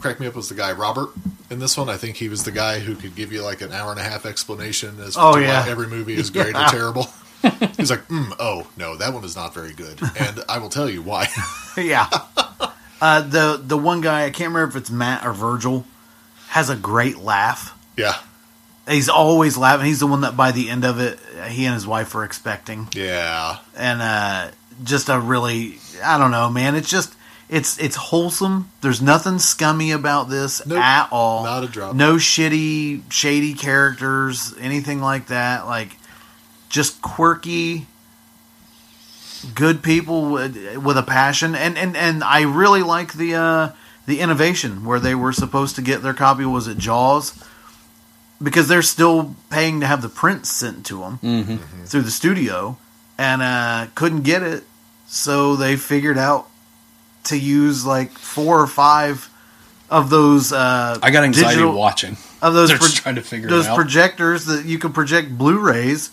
cracked 0.00 0.20
me 0.20 0.26
up 0.26 0.34
was 0.34 0.48
the 0.48 0.54
guy 0.54 0.72
Robert. 0.72 1.10
In 1.50 1.58
this 1.58 1.76
one, 1.76 1.88
I 1.88 1.96
think 1.96 2.16
he 2.16 2.28
was 2.28 2.44
the 2.44 2.50
guy 2.52 2.78
who 2.78 2.94
could 2.94 3.14
give 3.14 3.32
you 3.32 3.42
like 3.42 3.60
an 3.60 3.72
hour 3.72 3.90
and 3.90 4.00
a 4.00 4.02
half 4.02 4.24
explanation 4.24 4.98
as 5.00 5.16
Oh, 5.18 5.34
to 5.34 5.42
yeah. 5.42 5.64
why 5.64 5.70
every 5.70 5.86
movie 5.88 6.14
is 6.14 6.30
great 6.38 6.54
or 6.56 6.64
terrible. 6.68 7.06
He's 7.76 7.90
like, 7.90 8.06
mm, 8.08 8.32
"Oh 8.40 8.66
no, 8.76 8.96
that 8.96 9.12
one 9.14 9.24
is 9.24 9.36
not 9.36 9.54
very 9.54 9.72
good," 9.72 10.00
and 10.18 10.42
I 10.48 10.58
will 10.58 10.68
tell 10.70 10.88
you 10.90 11.02
why. 11.02 11.28
yeah. 11.76 12.08
Uh, 13.00 13.20
the 13.20 13.60
the 13.64 13.78
one 13.78 14.00
guy 14.00 14.24
I 14.24 14.30
can't 14.30 14.52
remember 14.52 14.76
if 14.76 14.82
it's 14.82 14.90
Matt 14.90 15.24
or 15.24 15.32
Virgil 15.32 15.84
has 16.48 16.70
a 16.70 16.76
great 16.76 17.18
laugh. 17.18 17.76
yeah, 17.96 18.16
He's 18.88 19.08
always 19.08 19.56
laughing. 19.56 19.86
He's 19.86 20.00
the 20.00 20.06
one 20.06 20.22
that 20.22 20.36
by 20.36 20.50
the 20.52 20.70
end 20.70 20.84
of 20.84 20.98
it, 20.98 21.18
he 21.48 21.64
and 21.66 21.74
his 21.74 21.86
wife 21.86 22.14
were 22.14 22.24
expecting, 22.24 22.88
yeah, 22.94 23.58
and 23.76 24.00
uh, 24.02 24.50
just 24.84 25.08
a 25.08 25.18
really 25.20 25.78
I 26.02 26.16
don't 26.18 26.30
know, 26.30 26.48
man. 26.50 26.74
It's 26.74 26.88
just 26.88 27.14
it's 27.50 27.78
it's 27.78 27.96
wholesome. 27.96 28.70
There's 28.80 29.02
nothing 29.02 29.38
scummy 29.38 29.90
about 29.90 30.28
this 30.30 30.64
Nope. 30.66 30.78
at 30.78 31.08
all. 31.12 31.44
Not 31.44 31.64
a 31.64 31.66
drop. 31.66 31.94
No 31.94 32.14
shitty, 32.16 33.10
shady 33.12 33.52
characters, 33.54 34.54
anything 34.58 35.00
like 35.00 35.26
that. 35.28 35.66
Like 35.66 35.96
just 36.70 37.00
quirky, 37.02 37.86
good 39.54 39.82
people 39.82 40.30
with, 40.30 40.76
with 40.78 40.96
a 40.98 41.02
passion, 41.02 41.54
and 41.54 41.76
and 41.78 41.96
and 41.96 42.24
I 42.24 42.42
really 42.42 42.82
like 42.82 43.12
the 43.12 43.34
uh, 43.34 43.68
the 44.08 44.18
innovation 44.20 44.84
where 44.84 44.98
they 44.98 45.14
were 45.14 45.32
supposed 45.32 45.76
to 45.76 45.82
get 45.82 46.02
their 46.02 46.14
copy. 46.14 46.44
Was 46.44 46.66
it 46.66 46.78
Jaws? 46.78 47.44
Because 48.42 48.66
they're 48.68 48.82
still 48.82 49.36
paying 49.50 49.80
to 49.80 49.86
have 49.86 50.00
the 50.02 50.08
prints 50.08 50.50
sent 50.50 50.84
to 50.86 51.00
them 51.00 51.18
Mm-hmm. 51.22 51.84
through 51.84 52.02
the 52.02 52.10
studio, 52.10 52.76
and 53.18 53.42
uh, 53.42 53.86
couldn't 53.94 54.22
get 54.22 54.42
it, 54.42 54.64
so 55.06 55.54
they 55.56 55.76
figured 55.76 56.16
out 56.18 56.48
to 57.24 57.36
use 57.38 57.84
like 57.84 58.12
four 58.12 58.60
or 58.60 58.66
five 58.66 59.28
of 59.90 60.08
those. 60.10 60.52
Uh, 60.52 60.98
I 61.02 61.10
got 61.10 61.24
anxiety 61.24 61.56
digital- 61.56 61.76
watching. 61.76 62.16
of 62.40 62.54
those 62.54 62.70
pro- 62.72 62.86
trying 62.88 63.16
to 63.16 63.22
figure 63.22 63.48
those 63.48 63.66
it 63.66 63.70
out. 63.70 63.76
projectors 63.76 64.46
that 64.46 64.64
you 64.64 64.78
could 64.78 64.94
project 64.94 65.36
Blu-rays, 65.36 66.10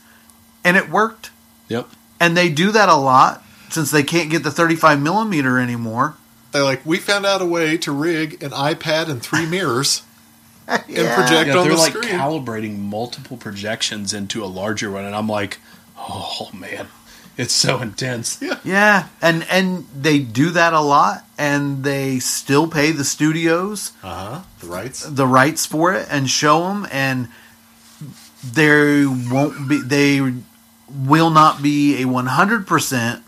and 0.63 0.75
it 0.77 0.89
worked. 0.89 1.29
yep. 1.69 1.87
And 2.19 2.35
they 2.35 2.49
do 2.49 2.71
that 2.71 2.89
a 2.89 2.95
lot 2.95 3.43
since 3.69 3.91
they 3.91 4.01
can't 4.03 4.29
get 4.31 4.41
the 4.43 4.49
35 4.51 4.99
millimeter 5.01 5.59
anymore. 5.59 6.15
They're 6.55 6.63
like, 6.63 6.85
we 6.85 6.97
found 6.97 7.25
out 7.25 7.41
a 7.41 7.45
way 7.45 7.77
to 7.77 7.91
rig 7.91 8.41
an 8.41 8.51
iPad 8.51 9.09
and 9.09 9.21
three 9.21 9.45
mirrors 9.45 10.01
Yeah. 10.87 11.13
project- 11.15 11.47
Yeah, 11.49 11.57
on 11.57 11.67
they're 11.67 11.77
like 11.77 11.93
calibrating 11.93 12.79
multiple 12.79 13.37
projections 13.37 14.13
into 14.13 14.43
a 14.43 14.47
larger 14.47 14.89
one, 14.91 15.05
and 15.05 15.15
I'm 15.15 15.27
like, 15.29 15.59
oh 15.97 16.49
man, 16.53 16.87
it's 17.37 17.53
so 17.53 17.81
intense. 17.81 18.39
Yeah, 18.41 18.59
Yeah, 18.63 19.07
and 19.21 19.45
and 19.49 19.85
they 19.95 20.19
do 20.19 20.49
that 20.51 20.73
a 20.73 20.79
lot, 20.81 21.23
and 21.37 21.83
they 21.83 22.17
still 22.19 22.67
pay 22.67 22.91
the 22.91 23.03
studios 23.03 23.91
uh 24.03 24.07
huh. 24.15 24.41
The 24.61 24.67
rights. 24.67 25.01
the 25.07 25.27
rights 25.27 25.65
for 25.65 25.93
it 25.93 26.07
and 26.09 26.29
show 26.29 26.67
them, 26.67 26.87
and 26.91 27.27
they 28.43 29.05
won't 29.05 29.67
be. 29.69 29.81
They 29.81 30.21
will 30.89 31.29
not 31.31 31.61
be 31.61 32.01
a 32.01 32.05
100 32.05 32.65
percent 32.65 33.23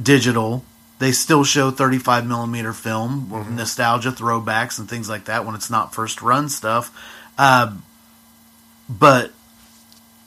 digital. 0.00 0.64
They 0.98 1.12
still 1.12 1.44
show 1.44 1.70
35 1.70 2.26
millimeter 2.26 2.72
film, 2.72 3.30
with 3.30 3.48
nostalgia 3.48 4.10
throwbacks 4.10 4.78
and 4.78 4.88
things 4.88 5.08
like 5.08 5.26
that 5.26 5.46
when 5.46 5.54
it's 5.54 5.70
not 5.70 5.94
first 5.94 6.22
run 6.22 6.48
stuff. 6.48 6.92
Uh, 7.38 7.76
but 8.88 9.32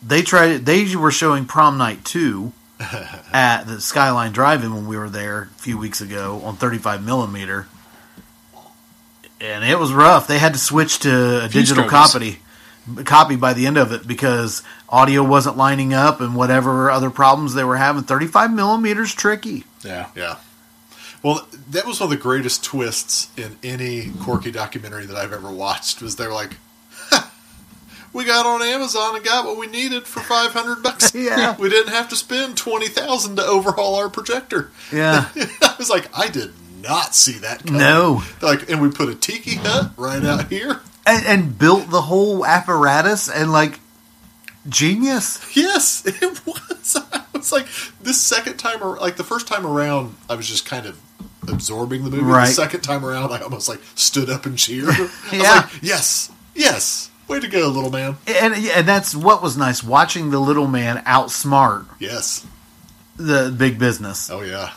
they 0.02 0.22
tried. 0.22 0.66
They 0.66 0.96
were 0.96 1.12
showing 1.12 1.46
Prom 1.46 1.78
Night 1.78 2.06
two 2.06 2.54
at 2.80 3.64
the 3.64 3.82
Skyline 3.82 4.32
Drive-In 4.32 4.74
when 4.74 4.88
we 4.88 4.98
were 4.98 5.10
there 5.10 5.44
a 5.44 5.60
few 5.60 5.78
weeks 5.78 6.00
ago 6.00 6.42
on 6.46 6.56
35 6.56 7.04
millimeter, 7.04 7.68
and 9.42 9.66
it 9.66 9.78
was 9.78 9.92
rough. 9.92 10.28
They 10.28 10.40
had 10.40 10.54
to 10.54 10.60
switch 10.60 11.00
to 11.00 11.44
a 11.44 11.50
digital 11.50 11.88
copy 11.90 12.40
copy 13.06 13.36
by 13.36 13.54
the 13.54 13.68
end 13.68 13.78
of 13.78 13.92
it 13.92 14.08
because 14.08 14.64
audio 14.90 15.24
wasn't 15.24 15.58
lining 15.58 15.94
up 15.94 16.22
and 16.22 16.36
whatever 16.36 16.90
other 16.90 17.10
problems 17.10 17.54
they 17.54 17.64
were 17.64 17.78
having. 17.78 18.04
35 18.04 18.54
millimeters 18.54 19.14
tricky. 19.14 19.66
Yeah. 19.84 20.08
Yeah. 20.16 20.38
Well, 21.24 21.48
that 21.70 21.86
was 21.86 22.00
one 22.00 22.12
of 22.12 22.18
the 22.18 22.22
greatest 22.22 22.64
twists 22.64 23.30
in 23.38 23.58
any 23.64 24.12
quirky 24.22 24.52
documentary 24.52 25.06
that 25.06 25.16
I've 25.16 25.34
ever 25.34 25.52
watched. 25.52 26.02
Was 26.02 26.16
they're 26.16 26.34
like, 26.34 26.52
we 28.14 28.26
got 28.26 28.46
on 28.46 28.62
Amazon 28.62 29.16
and 29.16 29.24
got 29.24 29.46
what 29.46 29.58
we 29.58 29.68
needed 29.68 30.06
for 30.08 30.20
five 30.22 30.52
hundred 30.52 30.82
bucks. 30.84 31.14
Yeah. 31.22 31.56
we 31.58 31.70
didn't 31.70 31.94
have 31.94 32.10
to 32.10 32.16
spend 32.16 32.58
twenty 32.58 32.88
thousand 32.88 33.36
to 33.38 33.44
overhaul 33.46 33.96
our 33.96 34.10
projector. 34.10 34.72
Yeah. 34.92 35.30
I 35.36 35.76
was 35.78 35.90
like, 35.90 36.10
I 36.18 36.28
did 36.28 36.54
not 36.82 37.14
see 37.14 37.34
that. 37.40 37.64
Coming. 37.66 37.80
No. 37.80 38.24
Like, 38.42 38.70
and 38.70 38.82
we 38.82 38.90
put 38.90 39.08
a 39.10 39.16
tiki 39.16 39.56
hut 39.56 39.92
right 39.98 40.24
out 40.24 40.50
here. 40.50 40.82
and, 41.06 41.26
and 41.26 41.58
built 41.60 41.90
the 41.92 42.02
whole 42.02 42.44
apparatus 42.46 43.30
and 43.30 43.52
like 43.52 43.80
genius. 44.68 45.56
Yes, 45.56 46.04
it 46.08 46.46
was. 46.46 46.98
I 47.14 47.24
was 47.34 47.52
like, 47.52 47.68
this 48.02 48.20
second 48.20 48.58
time, 48.58 48.80
like 48.98 49.16
the 49.18 49.24
first 49.24 49.48
time 49.48 49.66
around, 49.66 50.16
I 50.30 50.36
was 50.36 50.48
just 50.48 50.66
kind 50.66 50.86
of 50.86 51.00
absorbing 51.48 52.04
the 52.04 52.10
movie. 52.12 52.24
Right. 52.24 52.48
The 52.48 52.54
second 52.54 52.82
time 52.82 53.06
around, 53.06 53.32
I 53.32 53.40
almost 53.42 53.68
like 53.70 53.80
stood 53.96 54.30
up 54.30 54.46
and 54.46 54.58
cheered. 54.58 54.90
I 54.90 55.00
was 55.02 55.12
Yeah. 55.34 55.52
like, 55.56 55.70
yes, 55.84 56.32
yes, 56.56 57.10
way 57.28 57.40
to 57.40 57.48
go, 57.48 57.68
little 57.70 57.92
man. 57.92 58.18
And 58.28 58.54
and 58.54 58.88
that's 58.88 59.16
what 59.16 59.42
was 59.42 59.58
nice 59.58 59.84
watching 59.84 60.32
the 60.32 60.40
little 60.40 60.68
man 60.68 60.98
outsmart 61.06 61.86
Yes. 62.00 62.46
the 63.18 63.54
big 63.56 63.80
business. 63.80 64.30
Oh 64.30 64.42
yeah. 64.42 64.72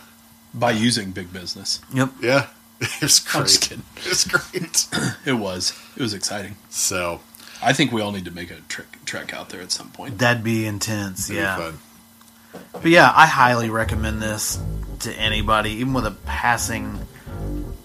By 0.53 0.71
using 0.71 1.11
big 1.11 1.33
business, 1.33 1.81
Yep. 1.93 2.11
Yeah. 2.23 2.47
It 2.81 3.01
was 3.03 3.19
great. 3.21 3.47
just. 3.47 3.73
It 3.73 4.09
was 4.09 4.25
great. 4.25 4.87
it 5.25 5.33
was 5.35 5.73
it 5.97 6.03
was 6.03 6.13
exciting. 6.15 6.57
so 6.71 7.21
I 7.63 7.73
think 7.73 7.93
we 7.93 8.03
all 8.03 8.13
need 8.13 8.25
to 8.27 8.31
make 8.31 8.51
a 8.51 8.61
trek 8.69 8.99
trek 9.07 9.33
out 9.33 9.49
there 9.51 9.61
at 9.63 9.73
some 9.73 9.91
point. 9.91 10.19
That'd 10.19 10.45
be 10.45 10.67
intense. 10.67 11.31
it'd 11.31 11.37
be 11.39 11.43
yeah. 11.43 11.57
fun. 11.57 11.79
But 12.73 12.87
yeah, 12.87 13.13
I 13.15 13.27
highly 13.27 13.71
recommend 13.71 14.21
this 14.23 14.59
to 15.05 15.13
anybody, 15.15 15.71
even 15.71 15.95
with 15.95 16.07
a 16.07 16.11
passing 16.27 17.01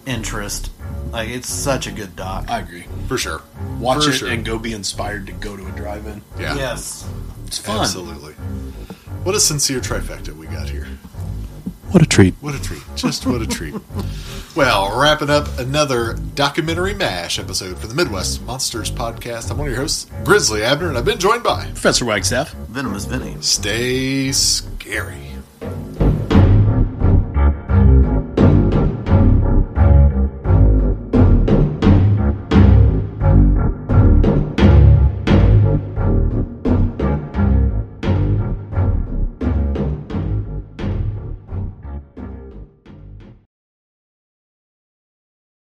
interest. 0.05 0.71
Like 1.11 1.29
it's 1.29 1.49
such 1.49 1.87
a 1.87 1.91
good 1.91 2.15
doc. 2.15 2.49
I 2.49 2.59
agree. 2.59 2.85
for 3.07 3.17
sure. 3.17 3.41
Watch 3.79 4.03
For 4.03 4.09
it 4.11 4.13
sure. 4.13 4.29
and 4.29 4.45
go 4.45 4.59
be 4.59 4.73
inspired 4.73 5.25
to 5.27 5.33
go 5.33 5.55
to 5.57 5.65
a 5.65 5.71
drive-in. 5.71 6.21
Yeah. 6.39 6.55
Yes. 6.55 7.07
It's 7.47 7.57
fun. 7.57 7.79
Absolutely. 7.79 8.33
What 9.23 9.33
a 9.35 9.39
sincere 9.39 9.79
trifecta 9.79 10.35
we 10.35 10.45
got 10.47 10.69
here. 10.69 10.87
What 11.91 12.03
a 12.03 12.05
treat. 12.05 12.35
What 12.41 12.53
a 12.53 12.61
treat. 12.61 12.83
Just 12.95 13.25
what 13.25 13.41
a 13.41 13.47
treat. 13.47 13.73
Well, 14.55 14.99
wrapping 14.99 15.31
up 15.31 15.47
another 15.57 16.13
documentary 16.35 16.93
MASH 16.93 17.39
episode 17.39 17.79
for 17.79 17.87
the 17.87 17.95
Midwest 17.95 18.43
Monsters 18.45 18.91
podcast. 18.91 19.49
I'm 19.49 19.57
one 19.57 19.67
of 19.67 19.73
your 19.73 19.81
hosts, 19.81 20.05
Grizzly 20.23 20.63
Abner, 20.63 20.89
and 20.89 20.97
I've 20.99 21.05
been 21.05 21.17
joined 21.17 21.41
by 21.41 21.65
Professor 21.65 22.05
Wagstaff. 22.05 22.53
Venomous 22.53 23.05
Vinny. 23.05 23.37
Stay 23.41 24.31
Scary. 24.31 25.31